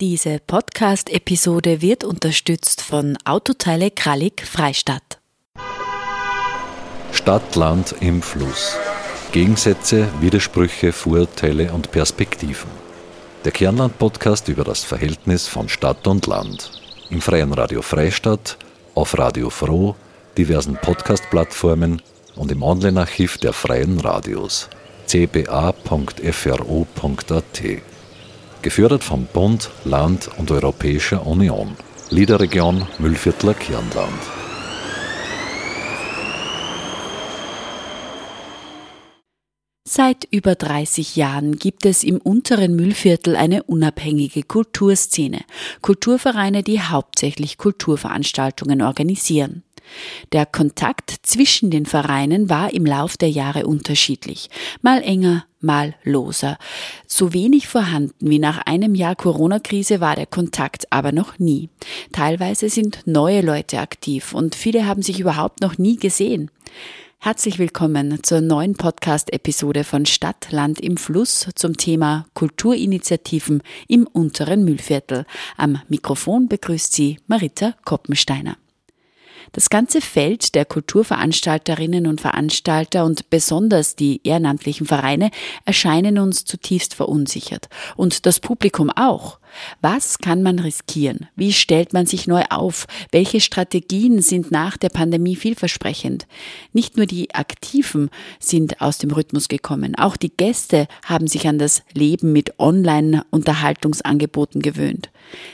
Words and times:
Diese 0.00 0.40
Podcast-Episode 0.40 1.80
wird 1.80 2.02
unterstützt 2.02 2.82
von 2.82 3.16
Autoteile 3.24 3.92
Krallig 3.92 4.44
Freistadt. 4.44 5.20
Stadt, 7.12 7.54
Land 7.54 7.94
im 8.00 8.20
Fluss. 8.20 8.76
Gegensätze, 9.30 10.08
Widersprüche, 10.20 10.90
Vorurteile 10.90 11.72
und 11.72 11.92
Perspektiven. 11.92 12.68
Der 13.44 13.52
Kernland-Podcast 13.52 14.48
über 14.48 14.64
das 14.64 14.82
Verhältnis 14.82 15.46
von 15.46 15.68
Stadt 15.68 16.08
und 16.08 16.26
Land. 16.26 16.72
Im 17.10 17.20
freien 17.20 17.52
Radio 17.52 17.80
Freistadt, 17.80 18.58
auf 18.96 19.16
Radio 19.16 19.48
Froh, 19.48 19.94
diversen 20.36 20.74
Podcast-Plattformen 20.74 22.02
und 22.34 22.50
im 22.50 22.64
Online-Archiv 22.64 23.38
der 23.38 23.52
freien 23.52 24.00
Radios 24.00 24.68
cba.fro.at 25.06 26.24
gefördert 28.64 29.04
vom 29.04 29.26
Bund, 29.26 29.70
Land 29.84 30.30
und 30.38 30.50
Europäischer 30.50 31.24
Union. 31.26 31.76
Liederregion 32.10 32.86
Müllviertler 32.98 33.54
Kirnland. 33.54 34.10
Seit 39.86 40.24
über 40.30 40.54
30 40.54 41.14
Jahren 41.14 41.56
gibt 41.56 41.84
es 41.84 42.02
im 42.02 42.16
unteren 42.16 42.74
Müllviertel 42.74 43.36
eine 43.36 43.62
unabhängige 43.64 44.42
Kulturszene, 44.42 45.42
Kulturvereine, 45.82 46.62
die 46.62 46.80
hauptsächlich 46.80 47.58
Kulturveranstaltungen 47.58 48.82
organisieren. 48.82 49.62
Der 50.32 50.46
Kontakt 50.46 51.14
zwischen 51.22 51.70
den 51.70 51.86
Vereinen 51.86 52.48
war 52.48 52.72
im 52.72 52.86
Lauf 52.86 53.16
der 53.16 53.30
Jahre 53.30 53.66
unterschiedlich, 53.66 54.48
mal 54.82 55.02
enger, 55.02 55.44
mal 55.64 55.94
loser. 56.04 56.58
So 57.08 57.32
wenig 57.32 57.66
vorhanden 57.66 58.30
wie 58.30 58.38
nach 58.38 58.58
einem 58.66 58.94
Jahr 58.94 59.16
Corona-Krise 59.16 60.00
war 60.00 60.14
der 60.14 60.26
Kontakt 60.26 60.86
aber 60.92 61.10
noch 61.10 61.38
nie. 61.40 61.70
Teilweise 62.12 62.68
sind 62.68 63.00
neue 63.06 63.40
Leute 63.40 63.80
aktiv 63.80 64.34
und 64.34 64.54
viele 64.54 64.86
haben 64.86 65.02
sich 65.02 65.18
überhaupt 65.18 65.60
noch 65.60 65.78
nie 65.78 65.96
gesehen. 65.96 66.50
Herzlich 67.24 67.58
willkommen 67.58 68.22
zur 68.22 68.42
neuen 68.42 68.74
Podcast-Episode 68.74 69.84
von 69.84 70.04
Stadt, 70.04 70.48
Land 70.50 70.78
im 70.78 70.98
Fluss 70.98 71.48
zum 71.54 71.74
Thema 71.78 72.26
Kulturinitiativen 72.34 73.62
im 73.88 74.06
unteren 74.06 74.62
Mühlviertel. 74.62 75.24
Am 75.56 75.80
Mikrofon 75.88 76.48
begrüßt 76.48 76.92
Sie 76.92 77.18
Marita 77.26 77.76
Koppensteiner. 77.86 78.58
Das 79.54 79.70
ganze 79.70 80.00
Feld 80.00 80.56
der 80.56 80.64
Kulturveranstalterinnen 80.64 82.08
und 82.08 82.20
Veranstalter 82.20 83.04
und 83.04 83.30
besonders 83.30 83.94
die 83.94 84.20
ehrenamtlichen 84.24 84.84
Vereine 84.84 85.30
erscheinen 85.64 86.18
uns 86.18 86.44
zutiefst 86.44 86.92
verunsichert. 86.92 87.68
Und 87.94 88.26
das 88.26 88.40
Publikum 88.40 88.90
auch. 88.90 89.38
Was 89.80 90.18
kann 90.18 90.42
man 90.42 90.58
riskieren? 90.58 91.28
Wie 91.36 91.52
stellt 91.52 91.92
man 91.92 92.06
sich 92.06 92.26
neu 92.26 92.42
auf? 92.50 92.86
Welche 93.10 93.40
Strategien 93.40 94.22
sind 94.22 94.50
nach 94.50 94.76
der 94.76 94.88
Pandemie 94.88 95.36
vielversprechend? 95.36 96.26
Nicht 96.72 96.96
nur 96.96 97.06
die 97.06 97.34
Aktiven 97.34 98.10
sind 98.38 98.80
aus 98.80 98.98
dem 98.98 99.10
Rhythmus 99.10 99.48
gekommen, 99.48 99.94
auch 99.96 100.16
die 100.16 100.32
Gäste 100.34 100.86
haben 101.04 101.26
sich 101.26 101.48
an 101.48 101.58
das 101.58 101.82
Leben 101.92 102.32
mit 102.32 102.58
Online-Unterhaltungsangeboten 102.58 104.62
gewöhnt. 104.62 105.10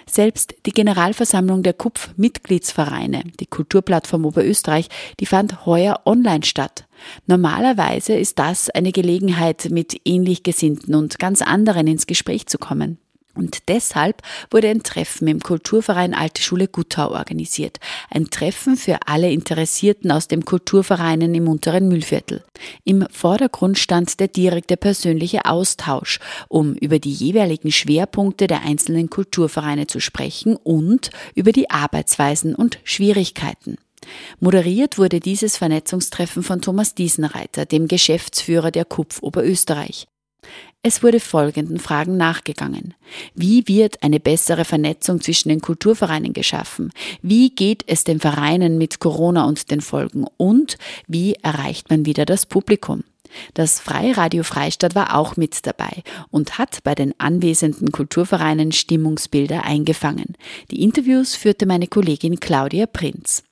Selbst 0.07 0.55
die 0.67 0.73
Generalversammlung 0.73 1.63
der 1.63 1.75
KUPF-Mitgliedsvereine, 1.75 3.23
die 3.39 3.47
Kulturplattform 3.47 4.25
Oberösterreich, 4.25 4.89
die 5.21 5.27
fand 5.27 5.67
heuer 5.67 6.01
online 6.05 6.45
statt. 6.45 6.87
Normalerweise 7.27 8.15
ist 8.15 8.39
das 8.39 8.71
eine 8.71 8.93
Gelegenheit, 8.93 9.69
mit 9.71 10.01
ähnlich 10.05 10.43
Gesinnten 10.43 10.95
und 10.95 11.19
ganz 11.19 11.43
anderen 11.43 11.87
ins 11.87 12.07
Gespräch 12.07 12.47
zu 12.47 12.59
kommen. 12.59 12.99
Und 13.35 13.69
deshalb 13.69 14.23
wurde 14.51 14.69
ein 14.69 14.83
Treffen 14.83 15.29
im 15.29 15.41
Kulturverein 15.41 16.15
Alte 16.15 16.43
Schule 16.43 16.67
Guttau 16.67 17.13
organisiert. 17.13 17.79
Ein 18.11 18.29
Treffen 18.31 18.77
für 18.77 18.99
alle 19.07 19.31
Interessierten 19.31 20.11
aus 20.11 20.27
den 20.27 20.45
Kulturvereinen 20.45 21.35
im 21.35 21.49
unteren 21.49 21.89
Mühlviertel. 21.89 22.43
Im 22.85 23.07
Vordergrund 23.11 23.79
stand 23.79 24.19
der 24.19 24.29
direkte 24.29 24.77
persönliche 24.77 25.45
Austausch, 25.45 26.19
um 26.49 26.75
über 26.75 26.99
die 26.99 27.13
jeweiligen 27.13 27.71
Schwerpunkte 27.71 28.47
der 28.47 28.63
einzelnen 28.63 29.11
Kulturvereine 29.11 29.87
zu 29.87 30.01
sprechen 30.01 30.57
und 30.57 31.11
über 31.35 31.53
die 31.53 31.71
Arbeitsweisen 31.71 32.55
und 32.55 32.79
Schwierigkeiten. 32.85 33.77
Moderiert 34.41 34.99
wurde 34.99 35.21
dieses 35.21 35.57
Vernetzungstreffen 35.57 36.43
von 36.43 36.61
Thomas 36.63 36.95
Diesenreiter, 36.95 37.67
dem 37.67 37.87
Geschäftsführer 37.87 38.71
der 38.71 38.85
KUPF 38.85 39.23
Oberösterreich. 39.23 40.07
Es 40.83 41.03
wurde 41.03 41.21
folgenden 41.21 41.79
Fragen 41.79 42.17
nachgegangen. 42.17 42.95
Wie 43.35 43.69
wird 43.69 44.03
eine 44.03 44.19
bessere 44.19 44.65
Vernetzung 44.65 45.21
zwischen 45.21 45.51
den 45.51 45.61
Kulturvereinen 45.61 46.33
geschaffen? 46.33 46.91
Wie 47.21 47.51
geht 47.51 47.85
es 47.87 48.05
den 48.05 48.19
Vereinen 48.19 48.79
mit 48.79 48.99
Corona 48.99 49.45
und 49.45 49.71
den 49.71 49.83
Folgen? 49.83 50.25
Und 50.39 50.79
wie 51.07 51.35
erreicht 51.35 51.91
man 51.91 52.07
wieder 52.07 52.25
das 52.25 52.47
Publikum? 52.47 53.05
Das 53.53 53.79
Freiradio 53.79 54.43
Freistadt 54.43 54.95
war 54.95 55.17
auch 55.17 55.37
mit 55.37 55.67
dabei 55.67 56.03
und 56.31 56.57
hat 56.57 56.83
bei 56.83 56.95
den 56.95 57.13
anwesenden 57.19 57.93
Kulturvereinen 57.93 58.73
Stimmungsbilder 58.73 59.65
eingefangen. 59.65 60.35
Die 60.71 60.83
Interviews 60.83 61.35
führte 61.35 61.67
meine 61.67 61.89
Kollegin 61.89 62.41
Claudia 62.41 62.87
Prinz. 62.87 63.43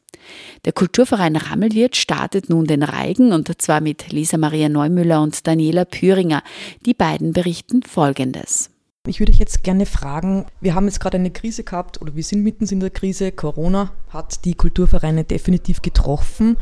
Der 0.65 0.73
Kulturverein 0.73 1.37
Rammelwirt 1.37 1.97
startet 1.97 2.49
nun 2.49 2.67
den 2.67 2.83
Reigen 2.83 3.33
und 3.33 3.51
zwar 3.61 3.81
mit 3.81 4.13
Lisa 4.13 4.39
Maria 4.39 4.69
Neumüller 4.69 5.23
und 5.23 5.47
Daniela 5.47 5.85
Püringer. 5.85 6.43
Die 6.85 6.95
beiden 6.95 7.33
berichten 7.33 7.83
Folgendes. 7.83 8.71
Ich 9.09 9.21
würde 9.21 9.33
euch 9.33 9.39
jetzt 9.39 9.63
gerne 9.63 9.87
fragen, 9.87 10.45
wir 10.61 10.75
haben 10.75 10.85
jetzt 10.85 11.01
gerade 11.01 11.17
eine 11.17 11.31
Krise 11.31 11.65
gehabt 11.65 12.03
oder 12.03 12.15
wir 12.15 12.23
sind 12.23 12.43
mitten 12.43 12.67
in 12.67 12.81
der 12.81 12.91
Krise. 12.91 13.33
Corona 13.33 13.93
hat 14.11 14.45
die 14.45 14.55
Kulturvereine 14.55 15.25
definitiv 15.25 15.81
getroffen. 15.81 16.59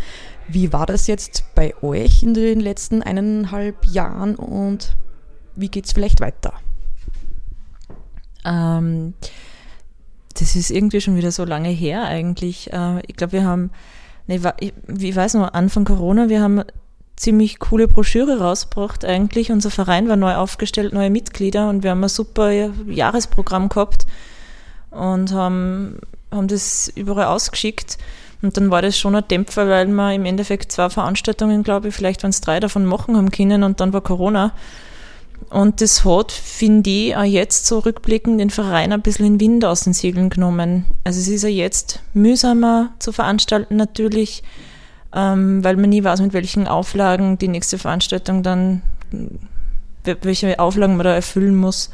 Wie 0.46 0.72
war 0.72 0.86
das 0.86 1.08
jetzt 1.08 1.44
bei 1.56 1.74
euch 1.82 2.22
in 2.22 2.34
den 2.34 2.60
letzten 2.60 3.02
eineinhalb 3.02 3.86
Jahren 3.86 4.36
und 4.36 4.96
wie 5.56 5.68
geht 5.68 5.86
es 5.86 5.92
vielleicht 5.92 6.20
weiter? 6.20 6.52
Ähm, 8.44 9.14
das 10.38 10.56
ist 10.56 10.70
irgendwie 10.70 11.00
schon 11.00 11.16
wieder 11.16 11.32
so 11.32 11.44
lange 11.44 11.68
her 11.68 12.04
eigentlich. 12.04 12.72
Äh, 12.72 13.00
ich 13.06 13.16
glaube, 13.16 13.32
wir 13.32 13.44
haben, 13.44 13.70
ne, 14.26 14.40
ich 14.98 15.16
weiß 15.16 15.34
noch, 15.34 15.52
Anfang 15.52 15.84
Corona, 15.84 16.28
wir 16.28 16.40
haben 16.40 16.62
ziemlich 17.16 17.58
coole 17.58 17.88
Broschüre 17.88 18.38
rausgebracht 18.38 19.04
eigentlich. 19.04 19.50
Unser 19.50 19.70
Verein 19.70 20.08
war 20.08 20.16
neu 20.16 20.34
aufgestellt, 20.34 20.92
neue 20.92 21.10
Mitglieder 21.10 21.68
und 21.68 21.82
wir 21.82 21.90
haben 21.90 22.04
ein 22.04 22.08
super 22.08 22.50
Jahresprogramm 22.50 23.68
gehabt 23.68 24.06
und 24.90 25.32
haben, 25.32 25.98
haben 26.30 26.48
das 26.48 26.92
überall 26.94 27.26
ausgeschickt. 27.26 27.98
Und 28.42 28.56
dann 28.58 28.70
war 28.70 28.82
das 28.82 28.98
schon 28.98 29.16
ein 29.16 29.26
Dämpfer, 29.26 29.66
weil 29.66 29.88
wir 29.88 30.12
im 30.12 30.26
Endeffekt 30.26 30.70
zwei 30.70 30.90
Veranstaltungen, 30.90 31.62
glaube 31.62 31.88
ich, 31.88 31.94
vielleicht 31.94 32.22
waren 32.22 32.30
es 32.30 32.42
drei 32.42 32.60
davon 32.60 32.84
machen 32.84 33.16
haben 33.16 33.30
können 33.30 33.62
und 33.62 33.80
dann 33.80 33.94
war 33.94 34.02
Corona. 34.02 34.52
Und 35.50 35.80
das 35.80 36.04
hat, 36.04 36.32
finde 36.32 36.90
ich, 36.90 37.16
auch 37.16 37.22
jetzt 37.22 37.66
so 37.66 37.78
rückblickend 37.78 38.40
den 38.40 38.50
Verein 38.50 38.92
ein 38.92 39.02
bisschen 39.02 39.26
in 39.26 39.40
Wind 39.40 39.64
aus 39.64 39.82
den 39.82 39.92
Segeln 39.92 40.28
genommen. 40.28 40.86
Also 41.04 41.20
es 41.20 41.28
ist 41.28 41.42
ja 41.42 41.48
jetzt 41.48 42.00
mühsamer 42.14 42.90
zu 42.98 43.12
veranstalten 43.12 43.76
natürlich, 43.76 44.42
ähm, 45.14 45.62
weil 45.62 45.76
man 45.76 45.90
nie 45.90 46.02
weiß, 46.02 46.20
mit 46.20 46.32
welchen 46.32 46.66
Auflagen 46.66 47.38
die 47.38 47.48
nächste 47.48 47.78
Veranstaltung 47.78 48.42
dann, 48.42 48.82
welche 50.04 50.58
Auflagen 50.58 50.96
man 50.96 51.04
da 51.04 51.14
erfüllen 51.14 51.54
muss. 51.54 51.90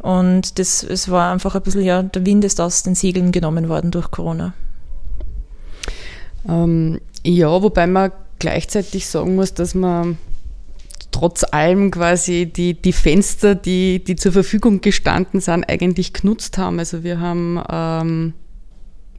Und 0.00 0.58
das, 0.58 0.82
es 0.82 1.10
war 1.10 1.32
einfach 1.32 1.54
ein 1.54 1.62
bisschen, 1.62 1.82
ja, 1.82 2.02
der 2.02 2.24
Wind 2.26 2.44
ist 2.44 2.60
aus 2.60 2.82
den 2.82 2.94
Segeln 2.94 3.32
genommen 3.32 3.68
worden 3.68 3.90
durch 3.90 4.10
Corona. 4.10 4.54
Ähm, 6.48 7.00
ja, 7.24 7.62
wobei 7.62 7.86
man 7.86 8.12
gleichzeitig 8.38 9.06
sagen 9.06 9.34
muss, 9.34 9.54
dass 9.54 9.74
man 9.74 10.18
trotz 11.10 11.44
allem 11.44 11.90
quasi 11.90 12.46
die, 12.46 12.74
die 12.74 12.92
Fenster, 12.92 13.54
die, 13.54 14.02
die 14.02 14.16
zur 14.16 14.32
Verfügung 14.32 14.80
gestanden 14.80 15.40
sind, 15.40 15.68
eigentlich 15.68 16.12
genutzt 16.12 16.58
haben. 16.58 16.78
Also 16.78 17.02
wir 17.02 17.20
haben, 17.20 17.62
ähm, 17.70 18.34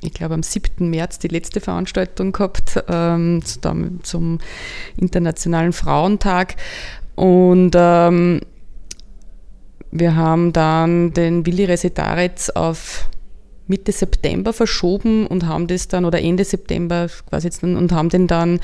ich 0.02 0.14
glaube, 0.14 0.34
am 0.34 0.44
7. 0.44 0.90
März 0.90 1.20
die 1.20 1.28
letzte 1.28 1.60
Veranstaltung 1.60 2.32
gehabt 2.32 2.84
ähm, 2.88 3.42
zum 3.44 4.40
Internationalen 4.98 5.74
Frauentag. 5.74 6.56
Und 7.16 7.72
ähm, 7.76 8.42
wir 9.92 10.16
haben 10.16 10.54
dann 10.54 11.14
den 11.14 11.46
Willi 11.46 11.66
Resetaritz 11.66 12.50
auf 12.50 13.10
Mitte 13.72 13.94
September 13.94 14.52
verschoben 14.52 15.26
und 15.26 15.48
haben 15.48 15.68
das 15.68 15.88
dann, 15.88 16.04
oder 16.04 16.22
Ende 16.22 16.44
September 16.44 17.08
quasi 17.30 17.48
jetzt 17.48 17.64
und 17.64 17.92
haben 17.94 18.10
den 18.10 18.28
dann 18.28 18.60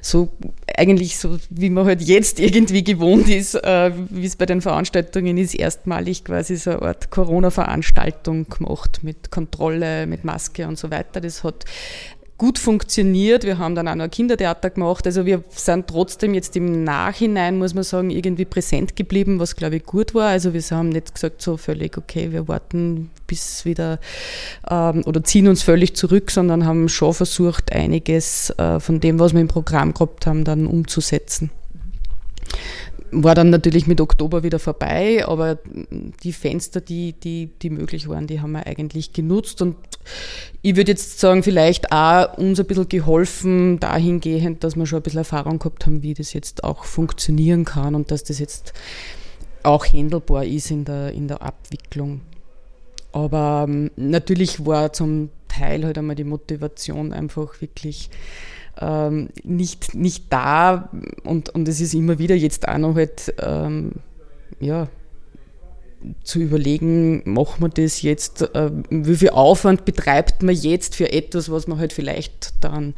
so, 0.00 0.28
eigentlich 0.76 1.18
so, 1.18 1.38
wie 1.50 1.68
man 1.68 1.84
halt 1.84 2.00
jetzt 2.00 2.38
irgendwie 2.38 2.84
gewohnt 2.84 3.28
ist, 3.28 3.56
äh, 3.56 3.90
wie 4.10 4.24
es 4.24 4.36
bei 4.36 4.46
den 4.46 4.60
Veranstaltungen 4.60 5.36
ist, 5.36 5.54
erstmalig 5.54 6.24
quasi 6.24 6.56
so 6.56 6.70
eine 6.70 6.82
Art 6.82 7.10
Corona-Veranstaltung 7.10 8.48
gemacht 8.48 9.00
mit 9.02 9.32
Kontrolle, 9.32 10.06
mit 10.06 10.24
Maske 10.24 10.68
und 10.68 10.78
so 10.78 10.90
weiter. 10.90 11.20
Das 11.20 11.42
hat 11.42 11.64
gut 12.38 12.58
funktioniert. 12.58 13.44
Wir 13.44 13.58
haben 13.58 13.74
dann 13.74 13.88
auch 13.88 13.94
noch 13.94 14.04
ein 14.04 14.10
Kindertheater 14.10 14.70
gemacht. 14.70 15.06
Also 15.06 15.26
wir 15.26 15.42
sind 15.50 15.86
trotzdem 15.86 16.34
jetzt 16.34 16.56
im 16.56 16.84
Nachhinein, 16.84 17.58
muss 17.58 17.74
man 17.74 17.84
sagen, 17.84 18.10
irgendwie 18.10 18.44
präsent 18.44 18.96
geblieben, 18.96 19.38
was 19.38 19.56
glaube 19.56 19.76
ich 19.76 19.84
gut 19.84 20.14
war. 20.14 20.30
Also 20.30 20.52
wir 20.52 20.62
haben 20.70 20.88
nicht 20.88 21.14
gesagt 21.14 21.40
so 21.40 21.56
völlig, 21.56 21.96
okay, 21.96 22.32
wir 22.32 22.48
warten 22.48 23.10
bis 23.26 23.64
wieder 23.64 23.98
ähm, 24.68 25.02
oder 25.06 25.22
ziehen 25.22 25.48
uns 25.48 25.62
völlig 25.62 25.94
zurück, 25.94 26.30
sondern 26.30 26.66
haben 26.66 26.88
schon 26.88 27.14
versucht, 27.14 27.72
einiges 27.72 28.50
äh, 28.58 28.80
von 28.80 29.00
dem, 29.00 29.18
was 29.18 29.32
wir 29.32 29.40
im 29.40 29.48
Programm 29.48 29.94
gehabt 29.94 30.26
haben, 30.26 30.44
dann 30.44 30.66
umzusetzen 30.66 31.50
war 33.12 33.34
dann 33.34 33.50
natürlich 33.50 33.86
mit 33.86 34.00
Oktober 34.00 34.42
wieder 34.42 34.58
vorbei, 34.58 35.24
aber 35.26 35.58
die 36.22 36.32
Fenster, 36.32 36.80
die, 36.80 37.12
die, 37.12 37.50
die 37.60 37.70
möglich 37.70 38.08
waren, 38.08 38.26
die 38.26 38.40
haben 38.40 38.52
wir 38.52 38.66
eigentlich 38.66 39.12
genutzt. 39.12 39.60
Und 39.60 39.76
ich 40.62 40.76
würde 40.76 40.92
jetzt 40.92 41.20
sagen, 41.20 41.42
vielleicht 41.42 41.92
auch 41.92 42.38
uns 42.38 42.58
ein 42.58 42.66
bisschen 42.66 42.88
geholfen 42.88 43.78
dahingehend, 43.78 44.64
dass 44.64 44.76
wir 44.76 44.86
schon 44.86 45.00
ein 45.00 45.02
bisschen 45.02 45.18
Erfahrung 45.18 45.58
gehabt 45.58 45.84
haben, 45.84 46.02
wie 46.02 46.14
das 46.14 46.32
jetzt 46.32 46.64
auch 46.64 46.84
funktionieren 46.84 47.66
kann 47.66 47.94
und 47.94 48.10
dass 48.10 48.24
das 48.24 48.38
jetzt 48.38 48.72
auch 49.62 49.84
handelbar 49.84 50.44
ist 50.44 50.70
in 50.70 50.86
der, 50.86 51.12
in 51.12 51.28
der 51.28 51.42
Abwicklung. 51.42 52.22
Aber 53.12 53.66
ähm, 53.68 53.90
natürlich 53.96 54.64
war 54.64 54.92
zum 54.94 55.28
Teil 55.48 55.84
halt 55.84 55.98
einmal 55.98 56.16
die 56.16 56.24
Motivation 56.24 57.12
einfach 57.12 57.60
wirklich 57.60 58.08
ähm, 58.80 59.28
nicht, 59.42 59.94
nicht 59.94 60.32
da 60.32 60.90
und, 61.24 61.50
und 61.50 61.68
es 61.68 61.80
ist 61.80 61.94
immer 61.94 62.18
wieder 62.18 62.34
jetzt 62.34 62.68
auch 62.68 62.78
noch 62.78 62.94
halt, 62.94 63.34
ähm, 63.40 63.92
ja, 64.60 64.88
zu 66.24 66.40
überlegen, 66.40 67.22
machen 67.24 67.62
wir 67.62 67.68
das 67.68 68.02
jetzt, 68.02 68.42
äh, 68.54 68.70
wie 68.90 69.16
viel 69.16 69.30
Aufwand 69.30 69.84
betreibt 69.84 70.42
man 70.42 70.54
jetzt 70.54 70.96
für 70.96 71.12
etwas, 71.12 71.50
was 71.50 71.66
man 71.66 71.78
halt 71.78 71.92
vielleicht 71.92 72.54
dann 72.60 72.94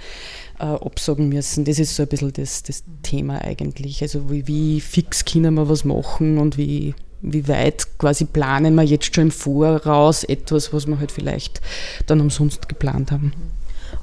äh, 0.59 0.65
absagen 0.65 1.29
müssen. 1.29 1.65
Das 1.65 1.79
ist 1.79 1.97
so 1.97 2.03
ein 2.05 2.09
bisschen 2.09 2.33
das, 2.33 2.63
das 2.63 2.85
Thema 3.03 3.43
eigentlich. 3.43 4.03
Also 4.03 4.31
wie, 4.31 4.47
wie 4.47 4.81
fix 4.81 5.25
können 5.25 5.55
wir 5.55 5.69
was 5.69 5.85
machen 5.85 6.39
und 6.39 6.57
wie, 6.57 6.95
wie 7.21 7.49
weit 7.49 7.99
quasi 7.99 8.25
planen 8.25 8.75
wir 8.75 8.83
jetzt 8.85 9.15
schon 9.15 9.25
im 9.25 9.31
Voraus 9.31 10.25
etwas, 10.25 10.73
was 10.73 10.87
wir 10.87 10.99
halt 10.99 11.13
vielleicht 11.13 11.61
dann 12.07 12.21
umsonst 12.21 12.69
geplant 12.69 13.11
haben. 13.11 13.33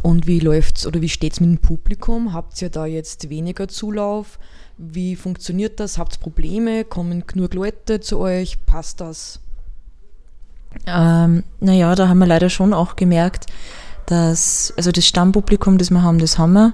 Und 0.01 0.27
wie 0.27 0.39
läuft's 0.39 0.85
oder 0.85 1.01
wie 1.01 1.09
steht's 1.09 1.39
mit 1.39 1.49
dem 1.49 1.57
Publikum? 1.57 2.33
Habt 2.33 2.61
ihr 2.61 2.69
da 2.69 2.85
jetzt 2.85 3.29
weniger 3.29 3.67
Zulauf? 3.67 4.39
Wie 4.77 5.15
funktioniert 5.15 5.79
das? 5.79 5.97
Habt 5.97 6.15
ihr 6.15 6.19
Probleme? 6.19 6.85
Kommen 6.85 7.25
genug 7.27 7.53
Leute 7.53 7.99
zu 7.99 8.19
euch? 8.19 8.65
Passt 8.65 9.01
das? 9.01 9.39
Ähm, 10.87 11.43
naja, 11.59 11.93
da 11.95 12.07
haben 12.07 12.19
wir 12.19 12.27
leider 12.27 12.49
schon 12.49 12.73
auch 12.73 12.95
gemerkt, 12.95 13.47
dass, 14.05 14.73
also 14.77 14.91
das 14.91 15.05
Stammpublikum, 15.05 15.77
das 15.77 15.91
wir 15.91 16.01
haben, 16.01 16.19
das 16.19 16.37
haben 16.37 16.53
wir. 16.53 16.73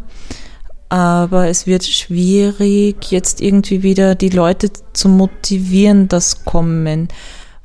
Aber 0.90 1.48
es 1.48 1.68
wird 1.68 1.84
schwierig, 1.84 3.12
jetzt 3.12 3.42
irgendwie 3.42 3.84
wieder 3.84 4.16
die 4.16 4.30
Leute 4.30 4.72
zu 4.94 5.10
motivieren, 5.10 6.08
das 6.08 6.46
kommen. 6.46 7.10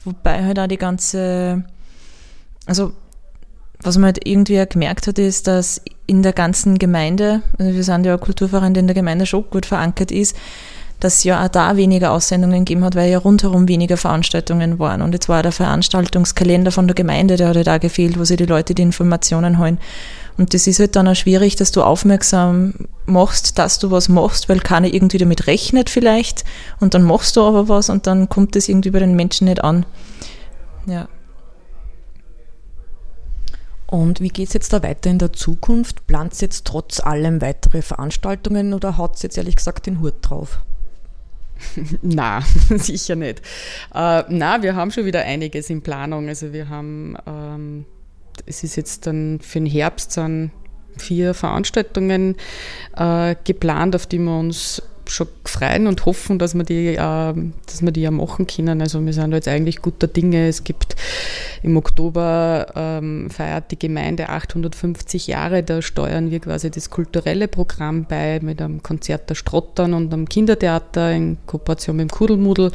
Wobei 0.04 0.44
halt 0.44 0.58
auch 0.58 0.66
die 0.66 0.78
ganze, 0.78 1.64
also 2.66 2.92
was 3.82 3.96
man 3.96 4.06
halt 4.06 4.26
irgendwie 4.26 4.64
gemerkt 4.68 5.06
hat, 5.06 5.18
ist, 5.18 5.46
dass 5.46 5.80
in 6.06 6.22
der 6.22 6.32
ganzen 6.32 6.78
Gemeinde, 6.78 7.42
also 7.58 7.72
wir 7.72 7.84
sind 7.84 8.06
ja 8.06 8.14
ein 8.14 8.20
Kulturverein, 8.20 8.74
der 8.74 8.82
in 8.82 8.86
der 8.86 8.94
Gemeinde 8.94 9.26
schon 9.26 9.44
gut 9.50 9.66
verankert 9.66 10.10
ist, 10.10 10.36
dass 11.00 11.24
ja 11.24 11.44
auch 11.44 11.48
da 11.48 11.76
weniger 11.76 12.12
Aussendungen 12.12 12.64
gegeben 12.64 12.84
hat, 12.84 12.94
weil 12.94 13.10
ja 13.10 13.18
rundherum 13.18 13.66
weniger 13.66 13.96
Veranstaltungen 13.96 14.78
waren. 14.78 15.02
Und 15.02 15.12
jetzt 15.14 15.28
war 15.28 15.42
der 15.42 15.50
Veranstaltungskalender 15.50 16.70
von 16.70 16.86
der 16.86 16.94
Gemeinde, 16.94 17.36
der 17.36 17.48
hat 17.48 17.56
halt 17.56 17.66
da 17.66 17.78
gefehlt, 17.78 18.18
wo 18.20 18.24
sich 18.24 18.36
die 18.36 18.46
Leute 18.46 18.74
die 18.74 18.82
Informationen 18.82 19.58
holen. 19.58 19.78
Und 20.38 20.54
das 20.54 20.68
ist 20.68 20.78
halt 20.78 20.94
dann 20.94 21.08
auch 21.08 21.16
schwierig, 21.16 21.56
dass 21.56 21.72
du 21.72 21.82
aufmerksam 21.82 22.74
machst, 23.06 23.58
dass 23.58 23.80
du 23.80 23.90
was 23.90 24.08
machst, 24.08 24.48
weil 24.48 24.60
keiner 24.60 24.86
irgendwie 24.86 25.18
damit 25.18 25.48
rechnet 25.48 25.90
vielleicht. 25.90 26.44
Und 26.78 26.94
dann 26.94 27.02
machst 27.02 27.36
du 27.36 27.42
aber 27.42 27.68
was 27.68 27.90
und 27.90 28.06
dann 28.06 28.28
kommt 28.28 28.54
das 28.54 28.68
irgendwie 28.68 28.90
bei 28.90 29.00
den 29.00 29.16
Menschen 29.16 29.46
nicht 29.46 29.62
an. 29.64 29.84
Ja. 30.86 31.08
Und 33.92 34.22
wie 34.22 34.30
geht 34.30 34.48
es 34.48 34.54
jetzt 34.54 34.72
da 34.72 34.82
weiter 34.82 35.10
in 35.10 35.18
der 35.18 35.34
Zukunft? 35.34 36.06
Plant 36.06 36.32
ihr 36.36 36.46
jetzt 36.46 36.64
trotz 36.64 36.98
allem 36.98 37.42
weitere 37.42 37.82
Veranstaltungen 37.82 38.72
oder 38.72 38.96
haut 38.96 39.22
jetzt 39.22 39.36
ehrlich 39.36 39.56
gesagt 39.56 39.84
den 39.84 40.00
Hut 40.00 40.14
drauf? 40.22 40.60
na, 42.00 42.40
sicher 42.70 43.16
nicht. 43.16 43.40
Äh, 43.94 44.24
na, 44.30 44.62
wir 44.62 44.76
haben 44.76 44.92
schon 44.92 45.04
wieder 45.04 45.20
einiges 45.20 45.68
in 45.68 45.82
Planung. 45.82 46.26
Also 46.28 46.54
wir 46.54 46.70
haben, 46.70 47.18
ähm, 47.26 47.84
es 48.46 48.64
ist 48.64 48.76
jetzt 48.76 49.06
dann 49.06 49.40
für 49.42 49.58
den 49.58 49.66
Herbst 49.66 50.16
dann 50.16 50.52
vier 50.96 51.34
Veranstaltungen 51.34 52.36
äh, 52.96 53.36
geplant, 53.44 53.94
auf 53.94 54.06
die 54.06 54.20
wir 54.20 54.38
uns 54.38 54.80
schon 55.12 55.28
freuen 55.44 55.86
und 55.86 56.06
hoffen, 56.06 56.38
dass 56.38 56.54
wir 56.54 56.64
die, 56.64 56.94
äh, 56.94 56.96
dass 56.96 57.82
wir 57.82 57.92
die 57.92 58.02
ja 58.02 58.10
machen 58.10 58.46
können. 58.46 58.80
Also 58.80 59.04
wir 59.04 59.12
sind 59.12 59.32
jetzt 59.32 59.48
eigentlich 59.48 59.82
guter 59.82 60.06
Dinge. 60.06 60.48
Es 60.48 60.64
gibt 60.64 60.96
im 61.62 61.76
Oktober 61.76 62.66
ähm, 62.74 63.30
feiert 63.30 63.70
die 63.70 63.78
Gemeinde 63.78 64.28
850 64.28 65.26
Jahre. 65.26 65.62
Da 65.62 65.82
steuern 65.82 66.30
wir 66.30 66.40
quasi 66.40 66.70
das 66.70 66.90
kulturelle 66.90 67.48
Programm 67.48 68.04
bei 68.04 68.40
mit 68.40 68.60
einem 68.60 68.82
Konzert 68.82 69.30
der 69.30 69.34
Strottern 69.34 69.94
und 69.94 70.12
einem 70.12 70.28
Kindertheater 70.28 71.12
in 71.12 71.38
Kooperation 71.46 71.96
mit 71.96 72.10
dem 72.10 72.14
Kudelmudel. 72.14 72.72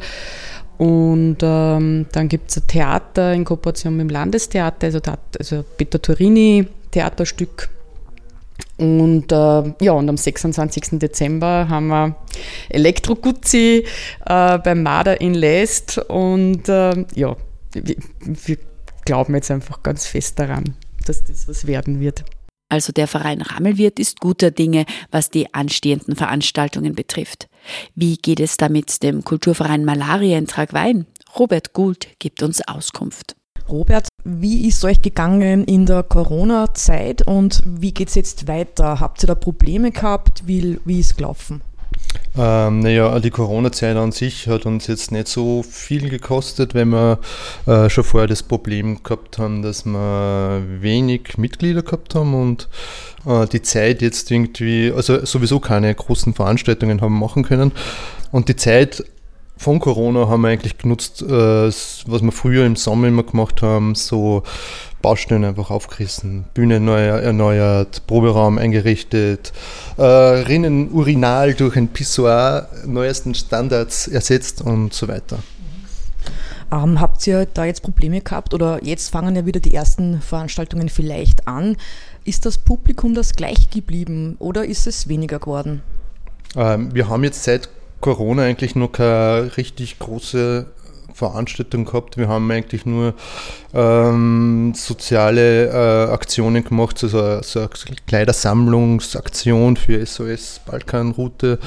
Und 0.78 1.38
ähm, 1.42 2.06
dann 2.12 2.28
gibt 2.28 2.50
es 2.50 2.58
ein 2.58 2.66
Theater 2.68 3.32
in 3.34 3.44
Kooperation 3.44 3.96
mit 3.96 4.08
dem 4.08 4.10
Landestheater, 4.10 4.86
also, 4.86 5.00
also 5.38 5.64
Peter 5.76 6.00
Turini 6.00 6.68
Theaterstück 6.92 7.68
und 8.78 9.32
äh, 9.32 9.74
ja, 9.80 9.92
und 9.92 10.08
am 10.08 10.16
26. 10.16 11.00
Dezember 11.00 11.68
haben 11.68 11.88
wir 11.88 12.16
Elektro-Guzzi 12.68 13.84
äh, 14.24 14.58
beim 14.58 14.82
Marder 14.84 15.20
in 15.20 15.34
Lest. 15.34 15.98
Und 15.98 16.68
äh, 16.68 17.04
ja, 17.14 17.36
wir, 17.72 17.96
wir 18.20 18.56
glauben 19.04 19.34
jetzt 19.34 19.50
einfach 19.50 19.82
ganz 19.82 20.06
fest 20.06 20.38
daran, 20.38 20.76
dass 21.04 21.24
das 21.24 21.48
was 21.48 21.66
werden 21.66 22.00
wird. 22.00 22.24
Also 22.70 22.92
der 22.92 23.08
Verein 23.08 23.40
Rammelwirt 23.40 23.98
ist 23.98 24.20
guter 24.20 24.50
Dinge, 24.50 24.84
was 25.10 25.30
die 25.30 25.54
anstehenden 25.54 26.14
Veranstaltungen 26.14 26.94
betrifft. 26.94 27.48
Wie 27.94 28.16
geht 28.16 28.40
es 28.40 28.58
damit 28.58 29.02
dem 29.02 29.24
Kulturverein 29.24 29.84
Malaria 29.84 30.38
in 30.38 30.46
Tragwein? 30.46 31.06
Robert 31.36 31.72
Gould 31.72 32.08
gibt 32.18 32.42
uns 32.42 32.60
Auskunft. 32.66 33.37
Robert, 33.68 34.08
wie 34.24 34.66
ist 34.66 34.84
euch 34.84 35.02
gegangen 35.02 35.64
in 35.64 35.86
der 35.86 36.02
Corona-Zeit 36.02 37.26
und 37.26 37.62
wie 37.66 37.92
geht 37.92 38.08
es 38.08 38.14
jetzt 38.14 38.48
weiter? 38.48 39.00
Habt 39.00 39.22
ihr 39.22 39.26
da 39.26 39.34
Probleme 39.34 39.90
gehabt? 39.90 40.42
Wie, 40.46 40.78
wie 40.84 41.00
ist 41.00 41.06
es 41.06 41.16
gelaufen? 41.16 41.60
Ähm, 42.36 42.80
naja, 42.80 43.18
die 43.20 43.30
Corona-Zeit 43.30 43.96
an 43.96 44.12
sich 44.12 44.48
hat 44.48 44.64
uns 44.64 44.86
jetzt 44.86 45.12
nicht 45.12 45.28
so 45.28 45.62
viel 45.62 46.08
gekostet, 46.08 46.74
wenn 46.74 46.90
wir 46.90 47.18
äh, 47.66 47.90
schon 47.90 48.04
vorher 48.04 48.28
das 48.28 48.42
Problem 48.42 49.02
gehabt 49.02 49.38
haben, 49.38 49.62
dass 49.62 49.84
wir 49.84 50.62
wenig 50.80 51.36
Mitglieder 51.36 51.82
gehabt 51.82 52.14
haben 52.14 52.34
und 52.34 52.68
äh, 53.26 53.46
die 53.46 53.62
Zeit 53.62 54.02
jetzt 54.02 54.30
irgendwie, 54.30 54.92
also 54.94 55.24
sowieso 55.24 55.58
keine 55.58 55.94
großen 55.94 56.32
Veranstaltungen 56.34 57.00
haben 57.00 57.18
machen 57.18 57.42
können. 57.42 57.72
Und 58.30 58.48
die 58.48 58.56
Zeit 58.56 59.04
von 59.58 59.80
Corona 59.80 60.28
haben 60.28 60.42
wir 60.42 60.48
eigentlich 60.48 60.78
genutzt, 60.78 61.20
äh, 61.20 61.28
was 61.28 62.22
wir 62.22 62.32
früher 62.32 62.64
im 62.64 62.76
Sommer 62.76 63.08
immer 63.08 63.24
gemacht 63.24 63.60
haben, 63.60 63.96
so 63.96 64.44
Baustellen 65.02 65.44
einfach 65.44 65.70
aufgerissen, 65.70 66.44
Bühne 66.54 66.80
neu 66.80 67.00
erneuert, 67.00 68.06
Proberaum 68.06 68.56
eingerichtet, 68.56 69.52
äh, 69.96 70.02
Rinnen 70.02 70.90
Urinal 70.92 71.54
durch 71.54 71.76
ein 71.76 71.88
Pissoir 71.88 72.68
neuesten 72.86 73.34
Standards 73.34 74.06
ersetzt 74.08 74.62
und 74.62 74.94
so 74.94 75.08
weiter. 75.08 75.38
Ähm, 76.70 77.00
habt 77.00 77.26
ihr 77.26 77.46
da 77.46 77.64
jetzt 77.64 77.82
Probleme 77.82 78.20
gehabt 78.20 78.54
oder 78.54 78.84
jetzt 78.84 79.10
fangen 79.10 79.34
ja 79.34 79.44
wieder 79.44 79.60
die 79.60 79.74
ersten 79.74 80.20
Veranstaltungen 80.20 80.88
vielleicht 80.88 81.48
an? 81.48 81.76
Ist 82.24 82.46
das 82.46 82.58
Publikum 82.58 83.14
das 83.14 83.34
gleich 83.34 83.70
geblieben 83.70 84.36
oder 84.38 84.64
ist 84.64 84.86
es 84.86 85.08
weniger 85.08 85.38
geworden? 85.38 85.82
Ähm, 86.56 86.94
wir 86.94 87.08
haben 87.08 87.24
jetzt 87.24 87.44
seit 87.44 87.68
Corona 88.00 88.42
eigentlich 88.42 88.74
noch 88.74 88.92
keine 88.92 89.56
richtig 89.56 89.98
große 89.98 90.66
Veranstaltung 91.18 91.84
gehabt. 91.84 92.16
Wir 92.16 92.28
haben 92.28 92.48
eigentlich 92.50 92.86
nur 92.86 93.12
ähm, 93.74 94.72
soziale 94.76 95.66
äh, 95.66 96.12
Aktionen 96.12 96.62
gemacht, 96.62 97.02
also 97.02 97.42
so 97.42 97.58
eine 97.60 97.68
Kleidersammlungsaktion 98.06 99.76
für 99.76 100.06
SOS 100.06 100.60
Balkanroute 100.64 101.58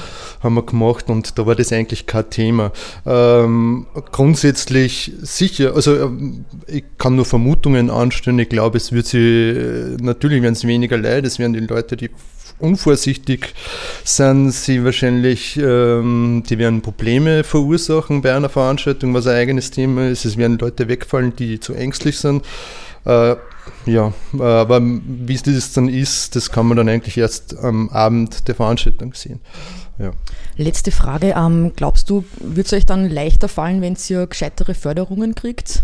haben 0.42 0.54
wir 0.54 0.64
gemacht 0.64 1.10
und 1.10 1.38
da 1.38 1.46
war 1.46 1.54
das 1.54 1.70
eigentlich 1.70 2.06
kein 2.06 2.30
Thema. 2.30 2.72
Ähm, 3.04 3.86
grundsätzlich 4.10 5.12
sicher, 5.20 5.74
also 5.74 5.96
ähm, 5.96 6.46
ich 6.66 6.84
kann 6.96 7.16
nur 7.16 7.26
Vermutungen 7.26 7.90
anstellen. 7.90 8.38
Ich 8.38 8.48
glaube, 8.48 8.78
es 8.78 8.90
wird 8.92 9.06
sie, 9.06 9.96
natürlich 10.00 10.40
werden 10.40 10.54
es 10.54 10.66
weniger 10.66 10.96
Leute, 10.96 11.26
es 11.26 11.38
werden 11.38 11.52
die 11.52 11.60
Leute, 11.60 11.96
die 11.98 12.10
unvorsichtig 12.62 13.54
sind 14.04 14.52
sie 14.52 14.84
wahrscheinlich, 14.84 15.56
ähm, 15.56 16.42
die 16.48 16.58
werden 16.58 16.80
Probleme 16.80 17.44
verursachen 17.44 18.22
bei 18.22 18.34
einer 18.34 18.48
Veranstaltung, 18.48 19.12
was 19.14 19.26
ein 19.26 19.36
eigenes 19.36 19.70
Thema 19.70 20.08
ist. 20.08 20.24
Es 20.24 20.36
werden 20.36 20.58
Leute 20.58 20.88
wegfallen, 20.88 21.34
die 21.36 21.60
zu 21.60 21.74
ängstlich 21.74 22.18
sind. 22.18 22.44
Äh, 23.04 23.36
ja, 23.86 24.12
aber 24.38 24.80
wie 24.82 25.36
das 25.36 25.72
dann 25.72 25.88
ist, 25.88 26.34
das 26.36 26.50
kann 26.50 26.66
man 26.66 26.76
dann 26.76 26.88
eigentlich 26.88 27.16
erst 27.16 27.56
am 27.58 27.88
Abend 27.90 28.48
der 28.48 28.54
Veranstaltung 28.54 29.14
sehen. 29.14 29.40
Ja. 29.98 30.12
Letzte 30.56 30.90
Frage. 30.90 31.34
Ähm, 31.36 31.72
glaubst 31.76 32.10
du, 32.10 32.24
wird 32.40 32.66
es 32.66 32.72
euch 32.72 32.86
dann 32.86 33.08
leichter 33.08 33.48
fallen, 33.48 33.80
wenn 33.80 33.96
ihr 34.08 34.26
gescheitere 34.26 34.74
Förderungen 34.74 35.34
kriegt? 35.34 35.82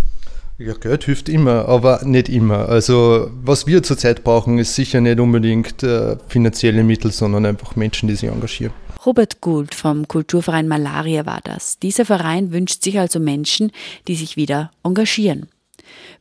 Ja, 0.61 0.73
Geld 0.73 1.05
hilft 1.05 1.29
immer, 1.29 1.69
aber 1.69 2.01
nicht 2.05 2.29
immer. 2.29 2.69
Also 2.69 3.31
was 3.45 3.69
wir 3.69 3.85
zurzeit 3.85 4.25
brauchen, 4.25 4.59
ist 4.59 4.75
sicher 4.75 5.01
nicht 5.01 5.21
unbedingt 5.21 5.85
äh, 5.85 6.17
finanzielle 6.27 6.83
Mittel, 6.83 7.13
sondern 7.13 7.47
einfach 7.47 7.77
Menschen, 7.77 8.09
die 8.09 8.17
sich 8.17 8.29
engagieren. 8.29 8.73
Robert 9.07 9.41
Gould 9.41 9.77
vom 9.77 10.09
Kulturverein 10.09 10.67
Malaria 10.67 11.27
war 11.27 11.41
das. 11.45 11.79
Dieser 11.79 12.05
Verein 12.05 12.51
wünscht 12.51 12.83
sich 12.83 12.99
also 12.99 13.21
Menschen, 13.21 13.71
die 14.09 14.17
sich 14.17 14.37
wieder 14.37 14.73
engagieren. 14.83 15.47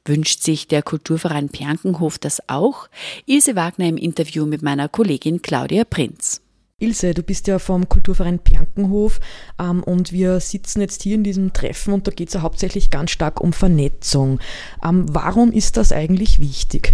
Wünscht 0.06 0.44
sich 0.44 0.68
der 0.68 0.84
Kulturverein 0.84 1.50
Piankenhof 1.50 2.20
das 2.20 2.48
auch? 2.48 2.90
Ilse 3.26 3.56
Wagner 3.56 3.88
im 3.88 3.98
Interview 3.98 4.46
mit 4.46 4.62
meiner 4.62 4.88
Kollegin 4.88 5.42
Claudia 5.42 5.84
Prinz. 5.84 6.42
Ilse, 6.80 7.16
du 7.16 7.24
bist 7.24 7.48
ja 7.48 7.58
vom 7.58 7.90
Kulturverein 7.90 8.38
Piankenhof 8.38 9.20
ähm, 9.60 9.82
und 9.82 10.12
wir 10.12 10.40
sitzen 10.40 10.80
jetzt 10.82 11.02
hier 11.02 11.16
in 11.16 11.24
diesem 11.24 11.52
Treffen 11.52 11.92
und 11.92 12.06
da 12.06 12.12
geht 12.12 12.28
es 12.28 12.36
ja 12.36 12.44
hauptsächlich 12.44 12.92
ganz 12.92 13.10
stark 13.10 13.42
um 13.42 13.52
Vernetzung. 13.52 14.40
Ähm, 14.86 15.08
warum 15.10 15.52
ist 15.52 15.76
das 15.78 15.92
eigentlich 15.92 16.40
wichtig? 16.40 16.94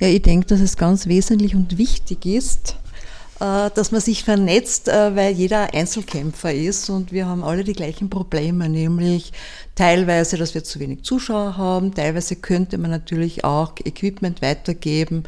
Ja, 0.00 0.08
ich 0.08 0.22
denke, 0.22 0.46
dass 0.46 0.60
es 0.60 0.78
ganz 0.78 1.06
wesentlich 1.06 1.54
und 1.54 1.76
wichtig 1.76 2.24
ist, 2.24 2.76
äh, 3.40 3.68
dass 3.74 3.92
man 3.92 4.00
sich 4.00 4.24
vernetzt, 4.24 4.88
äh, 4.88 5.14
weil 5.14 5.34
jeder 5.34 5.74
Einzelkämpfer 5.74 6.54
ist 6.54 6.88
und 6.88 7.12
wir 7.12 7.26
haben 7.26 7.44
alle 7.44 7.64
die 7.64 7.74
gleichen 7.74 8.08
Probleme, 8.08 8.70
nämlich 8.70 9.34
teilweise, 9.74 10.38
dass 10.38 10.54
wir 10.54 10.64
zu 10.64 10.80
wenig 10.80 11.02
Zuschauer 11.02 11.58
haben, 11.58 11.92
teilweise 11.92 12.36
könnte 12.36 12.78
man 12.78 12.90
natürlich 12.90 13.44
auch 13.44 13.74
Equipment 13.84 14.40
weitergeben. 14.40 15.24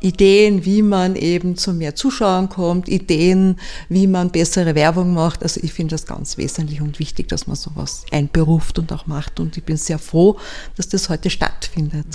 Ideen, 0.00 0.64
wie 0.64 0.82
man 0.82 1.14
eben 1.16 1.56
zu 1.56 1.72
mehr 1.72 1.94
Zuschauern 1.94 2.48
kommt, 2.48 2.88
Ideen, 2.88 3.56
wie 3.88 4.06
man 4.06 4.30
bessere 4.30 4.74
Werbung 4.74 5.14
macht. 5.14 5.42
Also 5.42 5.60
ich 5.62 5.72
finde 5.72 5.94
das 5.94 6.06
ganz 6.06 6.38
wesentlich 6.38 6.80
und 6.80 6.98
wichtig, 6.98 7.28
dass 7.28 7.46
man 7.46 7.56
sowas 7.56 8.04
einberuft 8.10 8.78
und 8.78 8.92
auch 8.92 9.06
macht. 9.06 9.40
Und 9.40 9.56
ich 9.56 9.64
bin 9.64 9.76
sehr 9.76 9.98
froh, 9.98 10.38
dass 10.76 10.88
das 10.88 11.08
heute 11.08 11.30
stattfindet. 11.30 12.06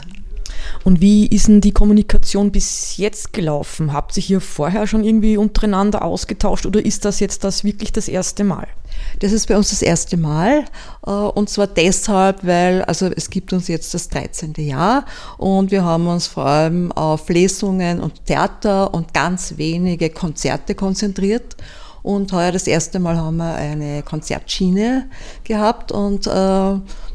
Und 0.84 1.02
wie 1.02 1.28
ist 1.28 1.48
denn 1.48 1.62
die 1.62 1.72
Kommunikation 1.72 2.52
bis 2.52 2.98
jetzt 2.98 3.34
gelaufen? 3.34 3.94
Habt 3.94 4.16
ihr 4.18 4.24
hier 4.24 4.42
vorher 4.42 4.88
schon 4.88 5.04
irgendwie 5.04 5.38
untereinander 5.38 6.04
ausgetauscht 6.04 6.66
oder 6.66 6.86
ist 6.86 7.06
das 7.06 7.20
jetzt 7.20 7.44
das 7.44 7.64
wirklich 7.64 7.92
das 7.92 8.08
erste 8.08 8.44
Mal? 8.44 8.68
Das 9.20 9.32
ist 9.32 9.48
bei 9.48 9.58
uns 9.58 9.70
das 9.70 9.82
erste 9.82 10.18
Mal 10.18 10.66
äh, 11.06 11.10
und 11.10 11.50
zwar 11.50 11.68
deshalb, 11.68 12.46
weil 12.46 12.84
also 12.84 13.08
es 13.08 13.30
gibt 13.30 13.54
uns 13.54 13.68
jetzt 13.68 13.94
das 13.94 14.10
13. 14.10 14.54
Jahr 14.58 15.06
und 15.38 15.72
wir 15.72 15.84
haben 15.84 16.08
uns 16.08 16.28
vor 16.28 16.46
allem 16.46 16.92
auf 16.92 17.28
Lesungen 17.30 18.00
und 18.00 18.26
Theater 18.26 18.94
und 18.94 19.14
ganz 19.14 19.58
wenige 19.58 20.10
Konzerte 20.10 20.76
konzentriert. 20.76 21.56
Und 22.06 22.32
heuer 22.34 22.52
das 22.52 22.68
erste 22.68 23.00
Mal 23.00 23.18
haben 23.18 23.38
wir 23.38 23.56
eine 23.56 24.04
Konzertschiene 24.04 25.10
gehabt 25.44 25.92
und 25.92 26.28
äh, 26.28 26.30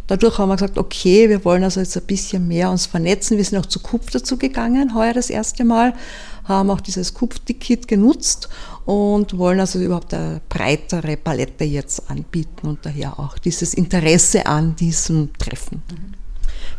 dadurch 0.09 0.37
haben 0.37 0.49
wir 0.49 0.56
gesagt, 0.56 0.78
okay, 0.78 1.28
wir 1.28 1.44
wollen 1.44 1.62
also 1.62 1.78
jetzt 1.78 1.97
ein 1.97 2.02
bisschen 2.09 2.49
mehr 2.49 2.73
uns 2.73 2.87
vernetzen. 2.87 3.37
Wir 3.37 3.44
sind 3.44 3.61
auch 3.61 3.66
zu 3.66 3.78
Kupf 3.78 4.11
dazu 4.11 4.37
gegangen, 4.37 4.92
heuer 4.97 5.12
das 5.12 5.30
erste 5.30 5.64
Mal, 5.64 5.94
haben 6.42 6.70
auch 6.70 6.80
dieses 6.80 7.14
Kupf-Ticket 7.14 7.87
genutzt 7.87 8.49
und 8.85 9.38
wollen 9.38 9.61
also 9.61 9.78
überhaupt 9.78 10.12
eine 10.12 10.40
breitere 10.49 11.16
Palette 11.16 11.62
jetzt 11.62 12.11
anbieten 12.11 12.66
und 12.66 12.85
daher 12.85 13.20
auch 13.20 13.38
dieses 13.38 13.75
Interesse 13.75 14.44
an 14.47 14.75
diesem 14.75 15.32
Treffen. 15.38 15.85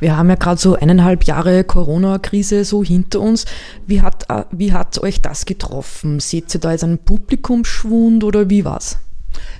Wir 0.01 0.17
haben 0.17 0.29
ja 0.29 0.35
gerade 0.35 0.59
so 0.59 0.73
eineinhalb 0.73 1.25
Jahre 1.25 1.63
Corona-Krise 1.63 2.65
so 2.65 2.83
hinter 2.83 3.21
uns. 3.21 3.45
Wie 3.85 4.01
hat, 4.01 4.29
äh, 4.29 4.45
wie 4.51 4.73
hat 4.73 4.97
euch 4.99 5.21
das 5.21 5.45
getroffen? 5.45 6.19
Seht 6.19 6.53
ihr 6.55 6.59
da 6.59 6.71
jetzt 6.71 6.83
einen 6.83 6.97
Publikumsschwund 6.97 8.23
oder 8.23 8.49
wie 8.49 8.65
war's? 8.65 8.97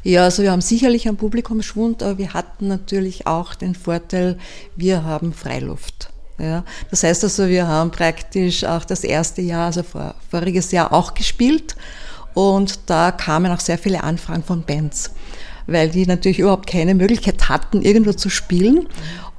Ja, 0.03 0.23
also 0.23 0.41
wir 0.41 0.51
haben 0.51 0.61
sicherlich 0.61 1.07
einen 1.07 1.17
Publikumsschwund, 1.17 2.01
aber 2.01 2.17
wir 2.17 2.33
hatten 2.33 2.67
natürlich 2.67 3.27
auch 3.27 3.53
den 3.53 3.75
Vorteil, 3.75 4.39
wir 4.75 5.03
haben 5.03 5.31
Freiluft. 5.31 6.09
Ja, 6.39 6.65
das 6.89 7.03
heißt 7.03 7.23
also, 7.23 7.47
wir 7.47 7.67
haben 7.67 7.91
praktisch 7.91 8.63
auch 8.63 8.83
das 8.83 9.03
erste 9.03 9.43
Jahr, 9.43 9.67
also 9.67 9.83
vor, 9.83 10.15
voriges 10.31 10.71
Jahr 10.71 10.91
auch 10.91 11.13
gespielt 11.13 11.75
und 12.33 12.79
da 12.87 13.11
kamen 13.11 13.51
auch 13.51 13.59
sehr 13.59 13.77
viele 13.77 14.03
Anfragen 14.03 14.43
von 14.43 14.63
Bands, 14.63 15.11
weil 15.67 15.89
die 15.89 16.07
natürlich 16.07 16.39
überhaupt 16.39 16.65
keine 16.65 16.95
Möglichkeit 16.95 17.47
hatten, 17.47 17.83
irgendwo 17.83 18.13
zu 18.13 18.29
spielen. 18.29 18.87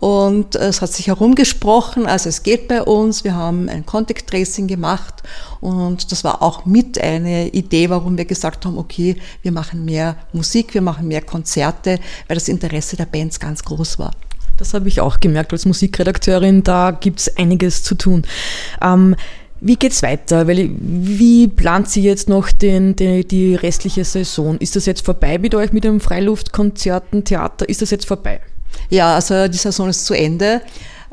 Und 0.03 0.57
es 0.57 0.81
hat 0.81 0.93
sich 0.93 1.07
herumgesprochen, 1.07 2.07
also 2.07 2.29
es 2.29 2.43
geht 2.43 2.67
bei 2.67 2.83
uns, 2.83 3.23
wir 3.23 3.37
haben 3.37 3.69
ein 3.69 3.87
Contact 3.87 4.29
Tracing 4.29 4.67
gemacht 4.67 5.23
und 5.61 6.11
das 6.11 6.25
war 6.25 6.43
auch 6.43 6.67
mit 6.67 7.01
eine 7.01 7.51
Idee, 7.51 7.89
warum 7.89 8.19
wir 8.19 8.25
gesagt 8.25 8.67
haben, 8.67 8.79
okay, 8.79 9.15
wir 9.43 9.53
machen 9.53 9.85
mehr 9.85 10.17
Musik, 10.33 10.75
wir 10.75 10.83
machen 10.83 11.07
mehr 11.07 11.23
Konzerte, 11.23 12.01
weil 12.27 12.35
das 12.35 12.49
Interesse 12.49 12.97
der 12.97 13.07
Bands 13.07 13.39
ganz 13.39 13.63
groß 13.63 14.01
war. 14.01 14.11
Das 14.57 14.75
habe 14.75 14.89
ich 14.89 15.01
auch 15.01 15.19
gemerkt 15.21 15.53
als 15.53 15.67
Musikredakteurin, 15.67 16.65
da 16.65 16.91
gibt 16.91 17.21
es 17.21 17.37
einiges 17.37 17.85
zu 17.85 17.95
tun. 17.95 18.25
Ähm, 18.83 19.15
wie 19.61 19.77
geht's 19.77 20.03
weiter? 20.03 20.49
Wie 20.49 21.47
plant 21.47 21.89
sie 21.89 22.03
jetzt 22.03 22.29
noch 22.29 22.51
den, 22.51 22.97
die, 22.97 23.25
die 23.25 23.55
restliche 23.55 24.05
Saison? 24.05 24.59
Ist 24.59 24.75
das 24.75 24.87
jetzt 24.87 25.05
vorbei 25.05 25.39
mit 25.39 25.55
euch 25.55 25.73
mit 25.73 25.85
dem 25.85 26.01
Freiluftkonzerten, 26.01 27.23
Theater? 27.23 27.69
Ist 27.69 27.83
das 27.83 27.93
jetzt 27.93 28.07
vorbei? 28.07 28.41
Ja, 28.91 29.15
also 29.15 29.49
die 29.49 29.59
Saison 29.59 29.89
ist 29.89 30.05
zu 30.05 30.15
Ende. 30.15 30.63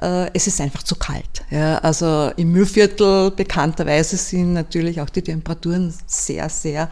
Äh, 0.01 0.29
es 0.33 0.47
ist 0.47 0.61
einfach 0.61 0.83
zu 0.83 0.95
kalt. 0.95 1.43
Ja, 1.49 1.77
also 1.79 2.31
im 2.37 2.51
Mühlviertel 2.51 3.31
bekannterweise 3.31 4.17
sind 4.17 4.53
natürlich 4.53 5.01
auch 5.01 5.09
die 5.09 5.21
Temperaturen 5.21 5.93
sehr, 6.07 6.49
sehr 6.49 6.89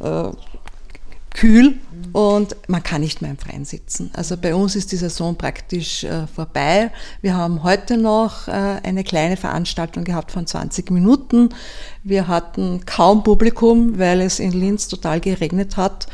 äh, 0.00 0.30
kühl 1.36 1.78
und 2.12 2.56
man 2.66 2.82
kann 2.82 3.02
nicht 3.02 3.20
mehr 3.20 3.30
im 3.30 3.36
Freien 3.36 3.66
sitzen. 3.66 4.10
Also 4.14 4.36
bei 4.36 4.54
uns 4.54 4.74
ist 4.74 4.90
die 4.92 4.96
Saison 4.96 5.36
praktisch 5.36 6.04
äh, 6.04 6.26
vorbei. 6.26 6.90
Wir 7.20 7.36
haben 7.36 7.62
heute 7.62 7.98
noch 7.98 8.48
äh, 8.48 8.52
eine 8.52 9.04
kleine 9.04 9.36
Veranstaltung 9.36 10.04
gehabt 10.04 10.32
von 10.32 10.46
20 10.46 10.90
Minuten. 10.90 11.50
Wir 12.02 12.26
hatten 12.26 12.86
kaum 12.86 13.22
Publikum, 13.22 13.98
weil 13.98 14.22
es 14.22 14.40
in 14.40 14.52
Linz 14.52 14.88
total 14.88 15.20
geregnet 15.20 15.76
hat 15.76 16.06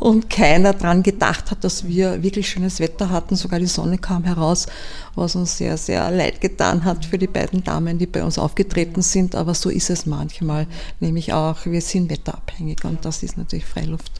und 0.00 0.30
keiner 0.30 0.72
dran 0.72 1.02
gedacht 1.02 1.50
hat, 1.50 1.62
dass 1.62 1.86
wir 1.86 2.22
wirklich 2.22 2.48
schönes 2.48 2.80
Wetter 2.80 3.10
hatten. 3.10 3.36
Sogar 3.36 3.60
die 3.60 3.66
Sonne 3.66 3.98
kam 3.98 4.24
heraus, 4.24 4.66
was 5.14 5.36
uns 5.36 5.58
sehr, 5.58 5.76
sehr 5.76 6.10
leid 6.10 6.40
getan 6.40 6.84
hat 6.84 7.04
für 7.04 7.18
die 7.18 7.26
beiden 7.26 7.62
Damen, 7.62 7.98
die 7.98 8.06
bei 8.06 8.24
uns 8.24 8.38
aufgetreten 8.38 9.02
sind. 9.02 9.34
Aber 9.34 9.54
so 9.54 9.68
ist 9.68 9.90
es 9.90 10.06
manchmal, 10.06 10.66
nämlich 11.00 11.34
auch, 11.34 11.66
wir 11.66 11.82
sind 11.82 12.10
wetterabhängig 12.10 12.84
und 12.84 13.04
das 13.04 13.22
ist 13.22 13.36
natürlich 13.36 13.66
Freiluft. 13.66 14.10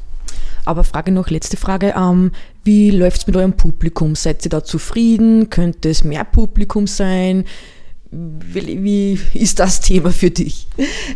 Aber 0.67 0.85
Frage 0.85 1.13
noch, 1.13 1.31
letzte 1.31 1.57
Frage. 1.57 1.95
Ähm, 1.97 2.33
wie 2.63 2.91
läuft 2.91 3.23
es 3.23 3.27
mit 3.27 3.37
eurem 3.37 3.55
Publikum? 3.55 4.15
Seid 4.15 4.45
ihr 4.45 4.51
da 4.51 4.63
zufrieden? 4.63 5.49
Könnte 5.49 5.89
es 5.89 6.05
mehr 6.05 6.25
Publikum 6.25 6.87
sein? 6.87 7.47
Wie, 8.13 9.21
ist 9.35 9.61
das 9.61 9.81
Thema 9.81 10.11
für 10.11 10.31
dich? 10.31 10.67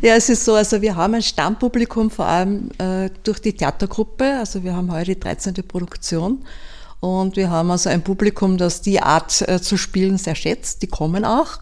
Ja, 0.01 0.15
es 0.15 0.29
ist 0.29 0.45
so, 0.45 0.55
also 0.55 0.81
wir 0.81 0.95
haben 0.95 1.15
ein 1.15 1.23
Stammpublikum, 1.23 2.11
vor 2.11 2.27
allem 2.27 2.71
äh, 2.79 3.11
durch 3.25 3.41
die 3.41 3.53
Theatergruppe. 3.53 4.39
Also 4.39 4.63
wir 4.63 4.77
haben 4.77 4.93
heute 4.93 5.15
die 5.15 5.21
13. 5.21 5.55
Produktion. 5.67 6.45
Und 7.01 7.37
wir 7.37 7.51
haben 7.51 7.71
also 7.71 7.91
ein 7.91 8.03
Publikum, 8.03 8.57
das 8.59 8.81
die 8.81 9.01
Art 9.01 9.47
äh, 9.49 9.61
zu 9.61 9.77
spielen 9.77 10.19
sehr 10.19 10.37
schätzt. 10.37 10.83
Die 10.83 10.87
kommen 10.87 11.25
auch. 11.25 11.59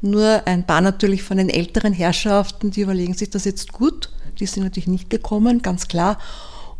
Nur 0.00 0.46
ein 0.46 0.64
paar 0.64 0.80
natürlich 0.80 1.24
von 1.24 1.38
den 1.38 1.48
älteren 1.48 1.92
Herrschaften, 1.92 2.70
die 2.70 2.82
überlegen 2.82 3.14
sich 3.14 3.30
das 3.30 3.44
jetzt 3.44 3.72
gut. 3.72 4.10
Die 4.38 4.46
sind 4.46 4.62
natürlich 4.62 4.86
nicht 4.86 5.10
gekommen, 5.10 5.60
ganz 5.60 5.88
klar. 5.88 6.18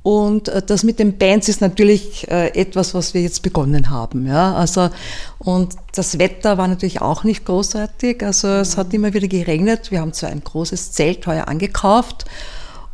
Und 0.02 0.49
äh, 0.49 0.62
das 0.62 0.85
mit 0.85 0.99
den 0.99 1.19
Bands 1.19 1.49
ist 1.49 1.61
natürlich 1.61 2.28
äh, 2.31 2.49
etwas, 2.59 2.95
was 2.95 3.14
wir 3.14 3.23
jetzt 3.23 3.43
begonnen 3.43 3.90
haben. 3.90 4.26
Ja? 4.26 4.55
Also, 4.55 4.90
und 5.38 5.75
das 5.95 6.19
Wetter 6.19 6.59
war 6.59 6.69
natürlich 6.69 7.00
auch 7.00 7.25
nicht 7.25 7.45
großartig. 7.45 8.23
Also 8.23 8.49
es 8.49 8.76
hat 8.76 8.95
immer 8.95 9.12
wieder 9.12 9.28
geregnet. 9.28 9.90
Wir 9.90 10.00
haben 10.00 10.12
zwar 10.12 10.31
ein 10.31 10.43
großes 10.43 10.93
Zelt 10.93 11.26
heuer 11.26 11.49
angekauft 11.49 12.25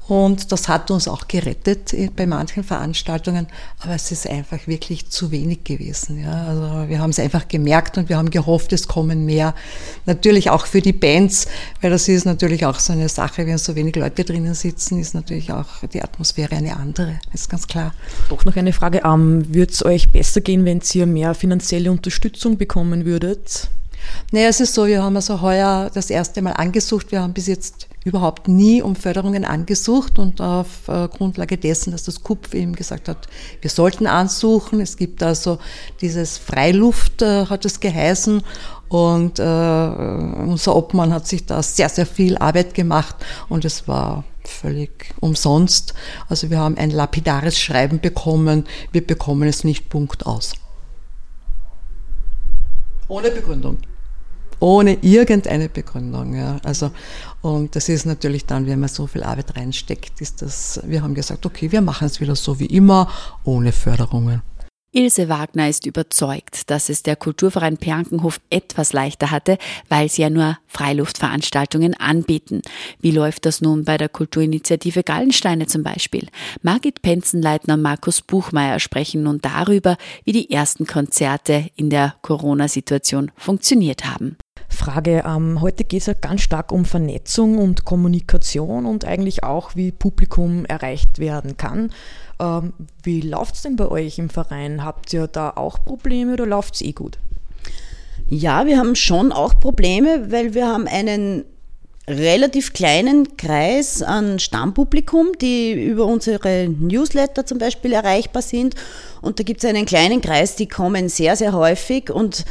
und 0.06 0.52
das 0.52 0.68
hat 0.68 0.90
uns 0.90 1.08
auch 1.08 1.28
gerettet 1.28 1.94
bei 2.14 2.26
manchen 2.26 2.62
Veranstaltungen, 2.62 3.46
aber 3.80 3.94
es 3.94 4.10
ist 4.12 4.28
einfach 4.28 4.66
wirklich 4.66 5.08
zu 5.08 5.30
wenig 5.30 5.64
gewesen. 5.64 6.22
Ja. 6.22 6.46
Also 6.46 6.88
wir 6.88 6.98
haben 6.98 7.10
es 7.10 7.18
einfach 7.18 7.48
gemerkt 7.48 7.96
und 7.96 8.10
wir 8.10 8.18
haben 8.18 8.28
gehofft, 8.28 8.74
es 8.74 8.86
kommen 8.86 9.24
mehr. 9.24 9.54
Natürlich 10.04 10.50
auch 10.50 10.66
für 10.66 10.82
die 10.82 10.92
Bands, 10.92 11.46
weil 11.80 11.90
das 11.90 12.06
ist 12.08 12.26
natürlich 12.26 12.66
auch 12.66 12.78
so 12.80 12.92
eine 12.92 13.08
Sache, 13.08 13.46
wenn 13.46 13.56
so 13.56 13.74
wenig 13.76 13.96
Leute 13.96 14.24
drinnen 14.24 14.54
sitzen, 14.54 15.00
ist 15.00 15.14
natürlich 15.14 15.52
auch 15.52 15.66
die 15.92 16.02
Atmosphäre 16.02 16.54
eine 16.54 16.76
andere, 16.76 17.18
ist 17.32 17.48
ganz 17.48 17.66
klar. 17.66 17.94
Doch 18.28 18.44
noch 18.44 18.56
eine 18.56 18.74
Frage, 18.74 19.02
ähm, 19.04 19.54
würde 19.54 19.72
es 19.72 19.84
euch 19.84 20.12
besser 20.12 20.42
gehen, 20.42 20.66
wenn 20.66 20.82
ihr 20.92 21.06
mehr 21.06 21.34
finanzielle 21.34 21.90
Unterstützung 21.90 22.58
bekommen 22.58 23.06
würdet? 23.06 23.68
Naja, 24.32 24.48
es 24.48 24.60
ist 24.60 24.74
so, 24.74 24.86
wir 24.86 25.02
haben 25.02 25.16
also 25.16 25.40
heuer 25.40 25.90
das 25.94 26.10
erste 26.10 26.42
Mal 26.42 26.52
angesucht. 26.52 27.10
Wir 27.10 27.22
haben 27.22 27.32
bis 27.32 27.46
jetzt 27.46 27.88
überhaupt 28.04 28.48
nie 28.48 28.82
um 28.82 28.96
Förderungen 28.96 29.44
angesucht 29.44 30.18
und 30.18 30.40
auf 30.40 30.88
äh, 30.88 31.08
Grundlage 31.08 31.56
dessen, 31.56 31.90
dass 31.90 32.04
das 32.04 32.22
KUPF 32.22 32.54
eben 32.54 32.74
gesagt 32.74 33.08
hat, 33.08 33.26
wir 33.62 33.70
sollten 33.70 34.06
ansuchen. 34.06 34.80
Es 34.80 34.96
gibt 34.96 35.22
also 35.22 35.58
dieses 36.02 36.36
Freiluft, 36.36 37.22
äh, 37.22 37.46
hat 37.46 37.64
es 37.64 37.80
geheißen. 37.80 38.42
Und 38.88 39.38
äh, 39.38 39.42
unser 39.42 40.76
Obmann 40.76 41.12
hat 41.12 41.26
sich 41.26 41.46
da 41.46 41.62
sehr, 41.62 41.88
sehr 41.88 42.06
viel 42.06 42.36
Arbeit 42.36 42.74
gemacht 42.74 43.16
und 43.48 43.64
es 43.64 43.88
war 43.88 44.24
völlig 44.44 45.12
umsonst. 45.20 45.94
Also 46.28 46.50
wir 46.50 46.58
haben 46.58 46.76
ein 46.76 46.90
lapidares 46.90 47.58
Schreiben 47.58 48.00
bekommen, 48.00 48.66
wir 48.92 49.04
bekommen 49.04 49.48
es 49.48 49.64
nicht 49.64 49.88
Punkt 49.88 50.26
aus. 50.26 50.52
Ohne 53.08 53.30
Begründung. 53.30 53.78
Ohne 54.60 54.94
irgendeine 55.02 55.68
Begründung. 55.68 56.34
Ja. 56.34 56.58
Also, 56.64 56.90
und 57.44 57.76
das 57.76 57.90
ist 57.90 58.06
natürlich 58.06 58.46
dann, 58.46 58.66
wenn 58.66 58.80
man 58.80 58.88
so 58.88 59.06
viel 59.06 59.22
Arbeit 59.22 59.54
reinsteckt, 59.54 60.22
ist 60.22 60.40
das, 60.40 60.80
wir 60.86 61.02
haben 61.02 61.14
gesagt, 61.14 61.44
okay, 61.44 61.70
wir 61.70 61.82
machen 61.82 62.06
es 62.06 62.18
wieder 62.18 62.34
so 62.34 62.58
wie 62.58 62.64
immer, 62.64 63.06
ohne 63.44 63.70
Förderungen. 63.70 64.40
Ilse 64.92 65.28
Wagner 65.28 65.68
ist 65.68 65.84
überzeugt, 65.84 66.70
dass 66.70 66.88
es 66.88 67.02
der 67.02 67.16
Kulturverein 67.16 67.76
Perkenhof 67.76 68.40
etwas 68.48 68.94
leichter 68.94 69.30
hatte, 69.30 69.58
weil 69.90 70.08
sie 70.08 70.22
ja 70.22 70.30
nur 70.30 70.56
Freiluftveranstaltungen 70.68 71.92
anbieten. 71.92 72.62
Wie 73.00 73.10
läuft 73.10 73.44
das 73.44 73.60
nun 73.60 73.84
bei 73.84 73.98
der 73.98 74.08
Kulturinitiative 74.08 75.02
Gallensteine 75.02 75.66
zum 75.66 75.82
Beispiel? 75.82 76.28
Margit 76.62 77.02
Penzenleitner 77.02 77.74
und 77.74 77.82
Markus 77.82 78.22
Buchmeier 78.22 78.80
sprechen 78.80 79.24
nun 79.24 79.42
darüber, 79.42 79.98
wie 80.24 80.32
die 80.32 80.50
ersten 80.50 80.86
Konzerte 80.86 81.68
in 81.76 81.90
der 81.90 82.14
Corona-Situation 82.22 83.32
funktioniert 83.36 84.06
haben. 84.06 84.38
Frage. 84.84 85.24
Ähm, 85.26 85.62
heute 85.62 85.82
geht 85.84 86.02
es 86.02 86.06
ja 86.06 86.12
ganz 86.12 86.42
stark 86.42 86.70
um 86.70 86.84
Vernetzung 86.84 87.56
und 87.56 87.86
Kommunikation 87.86 88.84
und 88.84 89.06
eigentlich 89.06 89.42
auch, 89.42 89.74
wie 89.76 89.92
Publikum 89.92 90.66
erreicht 90.66 91.18
werden 91.18 91.56
kann. 91.56 91.90
Ähm, 92.38 92.74
wie 93.02 93.22
läuft 93.22 93.54
es 93.54 93.62
denn 93.62 93.76
bei 93.76 93.88
euch 93.88 94.18
im 94.18 94.28
Verein? 94.28 94.84
Habt 94.84 95.12
ihr 95.14 95.26
da 95.26 95.50
auch 95.56 95.82
Probleme 95.84 96.34
oder 96.34 96.44
läuft 96.44 96.74
es 96.74 96.82
eh 96.82 96.92
gut? 96.92 97.18
Ja, 98.28 98.66
wir 98.66 98.78
haben 98.78 98.94
schon 98.94 99.32
auch 99.32 99.58
Probleme, 99.58 100.30
weil 100.30 100.52
wir 100.52 100.66
haben 100.66 100.86
einen 100.86 101.44
relativ 102.06 102.74
kleinen 102.74 103.38
Kreis 103.38 104.02
an 104.02 104.38
Stammpublikum, 104.38 105.32
die 105.40 105.72
über 105.72 106.04
unsere 106.04 106.68
Newsletter 106.68 107.46
zum 107.46 107.56
Beispiel 107.56 107.94
erreichbar 107.94 108.42
sind. 108.42 108.74
Und 109.22 109.38
da 109.38 109.44
gibt 109.44 109.64
es 109.64 109.70
einen 109.70 109.86
kleinen 109.86 110.20
Kreis, 110.20 110.56
die 110.56 110.68
kommen 110.68 111.08
sehr, 111.08 111.36
sehr 111.36 111.54
häufig 111.54 112.10
und 112.10 112.44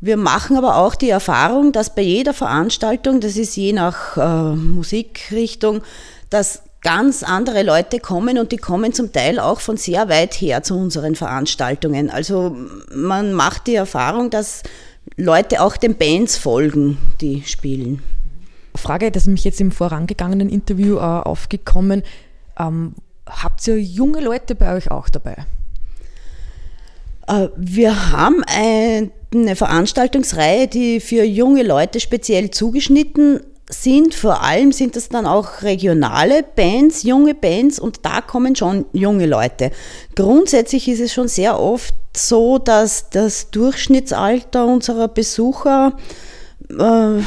wir 0.00 0.16
machen 0.16 0.56
aber 0.56 0.76
auch 0.76 0.94
die 0.94 1.10
Erfahrung, 1.10 1.72
dass 1.72 1.94
bei 1.94 2.02
jeder 2.02 2.32
Veranstaltung, 2.32 3.20
das 3.20 3.36
ist 3.36 3.56
je 3.56 3.72
nach 3.72 4.16
äh, 4.16 4.56
Musikrichtung, 4.56 5.82
dass 6.30 6.62
ganz 6.80 7.22
andere 7.22 7.62
Leute 7.62 7.98
kommen 7.98 8.38
und 8.38 8.52
die 8.52 8.56
kommen 8.56 8.94
zum 8.94 9.12
Teil 9.12 9.38
auch 9.38 9.60
von 9.60 9.76
sehr 9.76 10.08
weit 10.08 10.34
her 10.34 10.62
zu 10.62 10.74
unseren 10.76 11.14
Veranstaltungen. 11.14 12.08
Also 12.08 12.56
man 12.94 13.34
macht 13.34 13.66
die 13.66 13.74
Erfahrung, 13.74 14.30
dass 14.30 14.62
Leute 15.16 15.60
auch 15.60 15.76
den 15.76 15.96
Bands 15.96 16.38
folgen, 16.38 16.96
die 17.20 17.42
spielen. 17.42 18.02
Frage, 18.74 19.10
das 19.10 19.24
ist 19.24 19.28
mich 19.28 19.44
jetzt 19.44 19.60
im 19.60 19.72
vorangegangenen 19.72 20.48
Interview 20.48 20.96
äh, 20.96 21.00
aufgekommen. 21.00 22.02
Ähm, 22.58 22.94
habt 23.26 23.66
ihr 23.66 23.78
junge 23.78 24.20
Leute 24.20 24.54
bei 24.54 24.74
euch 24.74 24.90
auch 24.90 25.10
dabei? 25.10 25.36
Äh, 27.26 27.48
wir 27.56 28.12
haben 28.12 28.42
eine 29.32 29.56
Veranstaltungsreihe, 29.56 30.66
die 30.66 31.00
für 31.00 31.24
junge 31.24 31.62
Leute 31.62 32.00
speziell 32.00 32.50
zugeschnitten 32.50 33.40
sind. 33.68 34.14
Vor 34.14 34.42
allem 34.42 34.72
sind 34.72 34.96
es 34.96 35.08
dann 35.08 35.26
auch 35.26 35.62
regionale 35.62 36.42
Bands, 36.42 37.04
junge 37.04 37.34
Bands 37.34 37.78
und 37.78 38.04
da 38.04 38.20
kommen 38.20 38.56
schon 38.56 38.86
junge 38.92 39.26
Leute. 39.26 39.70
Grundsätzlich 40.16 40.88
ist 40.88 41.00
es 41.00 41.12
schon 41.12 41.28
sehr 41.28 41.58
oft 41.60 41.94
so, 42.16 42.58
dass 42.58 43.10
das 43.10 43.50
Durchschnittsalter 43.50 44.66
unserer 44.66 45.06
Besucher 45.08 45.96
äh, 46.68 47.22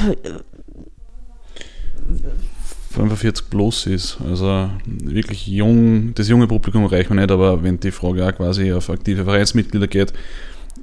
45 2.92 3.50
plus 3.50 3.88
ist. 3.88 4.18
Also 4.30 4.70
wirklich 4.86 5.48
jung, 5.48 6.14
das 6.14 6.28
junge 6.28 6.48
Publikum 6.48 6.86
reicht 6.86 7.10
mir 7.10 7.16
nicht, 7.16 7.32
aber 7.32 7.64
wenn 7.64 7.80
die 7.80 7.92
Frage 7.92 8.28
auch 8.28 8.36
quasi 8.36 8.72
auf 8.72 8.90
aktive 8.90 9.24
Vereinsmitglieder 9.24 9.88
geht, 9.88 10.14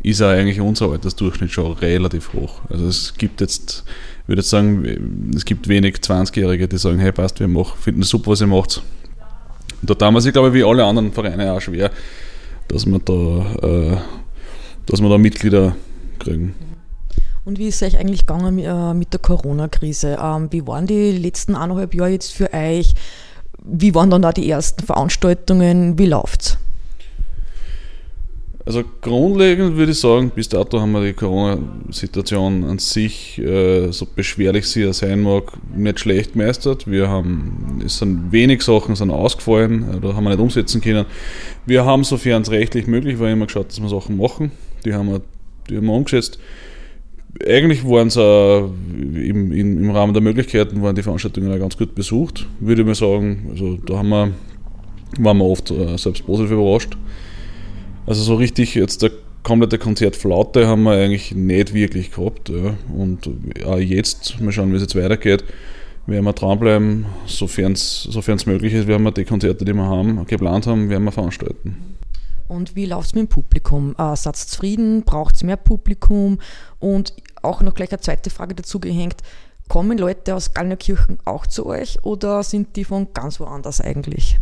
ist 0.02 0.22
auch 0.22 0.28
eigentlich 0.28 0.60
unser 0.60 0.90
Altersdurchschnitt 0.90 1.50
schon 1.50 1.72
relativ 1.72 2.32
hoch. 2.32 2.60
Also 2.68 2.86
es 2.86 3.14
gibt 3.16 3.40
jetzt, 3.40 3.84
ich 4.22 4.28
würde 4.28 4.40
jetzt 4.40 4.50
sagen, 4.50 5.30
es 5.34 5.44
gibt 5.44 5.68
wenig 5.68 5.96
20-Jährige, 5.96 6.68
die 6.68 6.78
sagen, 6.78 6.98
hey 6.98 7.12
passt, 7.12 7.40
wir 7.40 7.48
machen, 7.48 7.78
finden 7.78 8.02
es 8.02 8.08
super, 8.08 8.30
was 8.30 8.40
ihr 8.40 8.46
macht. 8.46 8.82
Und 9.82 10.02
da 10.02 10.10
wir 10.10 10.20
sich, 10.20 10.32
glaube 10.32 10.48
ich, 10.48 10.54
wie 10.54 10.64
alle 10.64 10.84
anderen 10.84 11.12
Vereine 11.12 11.52
auch 11.52 11.60
schwer, 11.60 11.90
dass 12.68 12.86
wir 12.86 12.98
da, 12.98 13.12
äh, 13.62 13.96
dass 14.86 15.00
wir 15.00 15.08
da 15.08 15.18
Mitglieder 15.18 15.76
kriegen. 16.18 16.54
Und 17.44 17.58
wie 17.58 17.68
ist 17.68 17.82
es 17.82 17.88
euch 17.88 17.98
eigentlich 17.98 18.26
gegangen 18.26 18.58
äh, 18.58 18.94
mit 18.94 19.12
der 19.12 19.20
Corona-Krise? 19.20 20.18
Ähm, 20.22 20.48
wie 20.50 20.66
waren 20.66 20.86
die 20.86 21.12
letzten 21.12 21.56
eineinhalb 21.56 21.94
Jahre 21.94 22.10
jetzt 22.10 22.32
für 22.32 22.52
euch? 22.52 22.94
Wie 23.64 23.94
waren 23.94 24.10
dann 24.10 24.22
da 24.22 24.32
die 24.32 24.48
ersten 24.48 24.84
Veranstaltungen? 24.84 25.98
Wie 25.98 26.06
läuft's? 26.06 26.58
Also 28.66 28.84
grundlegend 29.00 29.76
würde 29.76 29.92
ich 29.92 29.98
sagen, 29.98 30.30
bis 30.34 30.48
dato 30.48 30.80
haben 30.80 30.92
wir 30.92 31.02
die 31.02 31.14
Corona-Situation 31.14 32.64
an 32.64 32.78
sich, 32.78 33.38
äh, 33.38 33.90
so 33.90 34.06
beschwerlich 34.06 34.66
sie 34.66 34.82
ja 34.82 34.92
sein 34.92 35.22
mag, 35.22 35.52
nicht 35.74 36.00
schlecht 36.00 36.34
gemeistert. 36.34 36.88
Wir 36.88 37.08
haben, 37.08 37.80
es 37.84 37.98
sind 37.98 38.32
wenig 38.32 38.62
Sachen 38.62 38.96
sind 38.96 39.10
ausgefallen, 39.10 39.94
äh, 39.94 40.00
da 40.00 40.14
haben 40.14 40.24
wir 40.24 40.30
nicht 40.30 40.40
umsetzen 40.40 40.82
können. 40.82 41.06
Wir 41.64 41.86
haben, 41.86 42.04
sofern 42.04 42.42
es 42.42 42.50
rechtlich 42.50 42.86
möglich 42.86 43.18
war, 43.18 43.30
immer 43.30 43.46
geschaut, 43.46 43.68
dass 43.68 43.80
wir 43.80 43.88
Sachen 43.88 44.18
machen. 44.18 44.52
Die 44.84 44.92
haben 44.92 45.10
wir, 45.10 45.22
die 45.68 45.76
haben 45.76 45.86
wir 45.86 45.94
umgesetzt 45.94 46.38
eigentlich 47.46 47.84
waren 47.84 48.08
es 48.08 48.16
äh, 48.16 48.58
im, 48.58 49.52
im, 49.52 49.90
Rahmen 49.90 50.12
der 50.12 50.22
Möglichkeiten 50.22 50.82
waren 50.82 50.96
die 50.96 51.02
Veranstaltungen 51.02 51.52
auch 51.52 51.58
ganz 51.58 51.76
gut 51.76 51.94
besucht, 51.94 52.46
würde 52.58 52.82
ich 52.82 52.86
mal 52.86 52.94
sagen. 52.94 53.48
Also 53.50 53.76
da 53.76 53.98
haben 53.98 54.08
wir, 54.08 54.32
waren 55.18 55.38
wir 55.38 55.44
oft 55.44 55.70
äh, 55.70 55.96
selbst 55.96 56.26
positiv 56.26 56.52
überrascht. 56.52 56.96
Also 58.10 58.24
so 58.24 58.34
richtig 58.34 58.74
jetzt 58.74 59.02
der 59.02 59.12
komplette 59.44 59.78
Konzertflaute 59.78 60.66
haben 60.66 60.82
wir 60.82 60.94
eigentlich 60.94 61.32
nicht 61.32 61.74
wirklich 61.74 62.10
gehabt. 62.10 62.48
Ja. 62.48 62.74
Und 62.92 63.30
auch 63.64 63.78
jetzt, 63.78 64.40
mal 64.40 64.50
schauen, 64.50 64.72
wie 64.72 64.76
es 64.76 64.82
jetzt 64.82 64.96
weitergeht, 64.96 65.44
werden 66.08 66.24
wir 66.24 66.32
dranbleiben, 66.32 67.06
sofern 67.26 67.74
es 67.74 68.46
möglich 68.46 68.74
ist, 68.74 68.88
werden 68.88 69.04
wir 69.04 69.12
die 69.12 69.24
Konzerte, 69.24 69.64
die 69.64 69.72
wir 69.72 69.84
haben, 69.84 70.26
geplant 70.26 70.66
haben, 70.66 70.90
werden 70.90 71.04
wir 71.04 71.12
veranstalten. 71.12 71.96
Und 72.48 72.74
wie 72.74 72.86
läuft 72.86 73.10
es 73.10 73.14
mit 73.14 73.22
dem 73.22 73.28
Publikum? 73.28 73.94
Äh, 73.96 74.16
Seid 74.16 74.34
zufrieden? 74.34 75.04
Braucht 75.04 75.36
es 75.36 75.44
mehr 75.44 75.56
Publikum? 75.56 76.40
Und 76.80 77.14
auch 77.42 77.62
noch 77.62 77.74
gleich 77.74 77.92
eine 77.92 78.00
zweite 78.00 78.30
Frage 78.30 78.56
dazu 78.56 78.80
gehängt. 78.80 79.18
Kommen 79.68 79.98
Leute 79.98 80.34
aus 80.34 80.52
Gallnerkirchen 80.52 81.18
auch 81.26 81.46
zu 81.46 81.64
euch 81.64 82.04
oder 82.04 82.42
sind 82.42 82.74
die 82.74 82.82
von 82.82 83.06
ganz 83.14 83.38
woanders 83.38 83.80
eigentlich? 83.80 84.40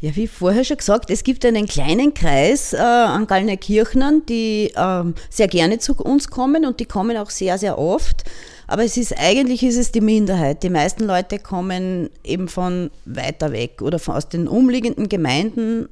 Ja, 0.00 0.14
wie 0.14 0.26
vorher 0.26 0.64
schon 0.64 0.76
gesagt, 0.76 1.10
es 1.10 1.24
gibt 1.24 1.44
einen 1.44 1.66
kleinen 1.66 2.14
Kreis 2.14 2.72
äh, 2.72 2.78
an 2.78 3.26
Gallnerkirchnern, 3.26 4.22
die 4.26 4.72
äh, 4.74 5.04
sehr 5.28 5.48
gerne 5.48 5.78
zu 5.78 5.94
uns 5.94 6.28
kommen 6.28 6.64
und 6.64 6.80
die 6.80 6.86
kommen 6.86 7.16
auch 7.16 7.30
sehr, 7.30 7.58
sehr 7.58 7.78
oft. 7.78 8.24
Aber 8.66 8.84
es 8.84 8.96
ist 8.96 9.18
eigentlich 9.18 9.62
ist 9.62 9.76
es 9.76 9.92
die 9.92 10.00
Minderheit. 10.00 10.62
Die 10.62 10.70
meisten 10.70 11.04
Leute 11.04 11.38
kommen 11.38 12.10
eben 12.22 12.48
von 12.48 12.90
weiter 13.06 13.52
weg 13.52 13.82
oder 13.82 13.98
von, 13.98 14.14
aus 14.14 14.28
den 14.28 14.46
umliegenden 14.46 15.08
Gemeinden 15.08 15.88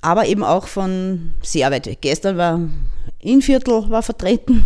aber 0.00 0.26
eben 0.26 0.44
auch 0.44 0.66
von 0.66 1.32
sehr 1.42 1.70
weit 1.70 1.86
weg. 1.86 1.98
Gestern 2.00 2.36
war 2.36 2.60
Innviertel 3.20 3.90
war 3.90 4.02
vertreten. 4.02 4.64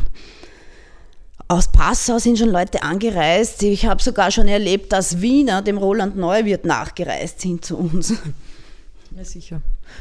Aus 1.49 1.71
Passau 1.71 2.19
sind 2.19 2.39
schon 2.39 2.51
Leute 2.51 2.83
angereist. 2.83 3.63
Ich 3.63 3.87
habe 3.87 4.03
sogar 4.03 4.31
schon 4.31 4.49
erlebt, 4.49 4.93
dass 4.93 5.21
Wiener 5.21 5.63
dem 5.63 5.79
Roland 5.79 6.17
Neuwirth 6.17 6.65
nachgereist 6.65 7.41
sind 7.41 7.65
zu 7.65 7.77
uns. 7.77 8.15
Ja, 9.15 9.25
sicher. 9.25 9.61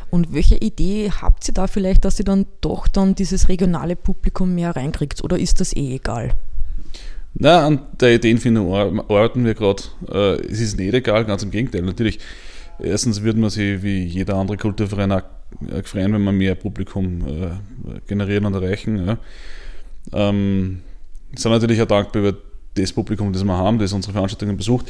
Und 0.10 0.34
welche 0.34 0.56
Idee 0.56 1.12
habt 1.22 1.46
ihr 1.50 1.54
da 1.54 1.68
vielleicht, 1.68 2.06
dass 2.06 2.18
ihr 2.18 2.24
dann 2.24 2.46
doch 2.62 2.88
dann 2.88 3.14
dieses 3.14 3.50
regionale 3.50 3.98
Publikum 3.98 4.56
mehr 4.56 4.74
reinkriegt? 4.74 5.22
Oder 5.22 5.38
ist 5.38 5.60
das 5.60 5.76
eh 5.76 5.96
egal? 5.96 6.34
Na, 7.34 7.66
an 7.66 7.82
der 8.00 8.16
Ideenfindung 8.16 8.74
arbeiten 8.74 9.44
wir 9.44 9.54
gerade. 9.54 9.84
Äh, 10.10 10.36
es 10.46 10.62
ist 10.62 10.78
nicht 10.78 10.94
egal, 10.94 11.26
ganz 11.26 11.44
im 11.44 11.52
Gegenteil. 11.52 11.82
Natürlich 11.82 12.20
Erstens 12.82 13.24
wird 13.24 13.38
man 13.38 13.50
sich 13.50 13.84
wie 13.84 14.04
jeder 14.06 14.36
andere 14.36 14.58
Kulturverein 14.58 15.12
auch 15.12 15.22
freuen, 15.84 16.14
wenn 16.14 16.24
man 16.24 16.36
mehr 16.36 16.56
Publikum 16.56 17.22
äh, 17.28 18.00
generieren 18.08 18.46
und 18.46 18.56
erreichen. 18.56 19.06
Ja. 19.06 19.18
Ähm, 20.14 20.82
sind 21.36 21.52
natürlich 21.52 21.82
auch 21.82 21.88
dankbar 21.88 22.22
über 22.22 22.38
das 22.76 22.94
Publikum, 22.94 23.32
das 23.34 23.44
wir 23.44 23.58
haben, 23.58 23.80
das 23.80 23.94
unsere 23.94 24.14
Veranstaltungen 24.14 24.58
besucht. 24.58 24.90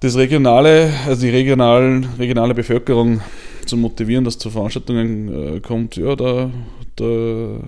Das 0.00 0.16
regionale, 0.16 0.92
also 1.06 1.22
die 1.22 1.30
regionalen, 1.30 2.04
regionale 2.18 2.54
Bevölkerung 2.54 3.20
zu 3.66 3.76
motivieren, 3.76 4.24
dass 4.24 4.38
zu 4.38 4.50
Veranstaltungen 4.50 5.56
äh, 5.56 5.60
kommt, 5.60 5.96
ja, 5.96 6.16
da, 6.16 6.50
da, 6.96 7.60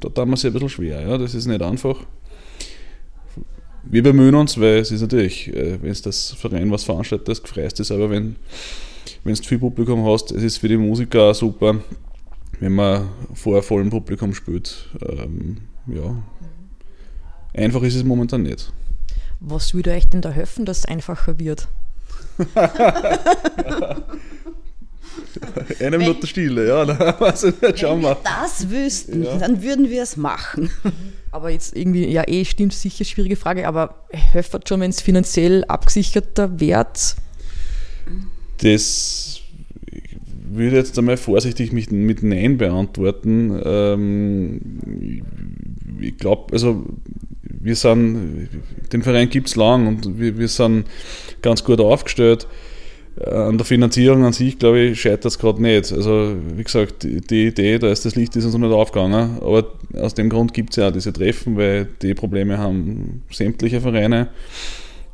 da 0.00 0.08
tun 0.08 0.30
wir 0.30 0.36
sich 0.36 0.46
ein 0.46 0.52
bisschen 0.54 0.68
schwer. 0.70 1.02
Ja? 1.02 1.18
Das 1.18 1.34
ist 1.34 1.46
nicht 1.46 1.62
einfach. 1.62 1.98
Wir 3.84 4.02
bemühen 4.02 4.34
uns, 4.34 4.58
weil 4.58 4.78
es 4.78 4.90
ist 4.90 5.02
natürlich, 5.02 5.54
äh, 5.54 5.80
wenn 5.80 5.90
es 5.90 6.02
das 6.02 6.32
Verein 6.32 6.70
was 6.70 6.84
veranstaltet, 6.84 7.28
das 7.28 7.38
freust 7.40 7.80
es, 7.80 7.92
aber 7.92 8.10
wenn 8.10 8.36
wenn 9.24 9.34
du 9.34 9.42
viel 9.42 9.58
Publikum 9.58 10.04
hast, 10.04 10.32
es 10.32 10.42
ist 10.42 10.58
für 10.58 10.68
die 10.68 10.76
Musiker 10.76 11.30
auch 11.30 11.34
super, 11.34 11.80
wenn 12.60 12.72
man 12.72 13.08
vor 13.34 13.62
vollem 13.62 13.90
Publikum 13.90 14.34
spielt. 14.34 14.88
Ähm, 15.02 15.58
ja. 15.88 16.22
Einfach 17.56 17.82
ist 17.82 17.94
es 17.94 18.04
momentan 18.04 18.42
nicht. 18.42 18.72
Was 19.40 19.74
würde 19.74 19.92
euch 19.92 20.06
denn 20.06 20.20
da 20.20 20.30
helfen, 20.30 20.64
dass 20.64 20.80
es 20.80 20.84
einfacher 20.84 21.38
wird? 21.38 21.68
Eine 25.80 25.98
Minute 25.98 26.26
Stille, 26.26 26.68
ja, 26.68 26.84
nicht, 26.84 27.78
schauen 27.78 28.02
wir. 28.02 28.10
Wenn 28.10 28.16
wir 28.16 28.16
das 28.22 28.70
wüssten, 28.70 29.22
ja. 29.22 29.38
dann 29.38 29.62
würden 29.62 29.88
wir 29.90 30.02
es 30.02 30.16
machen. 30.16 30.70
Aber 31.30 31.50
jetzt 31.50 31.76
irgendwie, 31.76 32.06
ja, 32.06 32.26
eh 32.26 32.44
stimmt, 32.44 32.72
sicher 32.72 33.04
schwierige 33.04 33.36
Frage, 33.36 33.68
aber 33.68 34.06
hilft 34.10 34.68
schon, 34.68 34.80
wenn 34.80 34.88
es 34.88 35.02
finanziell 35.02 35.64
abgesicherter 35.64 36.58
wird? 36.60 37.16
Das 38.62 39.42
würde 40.50 40.76
jetzt 40.76 40.98
einmal 40.98 41.18
vorsichtig 41.18 41.72
mit, 41.72 41.92
mit 41.92 42.22
Nein 42.22 42.56
beantworten. 42.56 43.60
Ähm, 43.62 45.22
ich 46.00 46.16
glaube, 46.16 46.54
also 46.54 46.86
wir 47.66 47.74
sind, 47.74 48.48
den 48.92 49.02
Verein 49.02 49.28
gibt 49.28 49.48
es 49.48 49.56
lang 49.56 49.88
und 49.88 50.20
wir, 50.20 50.38
wir 50.38 50.48
sind 50.48 50.86
ganz 51.42 51.64
gut 51.64 51.80
aufgestellt. 51.80 52.46
Äh, 53.18 53.30
an 53.30 53.58
der 53.58 53.64
Finanzierung 53.64 54.24
an 54.24 54.32
sich, 54.32 54.58
glaube 54.58 54.80
ich, 54.80 55.00
scheitert 55.00 55.26
es 55.26 55.38
gerade 55.38 55.60
nicht. 55.60 55.92
Also, 55.92 56.36
wie 56.54 56.62
gesagt, 56.62 57.02
die 57.02 57.46
Idee, 57.46 57.78
da 57.78 57.90
ist 57.90 58.04
das 58.04 58.14
Licht 58.14 58.36
ist 58.36 58.44
uns 58.44 58.54
noch 58.54 58.68
nicht 58.68 58.76
aufgegangen, 58.76 59.38
aber 59.40 59.72
aus 59.94 60.14
dem 60.14 60.28
Grund 60.28 60.54
gibt 60.54 60.70
es 60.70 60.76
ja 60.76 60.88
auch 60.88 60.92
diese 60.92 61.12
Treffen, 61.12 61.56
weil 61.56 61.88
die 62.02 62.14
Probleme 62.14 62.58
haben 62.58 63.24
sämtliche 63.32 63.80
Vereine 63.80 64.28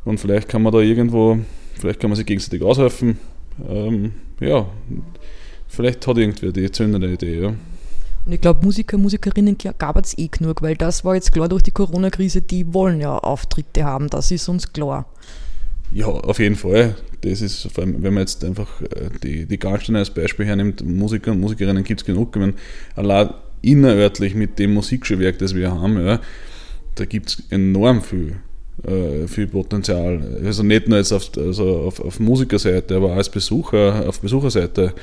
und 0.04 0.20
vielleicht 0.20 0.48
kann 0.48 0.62
man 0.62 0.72
da 0.72 0.80
irgendwo, 0.80 1.38
vielleicht 1.78 2.00
kann 2.00 2.10
man 2.10 2.16
sich 2.16 2.26
gegenseitig 2.26 2.62
aushelfen. 2.62 3.18
Ähm, 3.66 4.12
ja, 4.40 4.66
vielleicht 5.68 6.06
hat 6.06 6.18
irgendwer 6.18 6.52
die 6.52 6.70
zündende 6.70 7.12
Idee, 7.12 7.40
ja. 7.40 7.54
Und 8.24 8.32
ich 8.32 8.40
glaube, 8.40 8.64
Musiker, 8.64 8.98
Musikerinnen 8.98 9.56
gab 9.78 9.96
es 9.96 10.16
eh 10.16 10.28
genug, 10.28 10.62
weil 10.62 10.76
das 10.76 11.04
war 11.04 11.14
jetzt 11.14 11.32
klar 11.32 11.48
durch 11.48 11.62
die 11.62 11.72
Corona-Krise, 11.72 12.42
die 12.42 12.72
wollen 12.72 13.00
ja 13.00 13.18
Auftritte 13.18 13.84
haben, 13.84 14.08
das 14.08 14.30
ist 14.30 14.48
uns 14.48 14.72
klar. 14.72 15.06
Ja, 15.90 16.06
auf 16.06 16.38
jeden 16.38 16.56
Fall. 16.56 16.94
Das 17.20 17.40
ist, 17.40 17.68
vor 17.72 17.84
allem, 17.84 18.02
wenn 18.02 18.14
man 18.14 18.22
jetzt 18.22 18.44
einfach 18.44 18.80
äh, 18.80 19.10
die, 19.22 19.46
die 19.46 19.58
Garsteine 19.58 19.98
als 19.98 20.10
Beispiel 20.10 20.46
hernimmt, 20.46 20.84
Musiker 20.84 21.32
und 21.32 21.40
Musikerinnen 21.40 21.84
gibt 21.84 22.00
es 22.00 22.06
genug. 22.06 22.34
Meine, 22.36 22.54
allein 22.96 23.30
innerörtlich 23.60 24.34
mit 24.34 24.58
dem 24.58 24.74
Musikschulwerk, 24.74 25.38
das 25.38 25.54
wir 25.54 25.70
haben, 25.70 26.04
ja, 26.04 26.20
da 26.94 27.04
gibt 27.04 27.28
es 27.28 27.42
enorm 27.50 28.02
viel, 28.02 28.36
äh, 28.84 29.26
viel 29.28 29.46
Potenzial. 29.46 30.40
Also 30.44 30.62
nicht 30.62 30.88
nur 30.88 30.98
jetzt 30.98 31.12
auf, 31.12 31.30
also 31.36 31.80
auf, 31.80 32.00
auf 32.00 32.18
Musikerseite, 32.18 32.96
aber 32.96 33.12
auch 33.12 33.16
als 33.16 33.28
Besucher, 33.28 34.08
auf 34.08 34.20
Besucherseite 34.20 34.94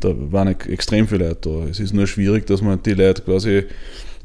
da 0.00 0.14
waren 0.32 0.48
extrem 0.48 1.06
viele 1.06 1.28
Leute 1.28 1.48
da. 1.48 1.68
Es 1.68 1.80
ist 1.80 1.92
nur 1.92 2.06
schwierig, 2.06 2.46
dass 2.46 2.62
man 2.62 2.82
die 2.82 2.94
Leute 2.94 3.22
quasi 3.22 3.64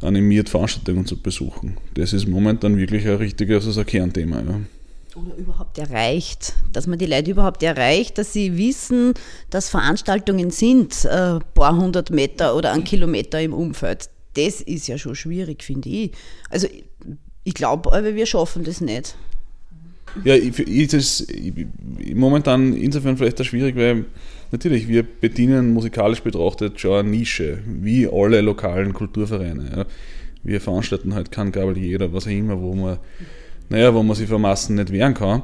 animiert, 0.02 0.50
Veranstaltungen 0.50 1.06
zu 1.06 1.18
besuchen. 1.18 1.78
Das 1.94 2.14
ist 2.14 2.28
momentan 2.28 2.78
wirklich 2.78 3.08
ein 3.08 3.16
richtiges 3.16 3.66
also 3.66 3.80
ein 3.80 3.86
Kernthema. 3.86 4.38
Ja. 4.38 4.60
Oder 5.16 5.36
überhaupt 5.38 5.78
erreicht, 5.78 6.54
dass 6.74 6.88
man 6.88 7.00
die 7.00 7.06
Leute 7.06 7.32
überhaupt 7.32 7.64
erreicht, 7.64 8.18
dass 8.18 8.34
sie 8.34 8.58
wissen, 8.58 9.14
dass 9.50 9.70
Veranstaltungen 9.70 10.52
sind, 10.52 11.06
ein 11.06 11.38
äh, 11.38 11.40
paar 11.54 11.78
hundert 11.78 12.10
Meter 12.10 12.56
oder 12.56 12.74
ein 12.74 12.84
Kilometer 12.84 13.42
im 13.42 13.54
Umfeld. 13.54 14.10
Das 14.34 14.60
ist 14.60 14.88
ja 14.88 14.98
schon 14.98 15.16
schwierig, 15.16 15.64
finde 15.64 15.88
ich. 15.88 16.12
Also 16.50 16.68
ich 17.46 17.54
glaube, 17.54 17.90
wir 18.14 18.26
schaffen 18.26 18.66
das 18.66 18.82
nicht. 18.82 19.16
Ja, 20.24 20.36
ich, 20.36 20.60
ich, 20.60 20.88
das, 20.90 21.22
ich, 21.22 21.54
momentan 22.14 22.74
insofern 22.74 23.18
vielleicht 23.18 23.40
auch 23.40 23.46
schwierig, 23.46 23.76
weil 23.76 24.06
natürlich, 24.56 24.88
wir 24.88 25.04
bedienen 25.04 25.74
musikalisch 25.74 26.22
betrachtet 26.22 26.80
schon 26.80 27.00
eine 27.00 27.10
Nische, 27.10 27.60
wie 27.66 28.08
alle 28.08 28.40
lokalen 28.40 28.94
Kulturvereine. 28.94 29.72
Ja. 29.76 29.86
Wir 30.44 30.62
veranstalten 30.62 31.14
halt 31.14 31.32
kein 31.32 31.52
Gabel 31.52 31.76
oder 31.96 32.14
was 32.14 32.26
auch 32.26 32.32
immer, 32.32 32.62
wo 32.62 32.74
man, 32.74 33.00
naja, 33.70 33.94
wo 33.94 34.02
man 34.02 34.16
sich 34.16 34.30
vor 34.30 34.40
Massen 34.40 34.76
nicht 34.76 34.94
wehren 34.94 35.14
kann. 35.14 35.44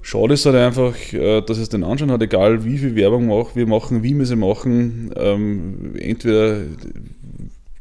Schade 0.00 0.34
ist 0.34 0.46
halt 0.46 0.56
einfach, 0.56 0.94
äh, 1.12 1.42
dass 1.42 1.58
es 1.58 1.68
den 1.68 1.84
Anschein 1.84 2.10
hat, 2.10 2.22
egal 2.22 2.64
wie 2.64 2.78
viel 2.78 2.96
Werbung 2.96 3.28
wir 3.54 3.66
machen, 3.66 4.02
wie 4.02 4.16
wir 4.16 4.26
sie 4.26 4.36
machen, 4.36 5.12
ähm, 5.16 5.94
entweder 5.98 6.62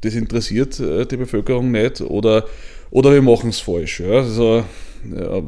das 0.01 0.15
interessiert 0.15 0.79
äh, 0.79 1.05
die 1.05 1.17
Bevölkerung 1.17 1.71
nicht 1.71 2.01
oder, 2.01 2.45
oder 2.91 3.13
wir 3.13 3.21
machen 3.21 3.51
es 3.51 3.59
falsch. 3.59 4.01
Ja. 4.01 4.17
Also, 4.17 4.65
ja, 5.09 5.41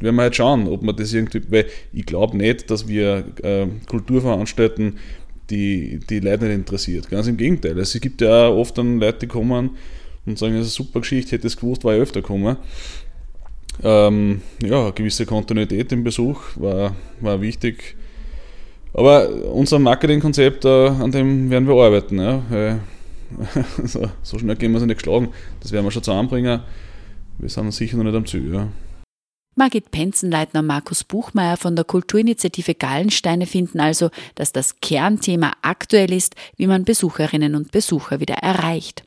werden 0.00 0.16
wir 0.16 0.22
halt 0.22 0.36
schauen, 0.36 0.68
ob 0.68 0.82
man 0.82 0.96
das 0.96 1.12
irgendwie, 1.12 1.42
weil 1.50 1.66
ich 1.92 2.06
glaube 2.06 2.36
nicht, 2.36 2.70
dass 2.70 2.88
wir 2.88 3.24
äh, 3.42 3.66
Kultur 3.88 4.20
veranstalten, 4.20 4.96
die 5.50 6.00
die 6.08 6.20
Leute 6.20 6.44
nicht 6.44 6.54
interessiert. 6.54 7.10
Ganz 7.10 7.26
im 7.26 7.36
Gegenteil. 7.36 7.72
Also 7.72 7.96
es 7.96 8.00
gibt 8.00 8.20
ja 8.20 8.48
oft 8.48 8.78
dann 8.78 8.98
Leute, 8.98 9.20
die 9.20 9.26
kommen 9.26 9.70
und 10.24 10.38
sagen, 10.38 10.56
das 10.56 10.68
ist 10.68 10.78
eine 10.78 10.86
super 10.86 11.00
Geschichte, 11.00 11.32
hätte 11.32 11.46
es 11.46 11.56
gewusst, 11.56 11.84
war 11.84 11.94
ich 11.94 12.00
öfter 12.00 12.22
gekommen. 12.22 12.56
Ähm, 13.82 14.42
ja, 14.62 14.90
gewisse 14.90 15.26
Kontinuität 15.26 15.92
im 15.92 16.04
Besuch 16.04 16.40
war, 16.56 16.94
war 17.20 17.40
wichtig. 17.40 17.96
Aber 18.94 19.28
unser 19.52 19.78
Marketingkonzept, 19.78 20.64
äh, 20.64 20.88
an 20.88 21.10
dem 21.10 21.50
werden 21.50 21.66
wir 21.66 21.74
arbeiten. 21.74 22.18
Ja, 22.18 22.78
so, 23.84 24.08
so, 24.22 24.38
schnell 24.38 24.56
gehen 24.56 24.72
wir 24.72 24.78
es 24.78 24.84
nicht 24.84 24.98
geschlagen. 24.98 25.28
Das 25.60 25.72
werden 25.72 25.86
wir 25.86 25.90
schon 25.90 26.02
zusammenbringen. 26.02 26.60
Wir 27.38 27.48
sind 27.48 27.72
sicher 27.72 27.96
noch 27.96 28.04
nicht 28.04 28.14
am 28.14 28.26
Ziel. 28.26 28.54
Ja. 28.54 28.68
Margit 29.54 29.90
Penzenleitner 29.90 30.60
und 30.60 30.66
Markus 30.66 31.04
Buchmeier 31.04 31.58
von 31.58 31.76
der 31.76 31.84
Kulturinitiative 31.84 32.74
Gallensteine 32.74 33.46
finden 33.46 33.80
also, 33.80 34.08
dass 34.34 34.52
das 34.52 34.80
Kernthema 34.80 35.52
aktuell 35.60 36.10
ist, 36.10 36.36
wie 36.56 36.66
man 36.66 36.84
Besucherinnen 36.84 37.54
und 37.54 37.70
Besucher 37.70 38.18
wieder 38.18 38.36
erreicht. 38.36 39.02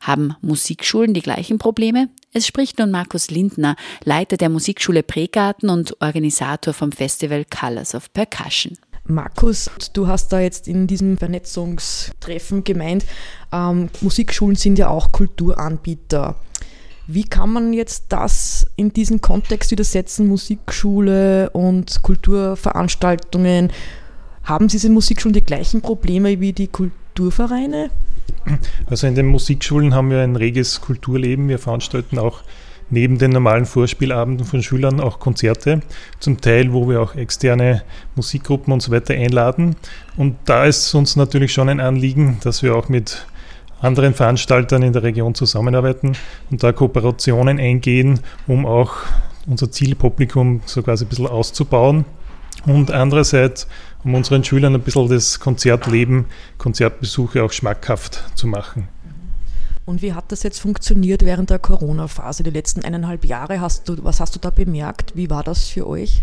Haben 0.00 0.34
Musikschulen 0.40 1.12
die 1.12 1.20
gleichen 1.20 1.58
Probleme? 1.58 2.08
Es 2.32 2.46
spricht 2.46 2.78
nun 2.78 2.90
Markus 2.90 3.30
Lindner, 3.30 3.76
Leiter 4.02 4.38
der 4.38 4.48
Musikschule 4.48 5.02
Pregarten 5.02 5.68
und 5.68 6.00
Organisator 6.00 6.72
vom 6.72 6.92
Festival 6.92 7.44
Colors 7.44 7.94
of 7.94 8.10
Percussion. 8.14 8.78
Markus, 9.04 9.70
du 9.92 10.06
hast 10.06 10.32
da 10.32 10.40
jetzt 10.40 10.66
in 10.68 10.86
diesem 10.86 11.18
Vernetzungstreffen 11.18 12.64
gemeint, 12.64 13.04
ähm, 13.52 13.90
Musikschulen 14.00 14.56
sind 14.56 14.78
ja 14.78 14.88
auch 14.88 15.12
Kulturanbieter. 15.12 16.36
Wie 17.12 17.24
kann 17.24 17.50
man 17.50 17.72
jetzt 17.72 18.04
das 18.10 18.68
in 18.76 18.92
diesen 18.92 19.20
Kontext 19.20 19.72
widersetzen, 19.72 20.28
Musikschule 20.28 21.50
und 21.50 22.02
Kulturveranstaltungen? 22.02 23.72
Haben 24.44 24.68
diese 24.68 24.90
Musikschulen 24.90 25.32
die 25.32 25.42
gleichen 25.42 25.80
Probleme 25.80 26.38
wie 26.38 26.52
die 26.52 26.68
Kulturvereine? 26.68 27.90
Also 28.86 29.08
in 29.08 29.16
den 29.16 29.26
Musikschulen 29.26 29.92
haben 29.92 30.10
wir 30.10 30.20
ein 30.20 30.36
reges 30.36 30.80
Kulturleben. 30.80 31.48
Wir 31.48 31.58
veranstalten 31.58 32.16
auch 32.16 32.42
neben 32.90 33.18
den 33.18 33.32
normalen 33.32 33.66
Vorspielabenden 33.66 34.46
von 34.46 34.62
Schülern 34.62 35.00
auch 35.00 35.18
Konzerte, 35.18 35.80
zum 36.20 36.40
Teil, 36.40 36.72
wo 36.72 36.88
wir 36.88 37.02
auch 37.02 37.16
externe 37.16 37.82
Musikgruppen 38.14 38.72
und 38.72 38.82
so 38.82 38.92
weiter 38.92 39.14
einladen. 39.14 39.74
Und 40.16 40.36
da 40.44 40.64
ist 40.64 40.94
uns 40.94 41.16
natürlich 41.16 41.52
schon 41.52 41.68
ein 41.70 41.80
Anliegen, 41.80 42.38
dass 42.44 42.62
wir 42.62 42.76
auch 42.76 42.88
mit 42.88 43.26
anderen 43.80 44.14
Veranstaltern 44.14 44.82
in 44.82 44.92
der 44.92 45.02
Region 45.02 45.34
zusammenarbeiten 45.34 46.16
und 46.50 46.62
da 46.62 46.72
Kooperationen 46.72 47.58
eingehen, 47.58 48.20
um 48.46 48.66
auch 48.66 48.92
unser 49.46 49.70
Zielpublikum 49.70 50.60
so 50.66 50.82
quasi 50.82 51.04
ein 51.04 51.08
bisschen 51.08 51.26
auszubauen. 51.26 52.04
Und 52.66 52.90
andererseits, 52.90 53.66
um 54.04 54.14
unseren 54.14 54.44
Schülern 54.44 54.74
ein 54.74 54.82
bisschen 54.82 55.08
das 55.08 55.40
Konzertleben, 55.40 56.26
Konzertbesuche 56.58 57.42
auch 57.42 57.52
schmackhaft 57.52 58.22
zu 58.34 58.46
machen. 58.46 58.88
Und 59.86 60.02
wie 60.02 60.12
hat 60.12 60.30
das 60.30 60.42
jetzt 60.42 60.60
funktioniert 60.60 61.24
während 61.24 61.50
der 61.50 61.58
Corona-Phase, 61.58 62.42
die 62.42 62.50
letzten 62.50 62.84
eineinhalb 62.84 63.24
Jahre? 63.24 63.60
Hast 63.60 63.88
du, 63.88 63.96
was 64.04 64.20
hast 64.20 64.36
du 64.36 64.38
da 64.38 64.50
bemerkt? 64.50 65.16
Wie 65.16 65.30
war 65.30 65.42
das 65.42 65.68
für 65.68 65.86
euch? 65.86 66.22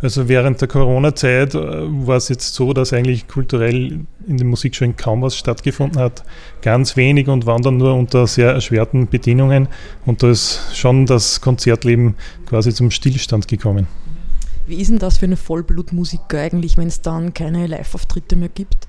Also 0.00 0.28
während 0.28 0.60
der 0.60 0.68
Corona-Zeit 0.68 1.54
äh, 1.54 1.58
war 1.58 2.16
es 2.16 2.28
jetzt 2.28 2.54
so, 2.54 2.72
dass 2.72 2.92
eigentlich 2.92 3.28
kulturell 3.28 4.00
in 4.26 4.36
den 4.36 4.48
Musikschulen 4.48 4.96
kaum 4.96 5.22
was 5.22 5.36
stattgefunden 5.36 6.00
hat. 6.00 6.24
Ganz 6.60 6.96
wenig 6.96 7.28
und 7.28 7.46
waren 7.46 7.62
dann 7.62 7.76
nur 7.76 7.94
unter 7.94 8.26
sehr 8.26 8.52
erschwerten 8.52 9.08
Bedingungen. 9.08 9.68
Und 10.04 10.22
da 10.22 10.30
ist 10.30 10.76
schon 10.76 11.06
das 11.06 11.40
Konzertleben 11.40 12.16
quasi 12.46 12.74
zum 12.74 12.90
Stillstand 12.90 13.48
gekommen. 13.48 13.86
Wie 14.66 14.76
ist 14.76 14.90
denn 14.90 14.98
das 14.98 15.18
für 15.18 15.26
einen 15.26 15.36
Vollblutmusiker 15.36 16.38
eigentlich, 16.38 16.76
wenn 16.76 16.88
es 16.88 17.00
dann 17.00 17.34
keine 17.34 17.66
Live-Auftritte 17.66 18.36
mehr 18.36 18.48
gibt? 18.48 18.88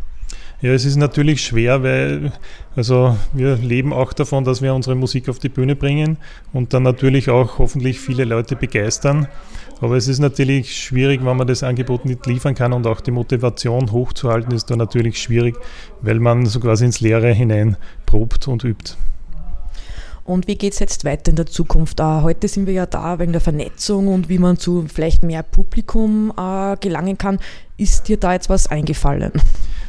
Ja, 0.62 0.72
es 0.72 0.86
ist 0.86 0.96
natürlich 0.96 1.44
schwer, 1.44 1.84
weil 1.84 2.32
also 2.76 3.18
wir 3.34 3.58
leben 3.58 3.92
auch 3.92 4.14
davon, 4.14 4.46
dass 4.46 4.62
wir 4.62 4.74
unsere 4.74 4.96
Musik 4.96 5.28
auf 5.28 5.38
die 5.38 5.50
Bühne 5.50 5.76
bringen 5.76 6.18
und 6.54 6.74
dann 6.74 6.84
natürlich 6.84 7.30
auch 7.30 7.60
hoffentlich 7.60 8.00
viele 8.00 8.24
Leute 8.24 8.56
begeistern. 8.56 9.28
Aber 9.82 9.98
es 9.98 10.08
ist 10.08 10.20
natürlich 10.20 10.82
schwierig, 10.82 11.26
wenn 11.26 11.36
man 11.36 11.48
das 11.48 11.64
Angebot 11.64 12.06
nicht 12.06 12.26
liefern 12.26 12.56
kann 12.56 12.72
und 12.72 12.88
auch 12.88 13.02
die 13.02 13.12
Motivation 13.12 13.92
hochzuhalten 13.92 14.54
ist 14.54 14.70
da 14.70 14.78
natürlich 14.78 15.22
schwierig, 15.22 15.56
weil 16.02 16.22
man 16.22 16.46
so 16.46 16.62
quasi 16.62 16.86
ins 16.86 17.02
Leere 17.02 17.34
hinein 17.34 17.76
probt 18.06 18.48
und 18.48 18.64
übt. 18.64 18.96
Und 20.24 20.48
wie 20.48 20.56
geht 20.56 20.72
es 20.72 20.80
jetzt 20.80 21.04
weiter 21.04 21.32
in 21.32 21.36
der 21.36 21.48
Zukunft? 21.48 22.00
Uh, 22.00 22.22
heute 22.22 22.48
sind 22.48 22.66
wir 22.66 22.74
ja 22.74 22.86
da 22.86 23.20
wegen 23.20 23.34
der 23.34 23.42
Vernetzung 23.42 24.08
und 24.08 24.30
wie 24.30 24.38
man 24.38 24.58
zu 24.58 24.86
vielleicht 24.88 25.24
mehr 25.24 25.44
Publikum 25.44 26.32
uh, 26.40 26.76
gelangen 26.80 27.18
kann. 27.18 27.40
Ist 27.76 28.08
dir 28.08 28.16
da 28.16 28.32
jetzt 28.32 28.50
was 28.50 28.68
eingefallen? 28.68 29.34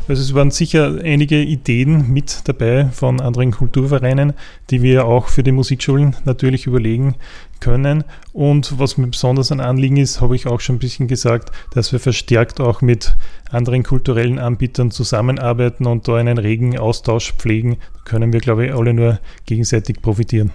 Also 0.07 0.21
es 0.21 0.35
waren 0.35 0.51
sicher 0.51 0.99
einige 1.03 1.40
Ideen 1.40 2.12
mit 2.12 2.43
dabei 2.45 2.90
von 2.93 3.23
anderen 3.23 3.53
Kulturvereinen, 3.53 4.35
die 4.69 4.83
wir 4.83 5.07
auch 5.07 5.29
für 5.29 5.43
die 5.43 5.53
Musikschulen 5.53 6.14
natürlich 6.27 6.67
überlegen 6.67 7.14
können. 7.61 8.05
Und 8.35 8.79
was 8.79 8.99
mir 8.99 9.07
besonders 9.07 9.51
ein 9.51 9.61
Anliegen 9.61 9.97
ist, 9.97 10.21
habe 10.21 10.37
ich 10.37 10.47
auch 10.47 10.61
schon 10.61 10.77
ein 10.77 10.81
bisschen 10.81 11.09
gesagt, 11.09 11.53
dass 11.73 11.93
wir 11.93 12.01
verstärkt 12.01 12.61
auch 12.61 12.83
mit 12.83 13.17
anderen 13.51 13.83
kulturellen 13.83 14.38
Anbietern 14.38 14.90
zusammenarbeiten 14.90 15.87
und 15.87 16.07
da 16.07 16.17
einen 16.17 16.37
regen 16.37 16.79
Austausch 16.79 17.33
pflegen. 17.38 17.79
Da 17.95 18.01
können 18.05 18.35
wir, 18.35 18.40
glaube 18.40 18.67
ich, 18.67 18.75
alle 18.75 18.93
nur 18.93 19.21
gegenseitig 19.47 20.03
profitieren. 20.03 20.51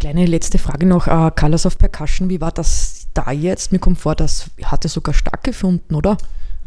Kleine 0.00 0.26
letzte 0.26 0.58
Frage 0.58 0.86
noch. 0.86 1.06
Uh, 1.06 1.30
Colors 1.30 1.64
of 1.64 1.78
Percussion, 1.78 2.28
wie 2.28 2.40
war 2.40 2.50
das 2.50 3.06
da 3.14 3.30
jetzt? 3.30 3.70
Mir 3.70 3.78
kommt 3.78 3.98
vor, 3.98 4.16
das 4.16 4.50
hatte 4.64 4.88
sogar 4.88 5.14
stattgefunden, 5.14 5.94
oder? 5.94 6.16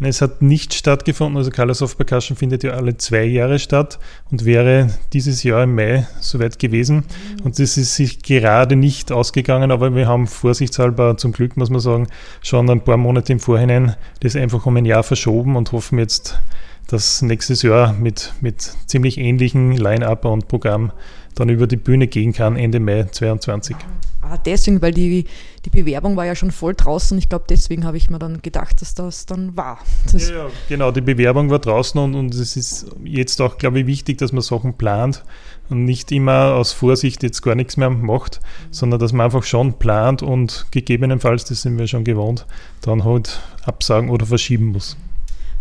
Es 0.05 0.21
hat 0.21 0.41
nicht 0.41 0.73
stattgefunden, 0.73 1.37
also 1.37 1.49
Colors 1.51 1.81
of 1.81 1.97
Percussion 1.97 2.35
findet 2.35 2.63
ja 2.63 2.71
alle 2.71 2.97
zwei 2.97 3.23
Jahre 3.23 3.59
statt 3.59 3.99
und 4.31 4.45
wäre 4.45 4.89
dieses 5.13 5.43
Jahr 5.43 5.63
im 5.63 5.75
Mai 5.75 6.07
soweit 6.19 6.59
gewesen. 6.59 7.05
Und 7.43 7.59
das 7.59 7.77
ist 7.77 7.95
sich 7.95 8.21
gerade 8.21 8.75
nicht 8.75 9.11
ausgegangen, 9.11 9.71
aber 9.71 9.95
wir 9.95 10.07
haben 10.07 10.27
vorsichtshalber, 10.27 11.17
zum 11.17 11.31
Glück 11.31 11.57
muss 11.57 11.69
man 11.69 11.79
sagen, 11.79 12.07
schon 12.41 12.69
ein 12.69 12.81
paar 12.81 12.97
Monate 12.97 13.33
im 13.33 13.39
Vorhinein 13.39 13.95
das 14.19 14.35
einfach 14.35 14.65
um 14.65 14.77
ein 14.77 14.85
Jahr 14.85 15.03
verschoben 15.03 15.55
und 15.55 15.71
hoffen 15.71 15.99
jetzt, 15.99 16.39
dass 16.87 17.21
nächstes 17.21 17.61
Jahr 17.61 17.93
mit, 17.93 18.33
mit 18.41 18.61
ziemlich 18.87 19.17
ähnlichen 19.17 19.73
Line-Up 19.73 20.25
und 20.25 20.47
Programm 20.47 20.91
dann 21.35 21.49
über 21.49 21.67
die 21.67 21.77
Bühne 21.77 22.07
gehen 22.07 22.33
kann, 22.33 22.55
Ende 22.55 22.79
Mai 22.79 23.03
2022. 23.03 23.75
Ah, 24.23 24.37
deswegen, 24.37 24.81
weil 24.81 24.93
die, 24.93 25.25
die 25.65 25.69
Bewerbung 25.69 26.15
war 26.15 26.25
ja 26.25 26.35
schon 26.35 26.51
voll 26.51 26.75
draußen. 26.75 27.17
Ich 27.17 27.27
glaube, 27.27 27.45
deswegen 27.49 27.83
habe 27.85 27.97
ich 27.97 28.09
mir 28.09 28.19
dann 28.19 28.41
gedacht, 28.41 28.81
dass 28.81 28.95
das 28.95 29.25
dann 29.25 29.57
war. 29.57 29.79
Das 30.11 30.29
ja, 30.29 30.35
ja, 30.35 30.47
genau, 30.69 30.91
die 30.91 31.01
Bewerbung 31.01 31.49
war 31.49 31.59
draußen 31.59 31.99
und, 31.99 32.15
und 32.15 32.33
es 32.33 32.55
ist 32.55 32.87
jetzt 33.03 33.41
auch, 33.41 33.57
glaube 33.57 33.81
ich, 33.81 33.87
wichtig, 33.87 34.17
dass 34.19 34.31
man 34.31 34.41
Sachen 34.41 34.75
plant 34.75 35.23
und 35.69 35.85
nicht 35.85 36.11
immer 36.11 36.53
aus 36.53 36.71
Vorsicht 36.71 37.23
jetzt 37.23 37.41
gar 37.41 37.55
nichts 37.55 37.77
mehr 37.77 37.89
macht, 37.89 38.41
sondern 38.71 38.99
dass 38.99 39.11
man 39.11 39.25
einfach 39.25 39.43
schon 39.43 39.73
plant 39.73 40.21
und 40.21 40.67
gegebenenfalls, 40.71 41.45
das 41.45 41.61
sind 41.63 41.77
wir 41.77 41.87
schon 41.87 42.03
gewohnt, 42.03 42.45
dann 42.81 43.03
halt 43.03 43.41
absagen 43.65 44.09
oder 44.09 44.25
verschieben 44.25 44.67
muss. 44.67 44.97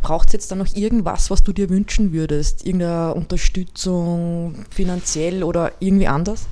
Braucht 0.02 0.28
es 0.28 0.32
jetzt 0.32 0.50
dann 0.50 0.58
noch 0.58 0.74
irgendwas, 0.74 1.30
was 1.30 1.44
du 1.44 1.52
dir 1.52 1.70
wünschen 1.70 2.12
würdest? 2.12 2.66
Irgendeine 2.66 3.14
Unterstützung 3.14 4.66
finanziell 4.68 5.44
oder 5.44 5.72
irgendwie 5.78 6.08
anders? 6.08 6.48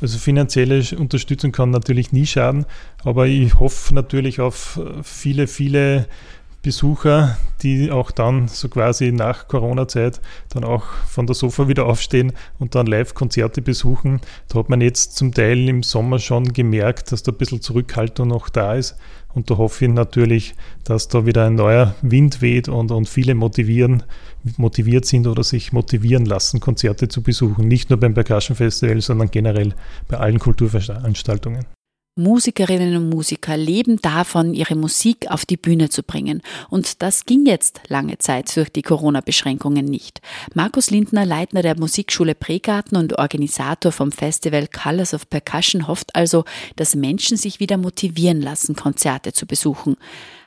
Also 0.00 0.18
finanzielle 0.18 0.82
Unterstützung 0.98 1.52
kann 1.52 1.70
natürlich 1.70 2.10
nie 2.10 2.26
schaden, 2.26 2.66
aber 3.04 3.28
ich 3.28 3.54
hoffe 3.60 3.94
natürlich 3.94 4.40
auf 4.40 4.80
viele, 5.04 5.46
viele 5.46 6.08
Besucher, 6.62 7.36
die 7.62 7.90
auch 7.90 8.12
dann 8.12 8.46
so 8.46 8.68
quasi 8.68 9.10
nach 9.10 9.48
Corona-Zeit 9.48 10.20
dann 10.48 10.62
auch 10.62 10.84
von 11.08 11.26
der 11.26 11.34
Sofa 11.34 11.66
wieder 11.66 11.86
aufstehen 11.86 12.32
und 12.58 12.76
dann 12.76 12.86
Live-Konzerte 12.86 13.62
besuchen. 13.62 14.20
Da 14.48 14.60
hat 14.60 14.68
man 14.68 14.80
jetzt 14.80 15.16
zum 15.16 15.34
Teil 15.34 15.68
im 15.68 15.82
Sommer 15.82 16.20
schon 16.20 16.52
gemerkt, 16.52 17.10
dass 17.10 17.24
da 17.24 17.32
ein 17.32 17.38
bisschen 17.38 17.60
Zurückhaltung 17.60 18.28
noch 18.28 18.48
da 18.48 18.74
ist. 18.74 18.96
Und 19.34 19.50
da 19.50 19.56
hoffe 19.56 19.86
ich 19.86 19.90
natürlich, 19.90 20.54
dass 20.84 21.08
da 21.08 21.24
wieder 21.26 21.46
ein 21.46 21.54
neuer 21.54 21.94
Wind 22.02 22.42
weht 22.42 22.68
und, 22.68 22.90
und 22.90 23.08
viele 23.08 23.34
motivieren, 23.34 24.02
motiviert 24.56 25.06
sind 25.06 25.26
oder 25.26 25.42
sich 25.42 25.72
motivieren 25.72 26.26
lassen, 26.26 26.60
Konzerte 26.60 27.08
zu 27.08 27.22
besuchen. 27.22 27.68
Nicht 27.68 27.90
nur 27.90 27.98
beim 27.98 28.14
Percussion 28.14 28.56
Festival, 28.56 29.00
sondern 29.00 29.30
generell 29.30 29.74
bei 30.08 30.18
allen 30.18 30.38
Kulturveranstaltungen. 30.38 31.66
Musikerinnen 32.14 32.94
und 32.96 33.08
Musiker 33.08 33.56
leben 33.56 33.96
davon, 34.02 34.52
ihre 34.52 34.74
Musik 34.74 35.30
auf 35.30 35.46
die 35.46 35.56
Bühne 35.56 35.88
zu 35.88 36.02
bringen. 36.02 36.42
Und 36.68 37.00
das 37.00 37.24
ging 37.24 37.46
jetzt 37.46 37.80
lange 37.88 38.18
Zeit 38.18 38.54
durch 38.54 38.68
die 38.68 38.82
Corona-Beschränkungen 38.82 39.86
nicht. 39.86 40.20
Markus 40.52 40.90
Lindner, 40.90 41.24
Leitner 41.24 41.62
der 41.62 41.78
Musikschule 41.78 42.34
Pregarten 42.34 42.96
und 42.96 43.18
Organisator 43.18 43.92
vom 43.92 44.12
Festival 44.12 44.68
Colors 44.68 45.14
of 45.14 45.30
Percussion, 45.30 45.88
hofft 45.88 46.14
also, 46.14 46.44
dass 46.76 46.94
Menschen 46.94 47.38
sich 47.38 47.60
wieder 47.60 47.78
motivieren 47.78 48.42
lassen, 48.42 48.76
Konzerte 48.76 49.32
zu 49.32 49.46
besuchen. 49.46 49.96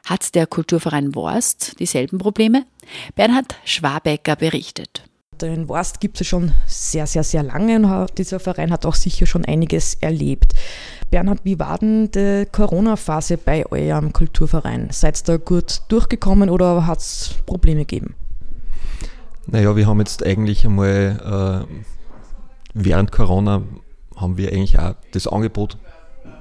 Hat 0.06 0.36
der 0.36 0.46
Kulturverein 0.46 1.16
Worst 1.16 1.80
dieselben 1.80 2.20
Probleme? 2.20 2.68
Bernhard 3.16 3.56
Schwabecker 3.66 4.36
berichtet. 4.36 5.02
Den 5.42 5.68
Worst 5.68 6.00
gibt 6.00 6.22
es 6.22 6.28
schon 6.28 6.54
sehr, 6.66 7.08
sehr, 7.08 7.24
sehr 7.24 7.44
lange 7.44 7.76
und 7.76 8.18
dieser 8.18 8.40
Verein 8.40 8.72
hat 8.72 8.86
auch 8.86 8.96
sicher 8.96 9.26
schon 9.26 9.46
einiges 9.46 9.96
erlebt. 9.96 10.54
Bernhard, 11.12 11.40
wie 11.44 11.60
war 11.60 11.78
denn 11.78 12.10
die 12.12 12.46
Corona-Phase 12.52 13.38
bei 13.38 13.66
eurem 13.66 14.14
Kulturverein? 14.14 14.90
Seid 14.92 15.20
ihr 15.20 15.24
da 15.26 15.38
gut 15.38 15.82
durchgekommen 15.90 16.50
oder 16.50 16.88
hat 16.88 17.00
es 17.00 17.36
Probleme 17.46 17.82
gegeben? 17.82 18.16
Naja, 19.48 19.76
wir 19.76 19.88
haben 19.88 20.00
jetzt 20.00 20.26
eigentlich 20.26 20.66
einmal 20.66 21.66
äh, 21.68 21.84
während 22.74 23.12
Corona 23.12 23.62
haben 24.16 24.38
wir 24.38 24.52
eigentlich 24.52 24.80
auch 24.80 24.96
das 25.12 25.28
Angebot 25.28 25.78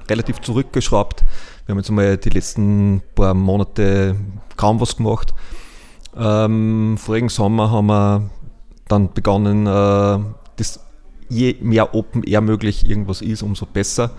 relativ 0.09 0.41
zurückgeschraubt. 0.41 1.23
Wir 1.65 1.73
haben 1.73 1.79
jetzt 1.79 1.89
einmal 1.89 2.17
die 2.17 2.29
letzten 2.29 3.01
paar 3.15 3.33
Monate 3.33 4.15
kaum 4.55 4.79
was 4.79 4.97
gemacht. 4.97 5.33
Ähm, 6.17 6.97
vorigen 6.97 7.29
Sommer 7.29 7.71
haben 7.71 7.87
wir 7.87 8.29
dann 8.87 9.13
begonnen, 9.13 9.67
äh, 9.67 10.19
das 10.57 10.79
je 11.29 11.55
mehr 11.61 11.95
Open 11.95 12.23
Air 12.23 12.41
möglich 12.41 12.87
irgendwas 12.89 13.21
ist, 13.21 13.41
umso 13.41 13.65
besser. 13.65 14.11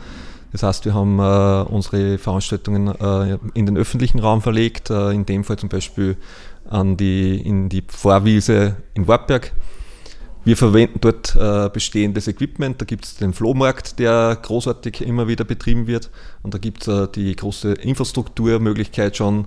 Das 0.53 0.63
heißt, 0.63 0.85
wir 0.85 0.95
haben 0.95 1.19
äh, 1.19 1.71
unsere 1.71 2.19
Veranstaltungen 2.19 2.89
äh, 2.89 3.39
in 3.55 3.67
den 3.67 3.77
öffentlichen 3.77 4.19
Raum 4.19 4.43
verlegt, 4.43 4.91
äh, 4.91 5.11
in 5.11 5.27
dem 5.27 5.45
Fall 5.45 5.59
zum 5.59 5.69
Beispiel 5.69 6.17
an 6.69 6.97
die, 6.97 7.37
in 7.41 7.69
die 7.69 7.85
Vorwiese 7.87 8.77
in 8.95 9.07
Wartberg. 9.07 9.53
Wir 10.45 10.57
verwenden 10.57 11.01
dort 11.01 11.35
äh, 11.35 11.69
bestehendes 11.73 12.29
Equipment. 12.29 12.81
Da 12.81 12.85
gibt 12.85 13.05
es 13.05 13.17
den 13.17 13.33
Flohmarkt, 13.33 13.99
der 13.99 14.39
großartig 14.41 15.01
immer 15.01 15.27
wieder 15.27 15.45
betrieben 15.45 15.89
wird. 15.89 16.11
Und 16.43 16.55
da 16.55 16.59
gibt 16.59 16.87
es 16.87 16.89
äh, 16.89 17.09
die 17.13 17.35
große 17.35 17.73
Infrastrukturmöglichkeit 17.73 19.17
schon. 19.17 19.47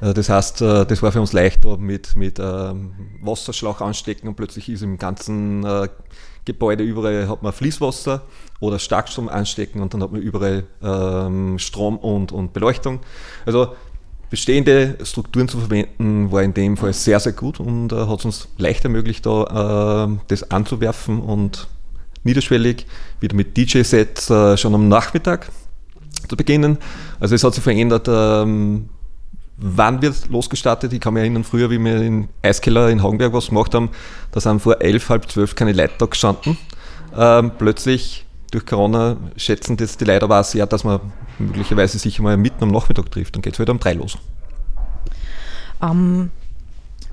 Äh, 0.00 0.14
das 0.14 0.28
heißt, 0.28 0.60
das 0.60 1.02
war 1.02 1.12
für 1.12 1.20
uns 1.20 1.32
leichter 1.32 1.76
mit, 1.76 2.16
mit 2.16 2.38
ähm, 2.38 2.92
Wasserschlauch 3.20 3.80
anstecken 3.80 4.28
und 4.28 4.36
plötzlich 4.36 4.68
ist 4.68 4.82
im 4.82 4.98
ganzen 4.98 5.64
Gebäude 6.44 6.82
überall 6.84 7.28
hat 7.28 7.42
man 7.42 7.52
Fließwasser 7.52 8.22
oder 8.60 8.78
Starkstrom 8.78 9.28
anstecken 9.28 9.82
und 9.82 9.94
dann 9.94 10.02
hat 10.02 10.12
man 10.12 10.20
überall 10.22 10.64
ähm, 10.82 11.58
Strom 11.58 11.98
und, 11.98 12.32
und 12.32 12.52
Beleuchtung. 12.52 13.00
Also 13.44 13.74
bestehende 14.30 14.96
Strukturen 15.02 15.48
zu 15.48 15.58
verwenden, 15.58 16.30
war 16.30 16.42
in 16.42 16.54
dem 16.54 16.76
Fall 16.76 16.92
sehr, 16.92 17.20
sehr 17.20 17.32
gut 17.32 17.60
und 17.60 17.92
äh, 17.92 18.06
hat 18.06 18.20
es 18.20 18.24
uns 18.24 18.48
leicht 18.56 18.84
ermöglicht, 18.84 19.26
da 19.26 20.06
äh, 20.06 20.18
das 20.28 20.50
anzuwerfen 20.50 21.20
und 21.20 21.68
niederschwellig 22.22 22.86
wieder 23.18 23.34
mit 23.34 23.56
DJ-Sets 23.56 24.30
äh, 24.30 24.56
schon 24.56 24.74
am 24.74 24.88
Nachmittag 24.88 25.50
zu 26.28 26.36
beginnen. 26.36 26.78
Also 27.18 27.34
es 27.34 27.44
hat 27.44 27.54
sich 27.54 27.62
verändert, 27.62 28.06
ähm, 28.08 28.88
wann 29.60 30.02
wird 30.02 30.28
losgestartet? 30.28 30.92
Ich 30.92 31.00
kann 31.00 31.14
mich 31.14 31.22
erinnern, 31.22 31.44
früher, 31.44 31.70
wie 31.70 31.78
wir 31.78 32.02
im 32.02 32.28
Eiskeller 32.42 32.88
in 32.88 33.02
Hagenberg 33.02 33.32
was 33.32 33.48
gemacht 33.48 33.74
haben, 33.74 33.90
da 34.32 34.40
sind 34.40 34.60
vor 34.60 34.80
elf, 34.80 35.08
halb 35.08 35.30
zwölf 35.30 35.54
keine 35.54 35.72
Leute 35.72 35.94
da 35.98 36.06
gestanden. 36.06 36.56
Ähm, 37.16 37.52
plötzlich 37.58 38.24
durch 38.50 38.66
Corona 38.66 39.16
schätzen 39.36 39.76
das 39.76 39.96
die 39.96 40.04
Leute 40.04 40.24
aber 40.24 40.40
auch 40.40 40.44
sehr, 40.44 40.66
dass 40.66 40.84
man 40.84 41.00
möglicherweise 41.38 41.98
sich 41.98 42.18
mal 42.20 42.36
mitten 42.36 42.64
am 42.64 42.70
Nachmittag 42.70 43.10
trifft. 43.10 43.34
Dann 43.34 43.42
geht 43.42 43.54
es 43.54 43.58
wieder 43.58 43.72
um 43.72 43.78
drei 43.78 43.92
los. 43.92 44.18
Ähm, 45.82 46.30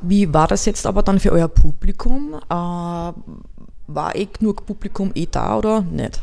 wie 0.01 0.33
war 0.33 0.47
das 0.47 0.65
jetzt 0.65 0.85
aber 0.85 1.03
dann 1.03 1.19
für 1.19 1.31
euer 1.31 1.47
Publikum? 1.47 2.35
Äh, 2.49 2.53
war 3.89 4.15
eh 4.15 4.25
genug 4.25 4.65
Publikum 4.65 5.11
eh 5.15 5.27
da 5.29 5.57
oder 5.57 5.81
nicht? 5.81 6.21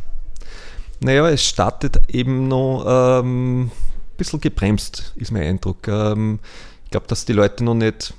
Naja, 1.00 1.28
es 1.28 1.44
startet 1.44 2.00
eben 2.08 2.48
noch 2.48 2.84
ähm, 2.86 3.70
bisschen 4.16 4.40
gebremst, 4.40 5.12
ist 5.16 5.32
mein 5.32 5.42
Eindruck. 5.42 5.88
Ähm, 5.88 6.38
ich 6.84 6.90
glaube, 6.90 7.06
dass 7.06 7.24
die 7.24 7.32
Leute 7.32 7.64
noch 7.64 7.74
nicht 7.74 8.14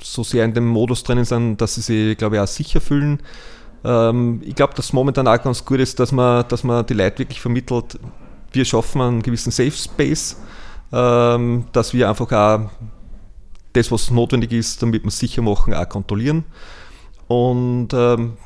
so 0.00 0.22
sehr 0.22 0.44
in 0.44 0.54
dem 0.54 0.66
Modus 0.66 1.02
drinnen 1.02 1.24
sind, 1.24 1.60
dass 1.60 1.74
sie 1.74 1.80
sich, 1.80 2.16
glaube 2.16 2.36
ich, 2.36 2.42
auch 2.42 2.46
sicher 2.46 2.80
fühlen. 2.80 3.20
Ähm, 3.84 4.42
ich 4.44 4.54
glaube, 4.54 4.74
dass 4.74 4.92
momentan 4.92 5.28
auch 5.28 5.42
ganz 5.42 5.64
gut 5.64 5.80
ist, 5.80 5.98
dass 6.00 6.12
man, 6.12 6.46
dass 6.48 6.64
man 6.64 6.86
die 6.86 6.94
Leute 6.94 7.20
wirklich 7.20 7.40
vermittelt, 7.40 7.98
wir 8.52 8.64
schaffen 8.64 9.00
einen 9.00 9.22
gewissen 9.22 9.50
Safe 9.50 9.70
Space, 9.70 10.36
ähm, 10.92 11.66
dass 11.72 11.92
wir 11.92 12.08
einfach 12.08 12.30
auch 12.32 12.70
das, 13.72 13.92
was 13.92 14.10
notwendig 14.10 14.52
ist, 14.52 14.82
damit 14.82 15.02
wir 15.02 15.08
es 15.08 15.18
sicher 15.18 15.42
machen, 15.42 15.74
auch 15.74 15.88
kontrollieren. 15.88 16.44
Und 17.28 17.88
ähm, 17.92 18.36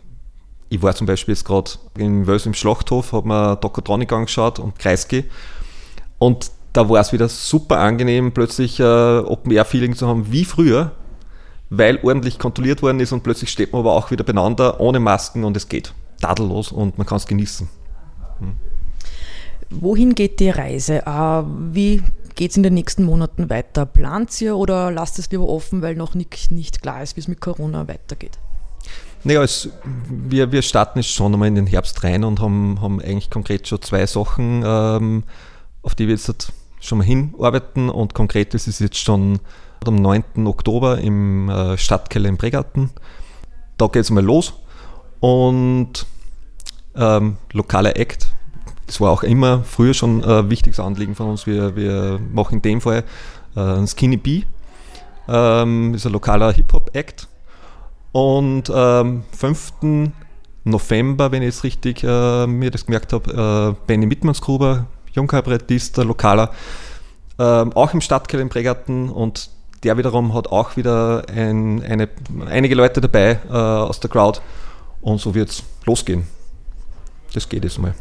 ich 0.68 0.82
war 0.82 0.94
zum 0.94 1.06
Beispiel 1.06 1.34
jetzt 1.34 1.44
gerade 1.44 1.70
in 1.96 2.26
Wels 2.26 2.46
im 2.46 2.54
Schlachthof, 2.54 3.12
habe 3.12 3.28
mir 3.28 3.60
Tokotronik 3.60 4.12
angeschaut 4.12 4.58
und 4.58 4.78
Kreisky. 4.78 5.24
Und 6.22 6.52
da 6.72 6.88
war 6.88 7.00
es 7.00 7.12
wieder 7.12 7.28
super 7.28 7.80
angenehm, 7.80 8.30
plötzlich 8.30 8.78
äh, 8.78 8.84
Open-Air-Feeling 8.84 9.96
zu 9.96 10.06
haben 10.06 10.30
wie 10.30 10.44
früher, 10.44 10.92
weil 11.68 11.98
ordentlich 12.04 12.38
kontrolliert 12.38 12.80
worden 12.80 13.00
ist 13.00 13.10
und 13.10 13.24
plötzlich 13.24 13.50
steht 13.50 13.72
man 13.72 13.80
aber 13.80 13.94
auch 13.94 14.12
wieder 14.12 14.22
beieinander, 14.22 14.78
ohne 14.78 15.00
Masken 15.00 15.42
und 15.42 15.56
es 15.56 15.68
geht 15.68 15.92
tadellos 16.20 16.70
und 16.70 16.96
man 16.96 17.08
kann 17.08 17.16
es 17.16 17.26
genießen. 17.26 17.68
Hm. 18.38 18.54
Wohin 19.70 20.14
geht 20.14 20.38
die 20.38 20.50
Reise? 20.50 21.02
Uh, 21.08 21.42
wie 21.72 22.04
geht 22.36 22.52
es 22.52 22.56
in 22.56 22.62
den 22.62 22.74
nächsten 22.74 23.02
Monaten 23.02 23.50
weiter? 23.50 23.84
Plant 23.84 24.40
ihr 24.40 24.56
oder 24.56 24.92
lasst 24.92 25.18
es 25.18 25.28
lieber 25.32 25.48
offen, 25.48 25.82
weil 25.82 25.96
noch 25.96 26.14
nicht, 26.14 26.52
nicht 26.52 26.82
klar 26.82 27.02
ist, 27.02 27.16
wie 27.16 27.20
es 27.20 27.26
mit 27.26 27.40
Corona 27.40 27.88
weitergeht? 27.88 28.38
Naja, 29.24 29.42
es, 29.42 29.70
wir, 30.08 30.52
wir 30.52 30.62
starten 30.62 31.00
jetzt 31.00 31.10
schon 31.10 31.32
einmal 31.32 31.48
in 31.48 31.56
den 31.56 31.66
Herbst 31.66 32.04
rein 32.04 32.22
und 32.22 32.38
haben, 32.38 32.80
haben 32.80 33.00
eigentlich 33.00 33.28
konkret 33.28 33.66
schon 33.66 33.82
zwei 33.82 34.06
Sachen, 34.06 34.62
ähm, 34.64 35.24
auf 35.82 35.94
die 35.94 36.08
wir 36.08 36.14
jetzt 36.14 36.52
schon 36.80 36.98
mal 36.98 37.04
hinarbeiten. 37.04 37.88
Und 37.90 38.14
konkret 38.14 38.54
ist 38.54 38.68
es 38.68 38.78
jetzt 38.78 38.98
schon 38.98 39.40
am 39.84 39.96
9. 39.96 40.46
Oktober 40.46 40.98
im 40.98 41.48
äh, 41.48 41.76
Stadtkeller 41.76 42.28
in 42.28 42.36
Bregarten. 42.36 42.90
Da 43.78 43.86
geht 43.86 44.02
es 44.02 44.10
mal 44.10 44.24
los. 44.24 44.54
Und 45.20 46.06
ähm, 46.94 47.36
lokaler 47.52 47.96
Act, 47.96 48.32
das 48.86 49.00
war 49.00 49.10
auch 49.10 49.22
immer 49.22 49.62
früher 49.64 49.94
schon 49.94 50.22
ein 50.24 50.50
wichtiges 50.50 50.80
Anliegen 50.80 51.14
von 51.14 51.28
uns. 51.28 51.46
Wir, 51.46 51.76
wir 51.76 52.20
machen 52.32 52.56
in 52.56 52.62
dem 52.62 52.80
Fall 52.80 53.04
äh, 53.56 53.86
Skinny 53.86 54.16
Bee. 54.16 54.44
Ähm, 55.28 55.94
ist 55.94 56.04
ein 56.04 56.12
lokaler 56.12 56.52
Hip-Hop-Act 56.52 57.28
und 58.12 58.68
am 58.70 59.06
ähm, 59.06 59.22
5. 59.32 59.72
November, 60.64 61.32
wenn 61.32 61.42
ich 61.42 61.46
jetzt 61.46 61.64
richtig 61.64 62.04
äh, 62.04 62.46
mir 62.46 62.70
das 62.70 62.86
gemerkt 62.86 63.12
habe, 63.12 63.74
äh, 63.76 63.86
Benny 63.86 64.06
Mittmannsgruber, 64.06 64.86
Jungkabarettist, 65.12 65.96
lokaler, 65.98 66.52
äh, 67.38 67.42
auch 67.42 67.94
im 67.94 68.00
Stadtkeller 68.00 68.42
in 68.42 68.48
Pregarten 68.48 69.08
und 69.08 69.50
der 69.82 69.96
wiederum 69.98 70.34
hat 70.34 70.46
auch 70.48 70.76
wieder 70.76 71.24
ein, 71.28 71.82
eine, 71.82 72.08
einige 72.46 72.74
Leute 72.74 73.00
dabei 73.00 73.40
äh, 73.48 73.52
aus 73.52 74.00
der 74.00 74.10
Crowd 74.10 74.40
und 75.00 75.20
so 75.20 75.34
wird 75.34 75.50
es 75.50 75.62
losgehen. 75.84 76.26
Das 77.34 77.48
geht 77.48 77.64
jetzt 77.64 77.78
mal. 77.78 77.94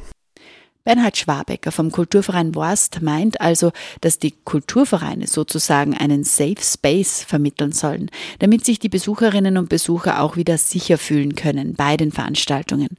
Bernhard 0.84 1.16
Schwabecker 1.16 1.72
vom 1.72 1.92
Kulturverein 1.92 2.56
Worst 2.56 3.04
meint 3.04 3.40
also, 3.40 3.72
dass 4.02 4.18
die 4.18 4.32
Kulturvereine 4.32 5.28
sozusagen 5.28 5.96
einen 5.96 6.24
Safe 6.24 6.56
Space 6.60 7.24
vermitteln 7.24 7.72
sollen, 7.72 8.10
damit 8.40 8.66
sich 8.66 8.80
die 8.80 8.90
Besucherinnen 8.90 9.58
und 9.58 9.70
Besucher 9.70 10.22
auch 10.22 10.38
wieder 10.38 10.58
sicher 10.58 10.98
fühlen 10.98 11.36
können 11.36 11.76
bei 11.76 11.98
den 11.98 12.12
Veranstaltungen. 12.12 12.98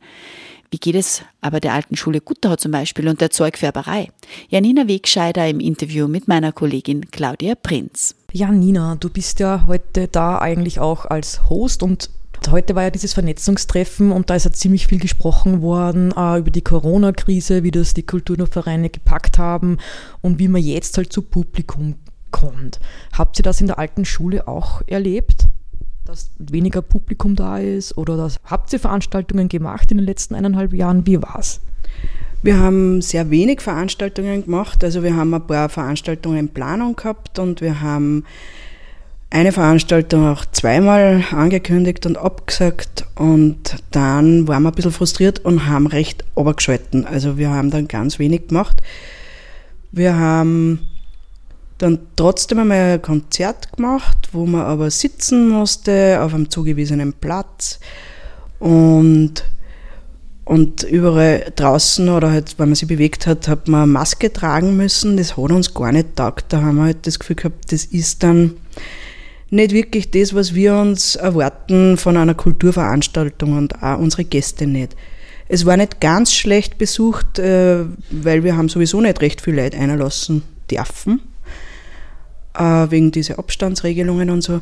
Wie 0.73 0.79
geht 0.79 0.95
es 0.95 1.21
aber 1.43 1.61
der 1.61 1.75
alten 1.75 1.97
Schule 1.97 2.23
Gutterau 2.23 2.57
zum 2.57 2.73
Beispiel 2.73 3.07
und 3.07 3.21
der 3.21 3.29
Zeugfärberei? 3.29 4.09
Janina 4.49 4.89
Wegscheider 4.89 5.47
im 5.47 5.61
Interview 5.61 6.09
mit 6.09 6.29
meiner 6.29 6.51
Kollegin 6.51 7.11
Claudia 7.11 7.57
Prinz. 7.57 8.15
Janina, 8.33 8.97
du 8.99 9.11
bist 9.11 9.39
ja 9.39 9.65
heute 9.67 10.09
da 10.09 10.39
eigentlich 10.39 10.81
auch 10.81 11.05
als 11.05 11.51
Host 11.51 11.83
und 11.83 12.09
Heute 12.51 12.75
war 12.75 12.83
ja 12.83 12.91
dieses 12.91 13.13
Vernetzungstreffen 13.13 14.11
und 14.11 14.29
da 14.29 14.35
ist 14.35 14.47
ja 14.47 14.51
ziemlich 14.51 14.89
viel 14.89 14.99
gesprochen 14.99 15.63
worden 15.63 16.13
äh, 16.17 16.39
über 16.39 16.51
die 16.51 16.63
Corona-Krise, 16.63 17.63
wie 17.63 17.71
das 17.71 17.95
die 17.95 18.03
Kulturvereine 18.03 18.91
gepackt 18.91 19.39
haben 19.39 19.79
und 20.23 20.41
wie 20.41 20.49
man 20.49 20.61
jetzt 20.61 20.97
halt 20.97 21.13
zu 21.13 21.23
Publikum 21.23 21.95
kommt. 22.33 22.81
Habt 23.13 23.39
ihr 23.39 23.45
das 23.45 23.61
in 23.61 23.69
der 23.69 23.79
alten 23.79 24.05
Schule 24.05 24.49
auch 24.49 24.83
erlebt? 24.89 25.47
Dass 26.13 26.31
weniger 26.37 26.83
Publikum 26.83 27.37
da 27.37 27.57
ist 27.57 27.97
oder 27.97 28.19
das, 28.19 28.39
habt 28.45 28.71
ihr 28.75 28.79
Veranstaltungen 28.79 29.49
gemacht 29.49 29.91
in 29.91 29.97
den 29.97 30.05
letzten 30.05 30.35
eineinhalb 30.35 30.75
Jahren? 30.75 31.07
Wie 31.07 31.23
war's? 31.23 31.63
Wir 32.43 32.59
haben 32.59 33.01
sehr 33.01 33.31
wenig 33.31 33.63
Veranstaltungen 33.63 34.45
gemacht. 34.45 34.85
Also 34.85 35.03
wir 35.03 35.17
haben 35.17 35.33
ein 35.33 35.47
paar 35.47 35.71
Veranstaltungen 35.71 36.37
in 36.37 36.49
Planung 36.51 36.97
gehabt 36.97 37.39
und 37.39 37.63
wir 37.63 37.81
haben 37.81 38.25
eine 39.31 39.53
Veranstaltung 39.53 40.29
auch 40.29 40.45
zweimal 40.53 41.25
angekündigt 41.31 42.05
und 42.05 42.19
abgesagt 42.19 43.07
und 43.15 43.83
dann 43.91 44.47
waren 44.47 44.65
wir 44.65 44.69
ein 44.69 44.75
bisschen 44.75 44.93
frustriert 44.93 45.43
und 45.43 45.67
haben 45.67 45.87
recht 45.87 46.27
obergeschalten. 46.35 47.07
Also 47.07 47.39
wir 47.39 47.49
haben 47.49 47.71
dann 47.71 47.89
ganz 47.89 48.19
wenig 48.19 48.49
gemacht. 48.49 48.83
Wir 49.93 50.19
haben 50.19 50.92
dann 51.83 51.99
trotzdem 52.17 52.61
einmal 52.61 52.95
ein 52.95 53.03
Konzert 53.03 53.73
gemacht, 53.77 54.29
wo 54.33 54.47
man 54.47 54.63
aber 54.63 54.91
sitzen 54.91 55.49
musste 55.49 56.21
auf 56.23 56.33
einem 56.33 56.49
zugewiesenen 56.49 57.13
Platz 57.13 57.81
und 58.59 59.45
und 60.45 60.83
überall 60.83 61.53
draußen 61.55 62.09
oder 62.09 62.31
halt, 62.31 62.59
wenn 62.59 62.69
man 62.69 62.75
sich 62.75 62.89
bewegt 62.89 63.27
hat, 63.27 63.47
hat 63.47 63.69
man 63.69 63.85
eine 63.85 63.93
Maske 63.93 64.33
tragen 64.33 64.77
müssen. 64.77 65.17
Das 65.17 65.37
hat 65.37 65.53
uns 65.53 65.73
gar 65.73 65.93
nicht 65.93 66.17
taugt. 66.17 66.47
Da 66.53 66.61
haben 66.63 66.77
wir 66.77 66.85
halt 66.85 67.07
das 67.07 67.21
Gefühl 67.21 67.37
gehabt, 67.37 67.71
das 67.71 67.85
ist 67.85 68.25
dann 68.25 68.55
nicht 69.51 69.73
wirklich 69.73 70.11
das, 70.11 70.35
was 70.35 70.53
wir 70.53 70.75
uns 70.75 71.15
erwarten 71.15 71.97
von 71.97 72.17
einer 72.17 72.35
Kulturveranstaltung 72.35 73.57
und 73.57 73.83
auch 73.83 73.99
unsere 73.99 74.25
Gäste 74.25 74.67
nicht. 74.67 74.97
Es 75.49 75.65
war 75.65 75.77
nicht 75.77 76.01
ganz 76.01 76.35
schlecht 76.35 76.77
besucht, 76.77 77.39
äh, 77.39 77.85
weil 78.11 78.43
wir 78.43 78.57
haben 78.57 78.69
sowieso 78.69 79.01
nicht 79.01 79.21
recht 79.21 79.41
viel 79.41 79.55
Leute 79.55 79.79
einlassen 79.79 80.43
dürfen, 80.71 81.21
wegen 82.55 83.11
dieser 83.11 83.39
Abstandsregelungen 83.39 84.31
und 84.31 84.43
so. 84.43 84.61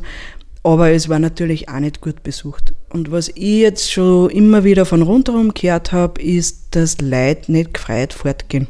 Aber 0.63 0.91
es 0.91 1.09
war 1.09 1.19
natürlich 1.19 1.69
auch 1.69 1.79
nicht 1.79 2.01
gut 2.01 2.21
besucht. 2.21 2.73
Und 2.89 3.11
was 3.11 3.29
ich 3.29 3.59
jetzt 3.61 3.91
schon 3.91 4.29
immer 4.29 4.63
wieder 4.63 4.85
von 4.85 5.01
rundherum 5.01 5.53
gehört 5.53 5.91
habe, 5.91 6.21
ist, 6.21 6.75
dass 6.75 7.01
Leute 7.01 7.51
nicht 7.51 7.73
gefreut 7.73 8.13
fortgehen. 8.13 8.67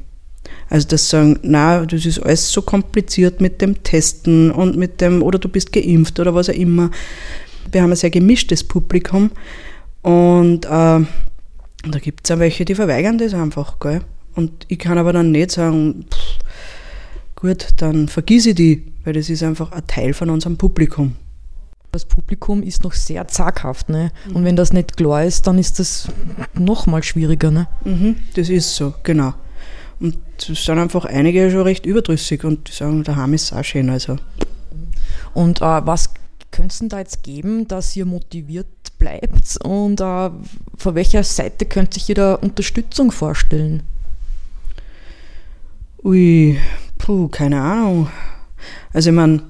Also 0.69 0.87
das 0.87 1.09
sagen, 1.09 1.37
na, 1.43 1.85
das 1.85 2.05
ist 2.05 2.19
alles 2.19 2.49
so 2.49 2.61
kompliziert 2.61 3.41
mit 3.41 3.61
dem 3.61 3.83
Testen 3.83 4.51
und 4.51 4.77
mit 4.77 5.01
dem, 5.01 5.21
oder 5.21 5.37
du 5.37 5.49
bist 5.49 5.73
geimpft 5.73 6.17
oder 6.19 6.33
was 6.33 6.49
auch 6.49 6.53
immer. 6.53 6.91
Wir 7.69 7.81
haben 7.81 7.91
ein 7.91 7.97
sehr 7.97 8.09
gemischtes 8.09 8.63
Publikum 8.63 9.31
und 10.01 10.65
äh, 10.65 10.69
da 10.69 11.99
gibt 12.01 12.21
es 12.23 12.31
auch 12.31 12.39
welche, 12.39 12.63
die 12.63 12.75
verweigern 12.75 13.17
das 13.17 13.33
einfach, 13.33 13.79
gell? 13.79 14.01
Und 14.33 14.65
ich 14.69 14.79
kann 14.79 14.97
aber 14.97 15.11
dann 15.11 15.31
nicht 15.31 15.51
sagen, 15.51 16.05
pff, 16.09 16.30
gut, 17.41 17.67
dann 17.77 18.07
vergiss 18.07 18.45
ich 18.45 18.55
die, 18.55 18.93
weil 19.03 19.13
das 19.13 19.29
ist 19.29 19.43
einfach 19.43 19.71
ein 19.71 19.85
Teil 19.87 20.13
von 20.13 20.29
unserem 20.29 20.57
Publikum. 20.57 21.15
Das 21.91 22.05
Publikum 22.05 22.63
ist 22.63 22.83
noch 22.85 22.93
sehr 22.93 23.27
zaghaft, 23.27 23.89
ne? 23.89 24.11
Und 24.33 24.45
wenn 24.45 24.55
das 24.55 24.71
nicht 24.71 24.95
klar 24.95 25.25
ist, 25.25 25.45
dann 25.47 25.57
ist 25.57 25.77
das 25.79 26.07
noch 26.53 26.85
mal 26.85 27.03
schwieriger, 27.03 27.51
ne? 27.51 27.67
Mhm, 27.83 28.15
das 28.35 28.47
ist 28.47 28.75
so, 28.75 28.93
genau. 29.03 29.33
Und 29.99 30.17
es 30.37 30.63
sind 30.63 30.79
einfach 30.79 31.03
einige 31.03 31.51
schon 31.51 31.63
recht 31.63 31.85
überdrüssig 31.85 32.45
und 32.45 32.69
die 32.69 32.71
sagen, 32.71 33.03
daheim 33.03 33.33
ist 33.33 33.51
es 33.51 33.53
auch 33.53 33.63
schön. 33.63 33.89
Also. 33.89 34.15
Und 35.33 35.61
äh, 35.61 35.85
was 35.85 36.11
könnte 36.51 36.73
es 36.73 36.89
da 36.89 36.99
jetzt 36.99 37.23
geben, 37.23 37.67
dass 37.67 37.95
ihr 37.95 38.05
motiviert 38.05 38.67
bleibt 38.97 39.57
und 39.63 39.99
äh, 39.99 40.29
von 40.77 40.95
welcher 40.95 41.23
Seite 41.23 41.65
könnte 41.65 41.99
sich 41.99 42.09
ihr 42.09 42.15
da 42.15 42.35
Unterstützung 42.35 43.11
vorstellen? 43.11 43.83
Ui, 46.03 46.57
puh, 47.01 47.27
keine 47.27 47.61
Ahnung. 47.61 48.09
Also 48.93 49.09
ich 49.09 49.15
meine, 49.15 49.41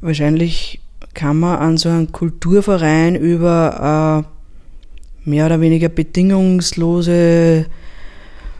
wahrscheinlich 0.00 0.80
kann 1.14 1.38
man 1.38 1.58
an 1.58 1.76
so 1.76 1.88
einem 1.88 2.12
Kulturverein 2.12 3.14
über 3.14 4.24
äh, 5.26 5.28
mehr 5.28 5.46
oder 5.46 5.60
weniger 5.60 5.88
bedingungslose 5.88 7.66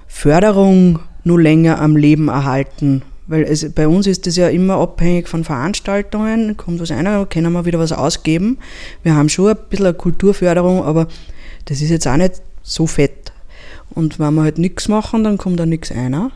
Förderung 0.07 1.01
nur 1.24 1.40
länger 1.40 1.81
am 1.81 1.96
Leben 1.96 2.29
erhalten. 2.29 3.03
Weil 3.27 3.42
es, 3.42 3.70
bei 3.72 3.87
uns 3.87 4.07
ist 4.07 4.27
das 4.27 4.37
ja 4.37 4.48
immer 4.48 4.77
abhängig 4.77 5.29
von 5.29 5.44
Veranstaltungen. 5.44 6.57
Kommt 6.57 6.81
was 6.81 6.90
einer, 6.90 7.27
können 7.27 7.53
wir 7.53 7.66
wieder 7.66 7.79
was 7.79 7.92
ausgeben. 7.92 8.59
Wir 9.03 9.14
haben 9.14 9.29
schon 9.29 9.51
ein 9.51 9.57
bisschen 9.68 9.87
eine 9.87 9.94
Kulturförderung, 9.94 10.83
aber 10.83 11.09
das 11.66 11.83
ist 11.83 11.90
jetzt 11.90 12.07
auch 12.07 12.16
nicht 12.16 12.40
so 12.62 12.87
fett. 12.87 13.33
Und 13.90 14.18
wenn 14.18 14.35
wir 14.35 14.42
halt 14.42 14.59
nichts 14.59 14.88
machen, 14.88 15.24
dann 15.24 15.38
kommt 15.38 15.59
da 15.59 15.66
nichts 15.66 15.90
einer. 15.90 16.31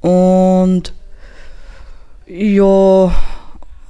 Und 0.00 0.92
ja, 2.26 3.14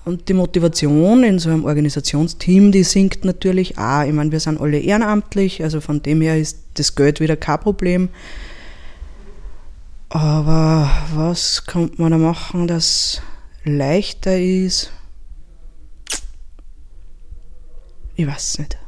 und 0.04 0.28
die 0.28 0.34
Motivation 0.34 1.22
in 1.22 1.38
so 1.38 1.50
einem 1.50 1.64
Organisationsteam, 1.64 2.72
die 2.72 2.82
sinkt 2.82 3.24
natürlich 3.24 3.76
auch. 3.76 4.04
Ich 4.04 4.12
meine, 4.12 4.32
wir 4.32 4.40
sind 4.40 4.60
alle 4.60 4.78
ehrenamtlich, 4.78 5.62
also 5.62 5.80
von 5.80 6.02
dem 6.02 6.22
her 6.22 6.38
ist 6.38 6.60
das 6.74 6.94
Geld 6.94 7.20
wieder 7.20 7.36
kein 7.36 7.60
Problem. 7.60 8.08
Aber 10.08 10.90
was 11.14 11.66
könnte 11.66 12.00
man 12.00 12.12
da 12.12 12.18
machen, 12.18 12.66
das 12.66 13.20
leichter 13.64 14.38
ist? 14.38 14.92
Ich 18.16 18.26
weiß 18.26 18.60
nicht. 18.60 18.78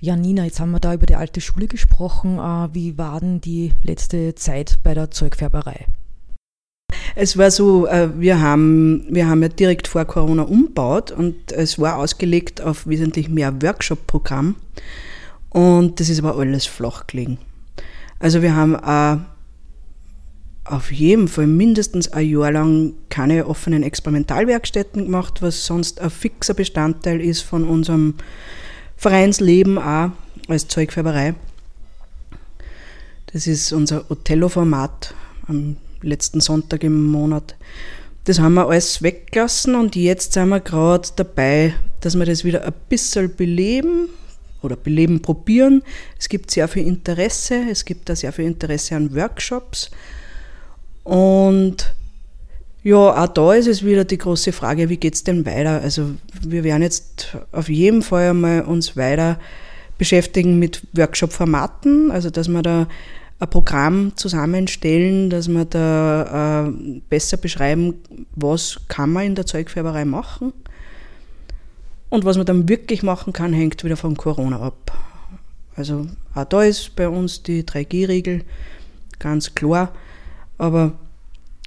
Ja, 0.00 0.16
Nina, 0.16 0.44
jetzt 0.44 0.60
haben 0.60 0.72
wir 0.72 0.80
da 0.80 0.92
über 0.94 1.06
die 1.06 1.16
alte 1.16 1.40
Schule 1.40 1.66
gesprochen. 1.66 2.38
Äh, 2.38 2.74
wie 2.74 2.98
war 2.98 3.20
denn 3.20 3.40
die 3.40 3.72
letzte 3.82 4.34
Zeit 4.34 4.78
bei 4.82 4.94
der 4.94 5.10
Zeugfärberei? 5.10 5.86
es 7.16 7.38
war 7.38 7.50
so, 7.50 7.86
äh, 7.86 8.08
wir 8.18 8.40
haben, 8.40 9.06
wir 9.08 9.28
haben 9.28 9.42
ja 9.42 9.48
direkt 9.48 9.88
vor 9.88 10.04
Corona 10.04 10.42
umbaut 10.42 11.10
und 11.12 11.52
es 11.52 11.78
war 11.78 11.98
ausgelegt 11.98 12.60
auf 12.60 12.86
wesentlich 12.86 13.28
mehr 13.28 13.62
Workshop-Programm 13.62 14.56
und 15.50 16.00
das 16.00 16.08
ist 16.08 16.18
aber 16.18 16.36
alles 16.36 16.66
flach 16.66 17.06
gelegen. 17.06 17.38
Also 18.18 18.42
wir 18.42 18.56
haben 18.56 18.76
auch 18.76 19.18
auf 20.64 20.90
jeden 20.90 21.28
Fall 21.28 21.46
mindestens 21.46 22.12
ein 22.12 22.26
Jahr 22.26 22.50
lang 22.50 22.94
keine 23.10 23.46
offenen 23.46 23.82
Experimentalwerkstätten 23.82 25.04
gemacht, 25.04 25.42
was 25.42 25.66
sonst 25.66 26.00
ein 26.00 26.08
fixer 26.08 26.54
Bestandteil 26.54 27.20
ist 27.20 27.42
von 27.42 27.64
unserem 27.64 28.14
Vereinsleben 28.96 29.78
auch 29.78 30.10
als 30.48 30.68
Zeugfärberei. 30.68 31.34
Das 33.32 33.46
ist 33.46 33.72
unser 33.72 34.10
Othello-Format 34.10 35.14
am 35.48 35.76
letzten 36.02 36.40
Sonntag 36.40 36.84
im 36.84 37.06
Monat. 37.06 37.56
Das 38.24 38.38
haben 38.38 38.54
wir 38.54 38.68
alles 38.68 39.02
weggelassen 39.02 39.74
und 39.74 39.96
jetzt 39.96 40.32
sind 40.32 40.48
wir 40.48 40.60
gerade 40.60 41.08
dabei, 41.16 41.74
dass 42.00 42.18
wir 42.18 42.24
das 42.24 42.44
wieder 42.44 42.64
ein 42.64 42.72
bisschen 42.88 43.34
beleben 43.34 44.08
oder 44.62 44.76
beleben 44.76 45.20
probieren. 45.20 45.82
Es 46.18 46.28
gibt 46.28 46.50
sehr 46.50 46.68
viel 46.68 46.86
Interesse, 46.86 47.64
es 47.70 47.84
gibt 47.84 48.08
da 48.08 48.16
sehr 48.16 48.32
viel 48.32 48.46
Interesse 48.46 48.96
an 48.96 49.14
Workshops. 49.14 49.90
Und 51.02 51.94
ja, 52.84 53.24
auch 53.24 53.28
da 53.28 53.54
ist 53.54 53.66
es 53.66 53.82
wieder 53.82 54.04
die 54.04 54.18
große 54.18 54.52
Frage, 54.52 54.90
wie 54.90 54.98
geht 54.98 55.14
es 55.14 55.24
denn 55.24 55.46
weiter? 55.46 55.80
Also 55.80 56.10
wir 56.42 56.64
werden 56.64 56.82
jetzt 56.82 57.34
auf 57.50 57.70
jeden 57.70 58.02
Fall 58.02 58.30
einmal 58.30 58.60
uns 58.60 58.94
weiter 58.94 59.40
beschäftigen 59.96 60.58
mit 60.58 60.86
Workshop-Formaten, 60.92 62.10
also 62.10 62.28
dass 62.28 62.46
wir 62.48 62.62
da 62.62 62.86
ein 63.38 63.48
Programm 63.48 64.12
zusammenstellen, 64.16 65.30
dass 65.30 65.48
wir 65.48 65.64
da 65.64 66.66
äh, 66.66 66.72
besser 67.08 67.38
beschreiben, 67.38 67.94
was 68.36 68.80
kann 68.88 69.10
man 69.10 69.24
in 69.24 69.34
der 69.34 69.46
Zeugfärberei 69.46 70.04
machen. 70.04 70.52
Und 72.10 72.26
was 72.26 72.36
man 72.36 72.46
dann 72.46 72.68
wirklich 72.68 73.02
machen 73.02 73.32
kann, 73.32 73.54
hängt 73.54 73.82
wieder 73.82 73.96
von 73.96 74.16
Corona 74.16 74.60
ab. 74.60 74.96
Also 75.74 76.06
auch 76.34 76.44
da 76.44 76.62
ist 76.62 76.94
bei 76.94 77.08
uns 77.08 77.42
die 77.42 77.64
3G-Regel 77.64 78.44
ganz 79.18 79.54
klar. 79.54 79.92
Aber 80.58 80.92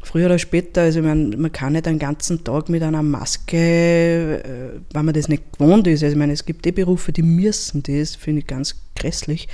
früher 0.03 0.27
oder 0.27 0.39
später, 0.39 0.81
also 0.81 1.01
man, 1.01 1.39
man 1.39 1.51
kann 1.51 1.73
nicht 1.73 1.87
einen 1.87 1.99
ganzen 1.99 2.43
Tag 2.43 2.69
mit 2.69 2.83
einer 2.83 3.03
Maske, 3.03 3.57
äh, 3.57 4.79
wenn 4.93 5.05
man 5.05 5.13
das 5.13 5.27
nicht 5.27 5.53
gewohnt 5.53 5.87
ist. 5.87 6.03
Also 6.03 6.13
ich 6.13 6.19
meine, 6.19 6.33
es 6.33 6.45
gibt 6.45 6.65
eh 6.65 6.71
Berufe, 6.71 7.11
die 7.11 7.23
müssen 7.23 7.83
das, 7.83 8.15
finde 8.15 8.41
ich 8.41 8.47
ganz 8.47 8.75
grässlich. 8.95 9.47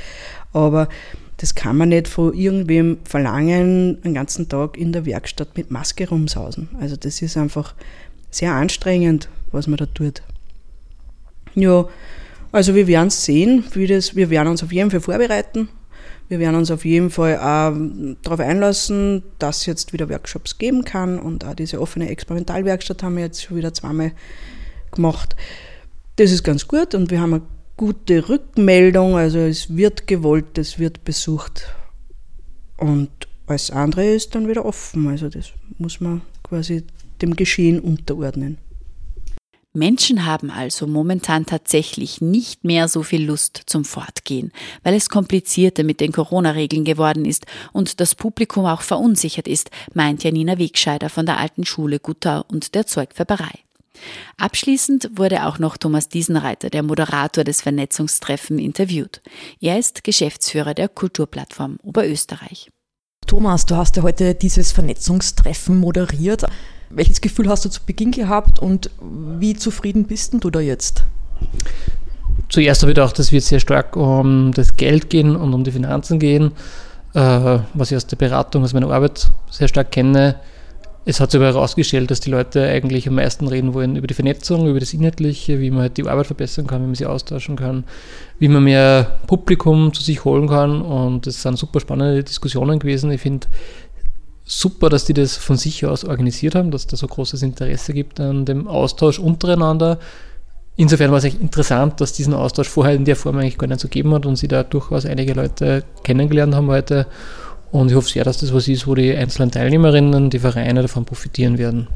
Aber 0.52 0.90
das 1.38 1.56
kann 1.56 1.78
man 1.78 1.90
nicht 1.90 2.08
von 2.08 2.34
irgendwem 2.34 3.00
verlangen, 3.04 3.98
einen 4.04 4.14
ganzen 4.14 4.48
Tag 4.50 4.78
in 4.78 4.94
der 4.94 5.06
Werkstatt 5.06 5.58
mit 5.58 5.72
Maske 5.72 6.08
rumsausen. 6.08 6.70
Also 6.80 6.96
das 6.96 7.22
ist 7.22 7.38
einfach 7.38 7.74
sehr 8.30 8.54
anstrengend, 8.54 9.30
was 9.52 9.68
man 9.68 9.78
da 9.78 9.86
tut. 9.86 10.22
Ja, 11.56 11.88
also 12.52 12.76
wir 12.76 12.88
werden 12.88 13.10
sehen, 13.10 13.64
wie 13.74 13.88
das, 13.88 14.16
wir 14.16 14.30
werden 14.30 14.50
uns 14.50 14.64
auf 14.64 14.72
jeden 14.72 14.92
Fall 14.92 15.02
vorbereiten. 15.02 15.70
Wir 16.30 16.40
werden 16.40 16.56
uns 16.56 16.72
auf 16.72 16.86
jeden 16.86 17.10
Fall 17.10 17.38
auch 17.38 17.78
darauf 18.24 18.40
einlassen, 18.40 19.24
dass 19.40 19.62
es 19.62 19.66
jetzt 19.66 19.94
wieder 19.94 20.10
Workshops 20.10 20.58
geben 20.58 20.84
kann 20.84 21.20
und 21.20 21.46
auch 21.46 21.54
diese 21.54 21.80
offene 21.80 22.10
Experimentalwerkstatt 22.10 23.04
haben 23.04 23.18
wir 23.18 23.24
jetzt 23.24 23.44
schon 23.44 23.58
wieder 23.58 23.74
zweimal 23.74 24.14
gemacht. 24.92 25.36
Das 26.16 26.32
ist 26.32 26.44
ganz 26.44 26.68
gut 26.68 26.96
und 26.96 27.12
wir 27.12 27.20
haben 27.20 27.34
eine 27.34 27.44
gute 27.76 28.30
Rückmeldung, 28.30 29.16
also 29.16 29.40
es 29.40 29.76
wird 29.76 30.08
gewollt, 30.08 30.58
es 30.58 30.80
wird 30.80 31.04
besucht 31.04 31.74
und 32.78 33.10
alles 33.48 33.72
andere 33.72 34.06
ist 34.06 34.36
dann 34.36 34.48
wieder 34.48 34.66
offen, 34.66 35.08
also 35.08 35.30
das 35.30 35.52
muss 35.78 36.00
man 36.00 36.22
quasi 36.44 36.84
dem 37.22 37.36
Geschehen 37.36 37.80
unterordnen. 37.80 38.58
Menschen 39.76 40.28
haben 40.28 40.52
also 40.52 40.86
momentan 40.86 41.48
tatsächlich 41.48 42.22
nicht 42.22 42.64
mehr 42.64 42.88
so 42.88 43.02
viel 43.02 43.26
Lust 43.26 43.64
zum 43.66 43.86
Fortgehen, 43.86 44.52
weil 44.84 44.94
es 44.94 45.10
komplizierter 45.10 45.84
mit 45.84 46.00
den 46.00 46.12
Corona-Regeln 46.12 46.86
geworden 46.86 47.26
ist 47.26 47.48
und 47.72 48.00
das 48.00 48.14
Publikum 48.14 48.66
auch 48.66 48.82
verunsichert 48.82 49.48
ist, 49.48 49.72
meint 49.96 50.24
Janina 50.24 50.60
Wegscheider 50.60 51.10
von 51.10 51.26
der 51.26 51.40
alten 51.40 51.66
Schule 51.66 52.00
Guttau 52.00 52.46
und 52.48 52.76
der 52.76 52.86
Zeugfärberei. 52.86 53.52
Abschließend 54.38 55.10
wurde 55.16 55.46
auch 55.48 55.58
noch 55.58 55.78
Thomas 55.78 56.08
Diesenreiter, 56.08 56.70
der 56.70 56.84
Moderator 56.84 57.44
des 57.44 57.62
Vernetzungstreffen, 57.62 58.60
interviewt. 58.60 59.22
Er 59.60 59.80
ist 59.80 60.04
Geschäftsführer 60.04 60.76
der 60.76 60.88
Kulturplattform 60.88 61.80
Oberösterreich. 61.82 62.70
Thomas, 63.26 63.66
du 63.66 63.76
hast 63.76 63.96
ja 63.96 64.04
heute 64.04 64.36
dieses 64.36 64.72
Vernetzungstreffen 64.72 65.80
moderiert. 65.80 66.46
Welches 66.96 67.22
Gefühl 67.22 67.50
hast 67.50 67.66
du 67.66 67.70
zu 67.70 67.82
Beginn 67.84 68.12
gehabt 68.12 68.60
und 68.60 68.92
wie 69.02 69.56
zufrieden 69.56 70.06
bist 70.06 70.36
du 70.40 70.50
da 70.52 70.60
jetzt? 70.60 71.04
Zuerst 72.50 72.84
habe 72.84 72.92
ich 72.92 72.96
gedacht, 72.96 73.18
es 73.18 73.32
wird 73.32 73.44
sehr 73.44 73.60
stark 73.60 73.96
um 73.96 74.52
das 74.54 74.78
Geld 74.78 75.10
gehen 75.10 75.36
und 75.36 75.56
um 75.56 75.64
die 75.64 75.72
Finanzen 75.72 76.20
gehen, 76.20 76.52
äh, 77.16 77.60
was 77.74 77.90
ich 77.90 77.98
aus 77.98 78.06
der 78.06 78.18
Beratung, 78.18 78.64
aus 78.64 78.74
meiner 78.74 78.92
Arbeit 78.92 79.32
sehr 79.50 79.68
stark 79.68 79.90
kenne. 79.90 80.36
Es 81.06 81.20
hat 81.20 81.32
sich 81.32 81.40
aber 81.40 81.48
herausgestellt, 81.48 82.12
dass 82.12 82.20
die 82.20 82.30
Leute 82.30 82.64
eigentlich 82.64 83.08
am 83.10 83.16
meisten 83.16 83.48
reden 83.48 83.74
wollen 83.74 83.96
über 83.96 84.08
die 84.08 84.14
Vernetzung, 84.14 84.68
über 84.68 84.80
das 84.80 84.94
Inhaltliche, 84.94 85.60
wie 85.60 85.72
man 85.72 85.82
halt 85.82 85.98
die 85.98 86.08
Arbeit 86.08 86.28
verbessern 86.28 86.68
kann, 86.68 86.82
wie 86.84 86.86
man 86.86 86.96
sie 86.96 87.08
austauschen 87.08 87.56
kann, 87.56 87.86
wie 88.38 88.48
man 88.48 88.64
mehr 88.64 89.20
Publikum 89.26 89.94
zu 89.94 90.02
sich 90.04 90.24
holen 90.24 90.48
kann. 90.48 90.82
Und 90.82 91.26
es 91.26 91.42
sind 91.42 91.58
super 91.58 91.80
spannende 91.80 92.24
Diskussionen 92.24 92.78
gewesen. 92.80 93.12
Ich 93.12 93.20
finde, 93.20 93.48
super, 94.46 94.90
dass 94.90 95.06
die 95.06 95.14
das 95.14 95.38
von 95.38 95.58
sich 95.58 95.86
aus 95.86 96.04
organisiert 96.04 96.56
haben, 96.56 96.72
dass 96.72 96.88
da 96.88 96.98
so 96.98 97.08
großes 97.08 97.42
Interesse 97.42 97.94
gibt 97.94 98.20
an 98.20 98.46
dem 98.46 98.68
Austausch 98.68 99.20
untereinander. 99.20 100.00
Insofern 100.76 101.12
war 101.12 101.20
es 101.20 101.24
echt 101.24 101.40
interessant, 101.40 102.02
dass 102.02 102.14
diesen 102.14 102.34
Austausch 102.34 102.68
vorher 102.68 102.96
in 102.96 103.06
der 103.06 103.16
Form 103.16 103.38
eigentlich 103.38 103.58
gar 103.58 103.68
nicht 103.68 103.80
so 103.80 103.88
gegeben 103.88 104.14
hat 104.14 104.26
und 104.26 104.38
sie 104.38 104.48
da 104.48 104.64
durchaus 104.64 105.06
einige 105.06 105.34
Leute 105.34 105.84
kennengelernt 106.04 106.56
haben 106.56 106.68
heute. 106.68 107.06
Und 107.72 107.90
ich 107.90 107.96
hoffe 107.96 108.10
sehr, 108.10 108.24
dass 108.24 108.40
das 108.40 108.54
was 108.54 108.68
ist, 108.68 108.88
wo 108.88 108.96
die 108.96 109.16
einzelnen 109.16 109.52
Teilnehmerinnen, 109.52 110.30
die 110.30 110.40
Vereine 110.40 110.82
davon 110.82 111.06
profitieren 111.06 111.58
werden. 111.58 111.88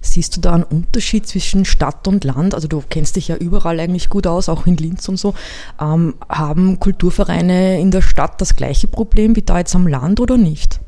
Siehst 0.00 0.36
du 0.36 0.40
da 0.40 0.52
einen 0.52 0.64
Unterschied 0.64 1.26
zwischen 1.26 1.64
Stadt 1.64 2.06
und 2.06 2.24
Land? 2.24 2.54
Also 2.54 2.68
du 2.68 2.82
kennst 2.88 3.16
dich 3.16 3.28
ja 3.28 3.36
überall 3.36 3.80
eigentlich 3.80 4.08
gut 4.08 4.26
aus, 4.26 4.48
auch 4.48 4.66
in 4.66 4.76
Linz 4.76 5.08
und 5.08 5.16
so. 5.16 5.34
Ähm, 5.80 6.14
haben 6.28 6.78
Kulturvereine 6.78 7.80
in 7.80 7.90
der 7.90 8.02
Stadt 8.02 8.40
das 8.40 8.54
gleiche 8.54 8.86
Problem 8.86 9.34
wie 9.34 9.42
da 9.42 9.58
jetzt 9.58 9.74
am 9.74 9.86
Land 9.86 10.20
oder 10.20 10.36
nicht? 10.36 10.80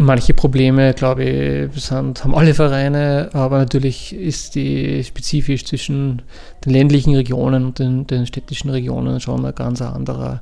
Manche 0.00 0.32
Probleme, 0.32 0.94
glaube 0.94 1.24
ich, 1.24 1.82
sind, 1.82 2.22
haben 2.22 2.32
alle 2.32 2.54
Vereine, 2.54 3.30
aber 3.32 3.58
natürlich 3.58 4.14
ist 4.14 4.54
die 4.54 5.02
spezifisch 5.02 5.64
zwischen 5.64 6.22
den 6.64 6.72
ländlichen 6.72 7.16
Regionen 7.16 7.64
und 7.64 7.80
den, 7.80 8.06
den 8.06 8.24
städtischen 8.24 8.70
Regionen 8.70 9.18
schon 9.18 9.44
eine 9.44 9.52
ganz 9.52 9.82
andere, 9.82 10.40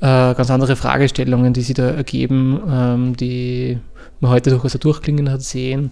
äh, 0.00 0.34
ganz 0.34 0.52
andere 0.52 0.76
Fragestellungen, 0.76 1.52
die 1.52 1.62
sich 1.62 1.74
da 1.74 1.90
ergeben, 1.90 2.60
ähm, 2.70 3.16
die 3.16 3.80
man 4.20 4.30
heute 4.30 4.50
durchaus 4.50 4.74
durchklingen 4.74 5.32
hat 5.32 5.42
sehen. 5.42 5.90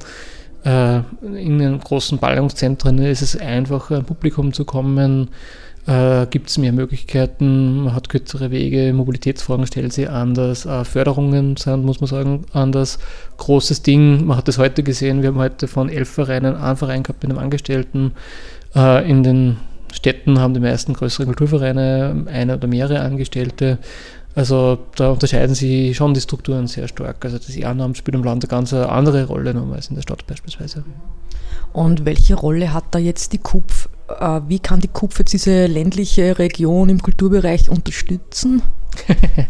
Äh, 0.64 0.98
in 1.36 1.58
den 1.58 1.80
großen 1.80 2.18
Ballungszentren 2.18 2.98
ist 2.98 3.22
es 3.22 3.36
einfacher, 3.36 3.96
ein 3.96 4.04
Publikum 4.04 4.52
zu 4.52 4.64
kommen 4.64 5.30
äh, 5.86 6.26
gibt 6.26 6.48
es 6.48 6.58
mehr 6.58 6.72
Möglichkeiten, 6.72 7.84
man 7.84 7.94
hat 7.94 8.08
kürzere 8.08 8.50
Wege, 8.50 8.92
Mobilitätsfragen 8.94 9.66
stellen 9.66 9.90
sich 9.90 10.08
anders, 10.08 10.64
äh, 10.64 10.84
Förderungen 10.84 11.56
sind, 11.56 11.84
muss 11.84 12.00
man 12.00 12.08
sagen, 12.08 12.44
anders. 12.52 12.98
Großes 13.36 13.82
Ding, 13.82 14.24
man 14.24 14.36
hat 14.36 14.48
das 14.48 14.58
heute 14.58 14.82
gesehen, 14.82 15.22
wir 15.22 15.28
haben 15.28 15.38
heute 15.38 15.68
von 15.68 15.88
elf 15.88 16.08
Vereinen 16.08 16.56
einen 16.56 16.76
Verein 16.76 17.02
gehabt 17.02 17.22
mit 17.22 17.30
einem 17.30 17.38
Angestellten. 17.38 18.12
Äh, 18.74 19.08
in 19.08 19.22
den 19.22 19.56
Städten 19.92 20.40
haben 20.40 20.54
die 20.54 20.60
meisten 20.60 20.94
größere 20.94 21.26
Kulturvereine 21.26 22.24
eine 22.32 22.56
oder 22.56 22.66
mehrere 22.66 23.00
Angestellte. 23.00 23.78
Also 24.34 24.78
da 24.96 25.10
unterscheiden 25.10 25.54
sich 25.54 25.96
schon 25.96 26.14
die 26.14 26.20
Strukturen 26.20 26.66
sehr 26.66 26.88
stark. 26.88 27.24
Also 27.24 27.36
das 27.38 27.50
Ehrenamt 27.50 27.96
spielt 27.96 28.16
im 28.16 28.24
Land 28.24 28.42
eine 28.42 28.48
ganz 28.48 28.72
andere 28.72 29.26
Rolle 29.26 29.54
als 29.72 29.88
in 29.88 29.94
der 29.94 30.02
Stadt 30.02 30.26
beispielsweise. 30.26 30.82
Und 31.72 32.04
welche 32.04 32.34
Rolle 32.34 32.72
hat 32.72 32.86
da 32.90 32.98
jetzt 32.98 33.32
die 33.32 33.38
KUPF 33.38 33.88
wie 34.48 34.58
kann 34.58 34.80
die 34.80 34.88
KUPF 34.88 35.20
jetzt 35.20 35.32
diese 35.32 35.66
ländliche 35.66 36.38
Region 36.38 36.88
im 36.88 37.02
Kulturbereich 37.02 37.70
unterstützen? 37.70 38.62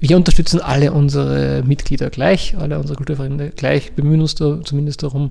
Wir 0.00 0.16
unterstützen 0.16 0.60
alle 0.60 0.92
unsere 0.92 1.62
Mitglieder 1.62 2.08
gleich, 2.08 2.56
alle 2.56 2.78
unsere 2.78 2.96
Kulturvereine 2.96 3.50
gleich, 3.50 3.92
bemühen 3.92 4.22
uns 4.22 4.34
da 4.34 4.58
zumindest 4.64 5.02
darum. 5.02 5.30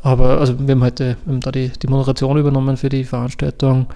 Aber 0.00 0.38
also 0.38 0.54
wir 0.56 0.76
haben 0.76 0.84
heute 0.84 1.16
wir 1.24 1.32
haben 1.32 1.40
da 1.40 1.50
die, 1.50 1.70
die 1.70 1.88
Moderation 1.88 2.38
übernommen 2.38 2.76
für 2.76 2.88
die 2.88 3.02
Veranstaltung. 3.02 3.86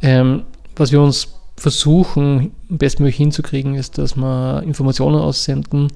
Ähm, 0.00 0.44
was 0.76 0.92
wir 0.92 1.02
uns 1.02 1.34
versuchen, 1.56 2.52
bestmöglich 2.68 3.16
hinzukriegen, 3.16 3.74
ist, 3.74 3.98
dass 3.98 4.14
wir 4.14 4.62
Informationen 4.62 5.16
aussenden, 5.16 5.88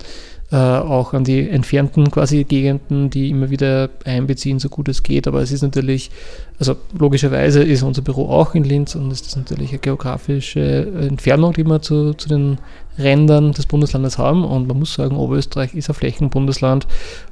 äh, 0.52 0.56
auch 0.56 1.14
an 1.14 1.24
die 1.24 1.48
entfernten 1.48 2.10
quasi 2.10 2.44
Gegenden, 2.44 3.08
die 3.08 3.30
immer 3.30 3.48
wieder 3.48 3.88
einbeziehen, 4.04 4.58
so 4.58 4.68
gut 4.68 4.86
es 4.90 5.02
geht. 5.02 5.26
Aber 5.26 5.40
es 5.40 5.50
ist 5.50 5.62
natürlich, 5.62 6.10
also 6.58 6.76
logischerweise 6.96 7.62
ist 7.62 7.82
unser 7.82 8.02
Büro 8.02 8.28
auch 8.28 8.54
in 8.54 8.62
Linz 8.62 8.94
und 8.94 9.10
es 9.10 9.22
ist 9.22 9.36
natürlich 9.36 9.70
eine 9.70 9.78
geografische 9.78 10.86
Entfernung, 11.00 11.54
die 11.54 11.64
wir 11.64 11.80
zu, 11.80 12.12
zu 12.12 12.28
den 12.28 12.58
Rändern 12.98 13.52
des 13.52 13.64
Bundeslandes 13.64 14.18
haben. 14.18 14.44
Und 14.44 14.68
man 14.68 14.78
muss 14.78 14.92
sagen, 14.92 15.16
Oberösterreich 15.16 15.74
ist 15.74 15.88
ein 15.88 15.94
Flächenbundesland, 15.94 16.86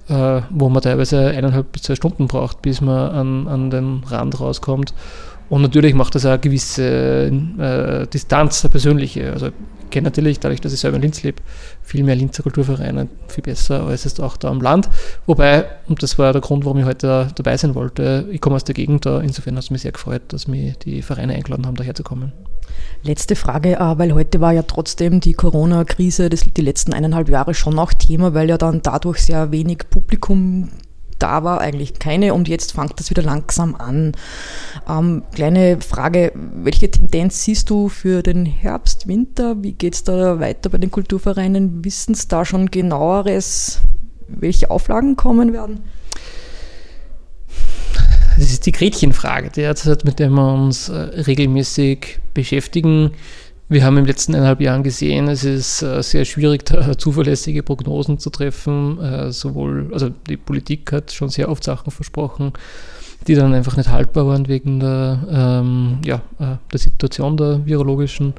äh, 0.09 0.41
wo 0.49 0.71
man 0.71 0.83
teilweise 0.83 1.29
eineinhalb 1.29 1.73
bis 1.73 1.83
zwei 1.83 1.97
Stunden 1.97 2.27
braucht, 2.27 2.63
bis 2.63 2.81
man 2.81 3.11
an, 3.11 3.49
an 3.49 3.71
den 3.71 4.03
Rand 4.07 4.41
rauskommt. 4.41 4.95
Und 5.51 5.63
natürlich 5.63 5.95
macht 5.95 6.15
das 6.15 6.25
eine 6.25 6.39
gewisse 6.39 7.27
äh, 7.27 8.07
Distanz, 8.07 8.65
eine 8.65 8.71
persönliche. 8.71 9.33
Also 9.33 9.49
ich 9.49 9.91
kenne 9.91 10.05
natürlich, 10.05 10.39
dadurch, 10.39 10.61
dass 10.61 10.73
ich 10.73 10.79
selber 10.79 10.97
in 10.97 11.03
Linz 11.03 11.25
lebe, 11.25 11.43
viel 11.83 12.05
mehr 12.05 12.15
Linzer 12.15 12.45
Kulturvereine, 12.45 13.09
viel 13.27 13.43
besser 13.43 13.85
als 13.85 14.07
es 14.07 14.21
auch 14.21 14.37
da 14.37 14.49
am 14.49 14.61
Land. 14.61 14.89
Wobei, 15.27 15.67
und 15.89 16.05
das 16.05 16.21
war 16.21 16.33
der 16.33 16.41
Grund, 16.41 16.65
warum 16.65 16.79
ich 16.79 16.85
heute 16.85 17.33
dabei 17.35 17.57
sein 17.57 17.75
wollte, 17.75 18.29
ich 18.31 18.41
komme 18.41 18.55
aus 18.55 18.65
der 18.65 18.77
Gegend 18.77 19.05
da, 19.05 19.21
insofern 19.21 19.57
hat 19.57 19.65
es 19.65 19.71
mich 19.71 19.83
sehr 19.83 19.91
gefreut, 19.91 20.23
dass 20.29 20.47
mich 20.47 20.79
die 20.79 21.03
Vereine 21.03 21.35
eingeladen 21.35 21.67
haben, 21.67 21.75
daher 21.75 21.97
zu 21.97 22.05
kommen. 22.05 22.33
Letzte 23.03 23.35
Frage, 23.35 23.75
äh, 23.75 23.99
weil 23.99 24.15
heute 24.15 24.41
war 24.41 24.53
ja 24.53 24.63
trotzdem 24.63 25.19
die 25.19 25.33
Corona-Krise 25.33 26.29
die 26.29 26.63
letzten 26.63 26.93
eineinhalb 26.93 27.29
Jahre 27.29 27.55
schon 27.55 27.77
auch 27.81 27.93
Thema, 27.93 28.35
weil 28.35 28.49
ja 28.49 28.57
dann 28.57 28.83
dadurch 28.83 29.19
sehr 29.19 29.51
wenig 29.51 29.91
Publikum 29.91 30.69
da 31.21 31.45
war 31.45 31.61
eigentlich 31.61 31.99
keine 31.99 32.35
und 32.35 32.49
jetzt 32.49 32.73
fängt 32.73 32.99
das 32.99 33.11
wieder 33.11 33.23
langsam 33.23 33.77
an. 33.77 34.13
Ähm, 34.89 35.23
kleine 35.33 35.81
Frage, 35.81 36.33
welche 36.35 36.91
Tendenz 36.91 37.45
siehst 37.45 37.71
du 37.71 37.89
für 37.89 38.23
den 38.23 38.47
Herbst, 38.47 39.07
Winter? 39.07 39.63
Wie 39.63 39.73
geht 39.73 39.95
es 39.95 40.05
da 40.05 40.41
weiter 40.41 40.71
bei 40.71 40.79
den 40.79 40.91
Kulturvereinen? 40.91 41.85
Wissen 41.85 42.13
es 42.13 42.27
da 42.27 42.45
schon 42.45 42.71
genaueres, 42.71 43.81
welche 44.29 44.71
Auflagen 44.71 45.17
kommen 45.17 45.53
werden? 45.53 45.81
Das 48.39 48.51
ist 48.51 48.65
die 48.65 48.73
Gretchenfrage 48.73 49.51
derzeit, 49.51 50.05
mit 50.05 50.19
der 50.19 50.31
wir 50.31 50.55
uns 50.55 50.89
äh, 50.89 50.95
regelmäßig 50.95 52.21
beschäftigen. 52.33 53.11
Wir 53.71 53.85
haben 53.85 53.99
im 53.99 54.05
letzten 54.05 54.35
eineinhalb 54.35 54.61
Jahren 54.61 54.83
gesehen, 54.83 55.29
es 55.29 55.45
ist 55.45 55.83
äh, 55.83 56.03
sehr 56.03 56.25
schwierig, 56.25 56.65
zuverlässige 56.99 57.63
Prognosen 57.63 58.19
zu 58.19 58.29
treffen. 58.31 59.01
Äh, 59.01 59.31
sowohl, 59.31 59.91
also 59.93 60.11
die 60.29 60.37
Politik 60.37 60.91
hat 60.91 61.13
schon 61.13 61.29
sehr 61.29 61.49
oft 61.49 61.63
Sachen 61.63 61.93
versprochen, 61.93 62.53
die 63.29 63.37
dann 63.37 63.55
einfach 63.55 63.77
nicht 63.77 63.89
haltbar 63.89 64.27
waren 64.27 64.49
wegen 64.49 64.81
der, 64.81 65.21
ähm, 65.31 65.99
ja, 66.05 66.17
äh, 66.41 66.57
der 66.73 66.79
Situation 66.81 67.37
der 67.37 67.65
virologischen. 67.65 68.35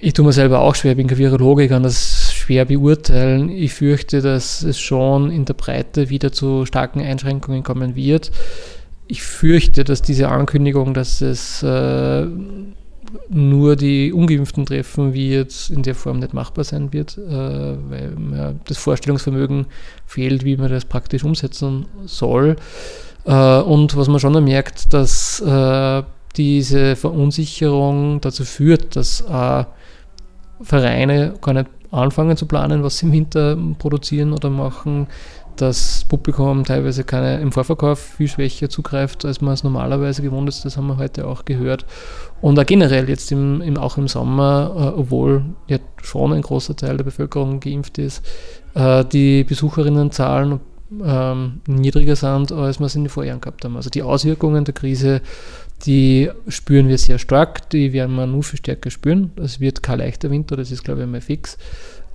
Ich 0.00 0.12
tue 0.12 0.26
mir 0.26 0.32
selber 0.32 0.60
auch 0.60 0.74
schwer, 0.74 0.96
bin 0.96 1.06
kein 1.06 1.16
Virologe, 1.16 1.66
kann 1.66 1.82
das 1.82 2.34
schwer 2.34 2.66
beurteilen. 2.66 3.48
Ich 3.48 3.72
fürchte, 3.72 4.20
dass 4.20 4.62
es 4.62 4.78
schon 4.78 5.30
in 5.30 5.46
der 5.46 5.54
Breite 5.54 6.10
wieder 6.10 6.30
zu 6.30 6.66
starken 6.66 7.00
Einschränkungen 7.00 7.62
kommen 7.62 7.96
wird. 7.96 8.30
Ich 9.08 9.22
fürchte, 9.22 9.82
dass 9.82 10.02
diese 10.02 10.28
Ankündigung, 10.28 10.92
dass 10.92 11.22
es 11.22 11.62
äh, 11.62 12.26
nur 13.28 13.76
die 13.76 14.12
Ungeimpften 14.12 14.66
treffen 14.66 15.14
wird, 15.14 15.70
in 15.70 15.82
der 15.82 15.94
Form 15.94 16.18
nicht 16.18 16.34
machbar 16.34 16.64
sein 16.64 16.92
wird, 16.92 17.18
äh, 17.18 17.30
weil 17.30 18.16
ja, 18.32 18.52
das 18.64 18.78
Vorstellungsvermögen 18.78 19.66
fehlt, 20.06 20.44
wie 20.44 20.56
man 20.56 20.70
das 20.70 20.84
praktisch 20.84 21.24
umsetzen 21.24 21.86
soll. 22.04 22.56
Äh, 23.24 23.60
und 23.60 23.96
was 23.96 24.08
man 24.08 24.20
schon 24.20 24.42
merkt, 24.44 24.92
dass 24.92 25.40
äh, 25.40 26.02
diese 26.36 26.96
Verunsicherung 26.96 28.20
dazu 28.20 28.44
führt, 28.44 28.94
dass 28.94 29.24
Vereine 30.60 31.34
gar 31.40 31.54
nicht 31.54 31.66
anfangen 31.90 32.36
zu 32.36 32.46
planen, 32.46 32.82
was 32.82 32.98
sie 32.98 33.06
im 33.06 33.12
Winter 33.12 33.56
produzieren 33.78 34.32
oder 34.32 34.50
machen, 34.50 35.06
das 35.60 36.04
Publikum 36.08 36.64
teilweise 36.64 37.04
keine, 37.04 37.40
im 37.40 37.52
Vorverkauf 37.52 37.98
viel 37.98 38.28
schwächer 38.28 38.68
zugreift, 38.68 39.24
als 39.24 39.40
man 39.40 39.54
es 39.54 39.64
normalerweise 39.64 40.22
gewohnt 40.22 40.48
ist. 40.48 40.64
Das 40.64 40.76
haben 40.76 40.86
wir 40.86 40.98
heute 40.98 41.26
auch 41.26 41.44
gehört. 41.44 41.86
Und 42.40 42.58
auch 42.58 42.66
generell 42.66 43.08
jetzt 43.08 43.32
im, 43.32 43.60
im 43.60 43.76
auch 43.76 43.96
im 43.96 44.08
Sommer, 44.08 44.72
äh, 44.76 45.00
obwohl 45.00 45.44
ja 45.68 45.78
schon 46.02 46.32
ein 46.32 46.42
großer 46.42 46.76
Teil 46.76 46.96
der 46.96 47.04
Bevölkerung 47.04 47.60
geimpft 47.60 47.98
ist, 47.98 48.24
äh, 48.74 49.04
die 49.04 49.44
Besucherinnenzahlen 49.44 50.60
ähm, 51.04 51.60
niedriger 51.66 52.16
sind, 52.16 52.52
als 52.52 52.78
wir 52.78 52.86
es 52.86 52.94
in 52.94 53.04
den 53.04 53.10
Vorjahren 53.10 53.40
gehabt 53.40 53.64
haben. 53.64 53.76
Also 53.76 53.90
die 53.90 54.02
Auswirkungen 54.02 54.64
der 54.64 54.74
Krise, 54.74 55.20
die 55.84 56.30
spüren 56.48 56.88
wir 56.88 56.98
sehr 56.98 57.18
stark, 57.18 57.68
die 57.70 57.92
werden 57.92 58.14
wir 58.16 58.26
nur 58.26 58.42
viel 58.42 58.58
stärker 58.58 58.90
spüren. 58.90 59.32
Es 59.36 59.60
wird 59.60 59.82
kein 59.82 59.98
leichter 59.98 60.30
Winter, 60.30 60.56
das 60.56 60.70
ist 60.70 60.84
glaube 60.84 61.00
ich 61.00 61.04
einmal 61.04 61.20
fix. 61.20 61.58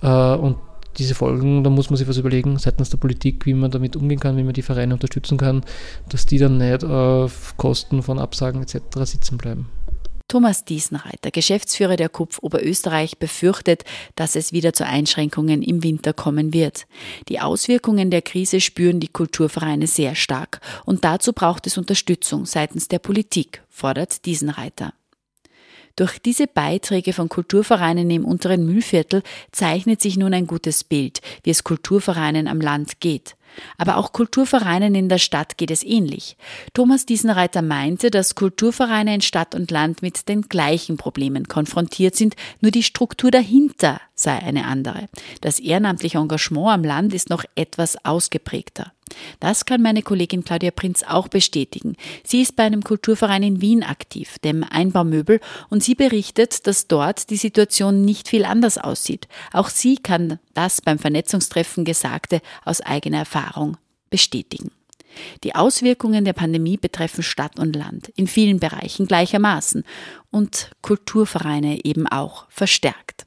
Äh, 0.02 0.06
und 0.06 0.56
diese 0.98 1.14
Folgen, 1.14 1.64
da 1.64 1.70
muss 1.70 1.90
man 1.90 1.96
sich 1.96 2.08
was 2.08 2.18
überlegen 2.18 2.58
seitens 2.58 2.90
der 2.90 2.98
Politik, 2.98 3.46
wie 3.46 3.54
man 3.54 3.70
damit 3.70 3.96
umgehen 3.96 4.20
kann, 4.20 4.36
wie 4.36 4.42
man 4.42 4.52
die 4.52 4.62
Vereine 4.62 4.94
unterstützen 4.94 5.38
kann, 5.38 5.62
dass 6.08 6.26
die 6.26 6.38
dann 6.38 6.58
nicht 6.58 6.84
auf 6.84 7.54
Kosten 7.56 8.02
von 8.02 8.18
Absagen 8.18 8.62
etc. 8.62 8.78
sitzen 9.04 9.38
bleiben. 9.38 9.68
Thomas 10.32 10.64
Diesenreiter, 10.64 11.30
Geschäftsführer 11.30 11.96
der 11.96 12.08
KUPF 12.08 12.38
Oberösterreich, 12.40 13.18
befürchtet, 13.18 13.84
dass 14.16 14.34
es 14.34 14.52
wieder 14.52 14.72
zu 14.72 14.86
Einschränkungen 14.86 15.60
im 15.60 15.82
Winter 15.82 16.14
kommen 16.14 16.54
wird. 16.54 16.86
Die 17.28 17.40
Auswirkungen 17.40 18.10
der 18.10 18.22
Krise 18.22 18.60
spüren 18.60 18.98
die 18.98 19.08
Kulturvereine 19.08 19.86
sehr 19.86 20.14
stark 20.14 20.60
und 20.86 21.04
dazu 21.04 21.34
braucht 21.34 21.66
es 21.66 21.76
Unterstützung 21.76 22.46
seitens 22.46 22.88
der 22.88 22.98
Politik, 22.98 23.62
fordert 23.68 24.24
Diesenreiter. 24.24 24.94
Durch 25.96 26.18
diese 26.18 26.46
Beiträge 26.46 27.12
von 27.12 27.28
Kulturvereinen 27.28 28.10
im 28.10 28.24
unteren 28.24 28.66
Mühlviertel 28.66 29.22
zeichnet 29.50 30.00
sich 30.00 30.16
nun 30.16 30.34
ein 30.34 30.46
gutes 30.46 30.84
Bild, 30.84 31.20
wie 31.42 31.50
es 31.50 31.64
Kulturvereinen 31.64 32.48
am 32.48 32.60
Land 32.60 33.00
geht. 33.00 33.36
Aber 33.76 33.96
auch 33.98 34.12
Kulturvereinen 34.12 34.94
in 34.94 35.08
der 35.08 35.18
Stadt 35.18 35.58
geht 35.58 35.70
es 35.70 35.82
ähnlich. 35.82 36.36
Thomas 36.72 37.06
Diesenreiter 37.06 37.62
meinte, 37.62 38.10
dass 38.10 38.34
Kulturvereine 38.34 39.14
in 39.14 39.20
Stadt 39.20 39.54
und 39.54 39.70
Land 39.70 40.02
mit 40.02 40.28
den 40.28 40.42
gleichen 40.42 40.96
Problemen 40.96 41.48
konfrontiert 41.48 42.16
sind, 42.16 42.34
nur 42.60 42.70
die 42.70 42.82
Struktur 42.82 43.30
dahinter 43.30 44.00
sei 44.14 44.38
eine 44.38 44.66
andere. 44.66 45.08
Das 45.40 45.60
ehrenamtliche 45.60 46.18
Engagement 46.18 46.68
am 46.68 46.84
Land 46.84 47.14
ist 47.14 47.30
noch 47.30 47.44
etwas 47.54 48.02
ausgeprägter. 48.04 48.92
Das 49.40 49.64
kann 49.64 49.82
meine 49.82 50.02
Kollegin 50.02 50.44
Claudia 50.44 50.70
Prinz 50.70 51.02
auch 51.02 51.28
bestätigen. 51.28 51.96
Sie 52.24 52.42
ist 52.42 52.56
bei 52.56 52.64
einem 52.64 52.82
Kulturverein 52.82 53.42
in 53.42 53.60
Wien 53.60 53.82
aktiv, 53.82 54.38
dem 54.40 54.64
Einbaumöbel, 54.64 55.40
und 55.68 55.82
sie 55.82 55.94
berichtet, 55.94 56.66
dass 56.66 56.88
dort 56.88 57.30
die 57.30 57.36
Situation 57.36 58.04
nicht 58.04 58.28
viel 58.28 58.44
anders 58.44 58.78
aussieht. 58.78 59.28
Auch 59.52 59.68
sie 59.68 59.96
kann 59.96 60.38
das 60.54 60.80
beim 60.80 60.98
Vernetzungstreffen 60.98 61.84
Gesagte 61.84 62.40
aus 62.64 62.80
eigener 62.80 63.18
Erfahrung 63.18 63.76
bestätigen. 64.10 64.70
Die 65.44 65.54
Auswirkungen 65.54 66.24
der 66.24 66.32
Pandemie 66.32 66.76
betreffen 66.76 67.22
Stadt 67.22 67.58
und 67.58 67.76
Land 67.76 68.08
in 68.16 68.26
vielen 68.26 68.60
Bereichen 68.60 69.06
gleichermaßen 69.06 69.84
und 70.30 70.70
Kulturvereine 70.80 71.84
eben 71.84 72.06
auch 72.06 72.46
verstärkt. 72.48 73.24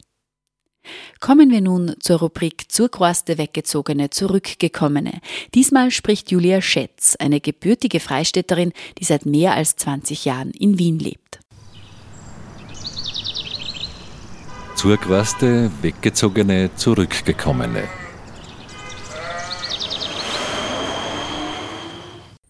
Kommen 1.19 1.51
wir 1.51 1.61
nun 1.61 1.95
zur 1.99 2.19
Rubrik 2.19 2.71
Zurquaste 2.71 3.37
Weggezogene, 3.37 4.09
Zurückgekommene. 4.09 5.21
Diesmal 5.53 5.91
spricht 5.91 6.31
Julia 6.31 6.61
Schätz, 6.61 7.15
eine 7.19 7.39
gebürtige 7.39 7.99
Freistädterin, 7.99 8.73
die 8.99 9.03
seit 9.03 9.25
mehr 9.25 9.53
als 9.53 9.75
20 9.75 10.25
Jahren 10.25 10.51
in 10.51 10.79
Wien 10.79 10.99
lebt. 10.99 11.39
Zurquaste 14.75 15.71
Weggezogene, 15.81 16.69
Zurückgekommene. 16.75 17.83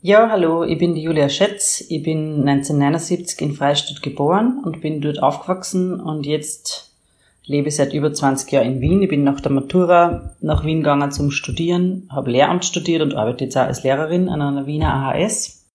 Ja, 0.01 0.29
hallo, 0.29 0.63
ich 0.63 0.77
bin 0.77 0.93
die 0.93 1.01
Julia 1.01 1.29
Schätz. 1.29 1.83
Ich 1.89 2.03
bin 2.03 2.47
1979 2.47 3.41
in 3.41 3.53
Freistadt 3.53 4.03
geboren 4.03 4.61
und 4.63 4.79
bin 4.81 5.01
dort 5.01 5.23
aufgewachsen 5.23 5.99
und 5.99 6.27
jetzt 6.27 6.94
lebe 7.47 7.71
seit 7.71 7.93
über 7.93 8.13
20 8.13 8.51
Jahren 8.51 8.73
in 8.73 8.81
Wien. 8.81 9.01
Ich 9.01 9.09
bin 9.09 9.23
nach 9.23 9.39
der 9.39 9.51
Matura 9.51 10.35
nach 10.41 10.65
Wien 10.65 10.79
gegangen 10.79 11.11
zum 11.11 11.31
Studieren, 11.31 12.09
habe 12.11 12.31
Lehramt 12.31 12.65
studiert 12.65 13.01
und 13.01 13.13
arbeite 13.13 13.45
jetzt 13.45 13.57
auch 13.57 13.63
als 13.63 13.83
Lehrerin 13.83 14.29
an 14.29 14.41
einer 14.41 14.67
Wiener 14.67 14.93
AHS. 14.93 15.65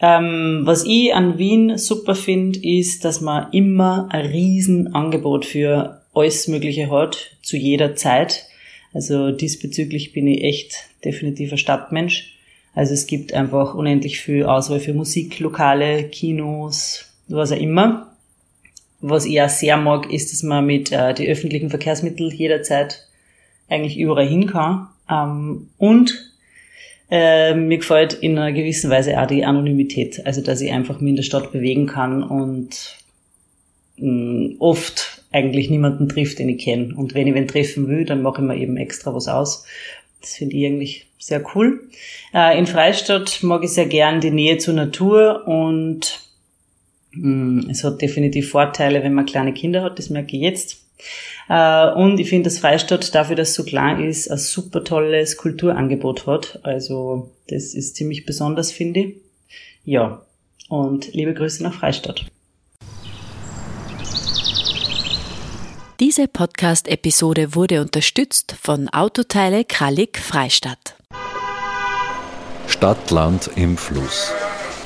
Ähm, 0.00 0.60
was 0.64 0.84
ich 0.84 1.14
an 1.14 1.38
Wien 1.38 1.76
super 1.76 2.14
finde, 2.14 2.60
ist, 2.62 3.04
dass 3.04 3.20
man 3.20 3.52
immer 3.52 4.08
ein 4.10 4.26
Riesenangebot 4.26 5.44
für 5.44 6.02
alles 6.14 6.46
Mögliche 6.48 6.90
hat, 6.90 7.36
zu 7.42 7.56
jeder 7.56 7.96
Zeit. 7.96 8.44
Also 8.92 9.32
diesbezüglich 9.32 10.12
bin 10.12 10.26
ich 10.26 10.44
echt 10.44 10.74
definitiv 11.04 11.52
ein 11.52 11.58
Stadtmensch. 11.58 12.34
Also 12.74 12.94
es 12.94 13.06
gibt 13.06 13.34
einfach 13.34 13.74
unendlich 13.74 14.20
viel 14.20 14.44
Auswahl 14.44 14.78
für 14.78 14.94
Musik, 14.94 15.40
Lokale, 15.40 16.04
Kinos, 16.04 17.12
was 17.28 17.50
auch 17.50 17.56
immer. 17.56 18.07
Was 19.00 19.24
ich 19.24 19.40
auch 19.40 19.48
sehr 19.48 19.76
mag, 19.76 20.12
ist, 20.12 20.32
dass 20.32 20.42
man 20.42 20.66
mit 20.66 20.90
äh, 20.90 21.14
den 21.14 21.30
öffentlichen 21.30 21.70
Verkehrsmitteln 21.70 22.30
jederzeit 22.30 23.06
eigentlich 23.68 23.98
überall 23.98 24.26
hin 24.26 24.46
kann. 24.46 24.88
Ähm, 25.08 25.68
und 25.78 26.32
äh, 27.10 27.54
mir 27.54 27.78
gefällt 27.78 28.14
in 28.14 28.36
einer 28.36 28.52
gewissen 28.52 28.90
Weise 28.90 29.20
auch 29.20 29.26
die 29.26 29.44
Anonymität. 29.44 30.26
Also, 30.26 30.40
dass 30.40 30.60
ich 30.60 30.72
einfach 30.72 31.00
mich 31.00 31.10
in 31.10 31.16
der 31.16 31.22
Stadt 31.22 31.52
bewegen 31.52 31.86
kann 31.86 32.22
und 32.22 32.96
mh, 33.96 34.56
oft 34.58 35.22
eigentlich 35.30 35.70
niemanden 35.70 36.08
trifft, 36.08 36.38
den 36.38 36.48
ich 36.48 36.64
kenne. 36.64 36.94
Und 36.94 37.14
wenn 37.14 37.26
ich 37.26 37.34
wen 37.34 37.48
treffen 37.48 37.88
will, 37.88 38.04
dann 38.04 38.22
mache 38.22 38.42
ich 38.42 38.48
mir 38.48 38.56
eben 38.56 38.76
extra 38.76 39.14
was 39.14 39.28
aus. 39.28 39.64
Das 40.20 40.34
finde 40.34 40.56
ich 40.56 40.66
eigentlich 40.66 41.06
sehr 41.18 41.44
cool. 41.54 41.88
Äh, 42.34 42.58
in 42.58 42.66
Freistadt 42.66 43.42
mag 43.42 43.62
ich 43.62 43.70
sehr 43.70 43.86
gern 43.86 44.20
die 44.20 44.30
Nähe 44.30 44.58
zur 44.58 44.74
Natur 44.74 45.46
und 45.46 46.27
es 47.70 47.84
hat 47.84 48.02
definitiv 48.02 48.50
Vorteile, 48.50 49.02
wenn 49.02 49.14
man 49.14 49.26
kleine 49.26 49.52
Kinder 49.52 49.82
hat, 49.82 49.98
das 49.98 50.10
merke 50.10 50.36
ich 50.36 50.42
jetzt. 50.42 50.78
Äh, 51.48 51.92
und 51.92 52.18
ich 52.18 52.28
finde, 52.28 52.50
dass 52.50 52.58
Freistadt 52.58 53.14
dafür, 53.14 53.36
dass 53.36 53.50
es 53.50 53.54
so 53.54 53.64
klein 53.64 54.04
ist, 54.04 54.30
ein 54.30 54.38
super 54.38 54.84
tolles 54.84 55.36
Kulturangebot 55.36 56.26
hat. 56.26 56.60
Also 56.62 57.30
das 57.48 57.74
ist 57.74 57.96
ziemlich 57.96 58.26
besonders, 58.26 58.72
finde 58.72 59.00
ich. 59.00 59.14
Ja, 59.84 60.22
und 60.68 61.12
liebe 61.14 61.34
Grüße 61.34 61.62
nach 61.62 61.74
Freistadt. 61.74 62.26
Diese 66.00 66.28
Podcast-Episode 66.28 67.56
wurde 67.56 67.80
unterstützt 67.80 68.54
von 68.60 68.88
Autoteile 68.88 69.64
Krallig 69.64 70.18
Freistadt. 70.18 70.94
Stadt, 72.68 73.10
Land 73.10 73.50
im 73.56 73.76
Fluss. 73.76 74.32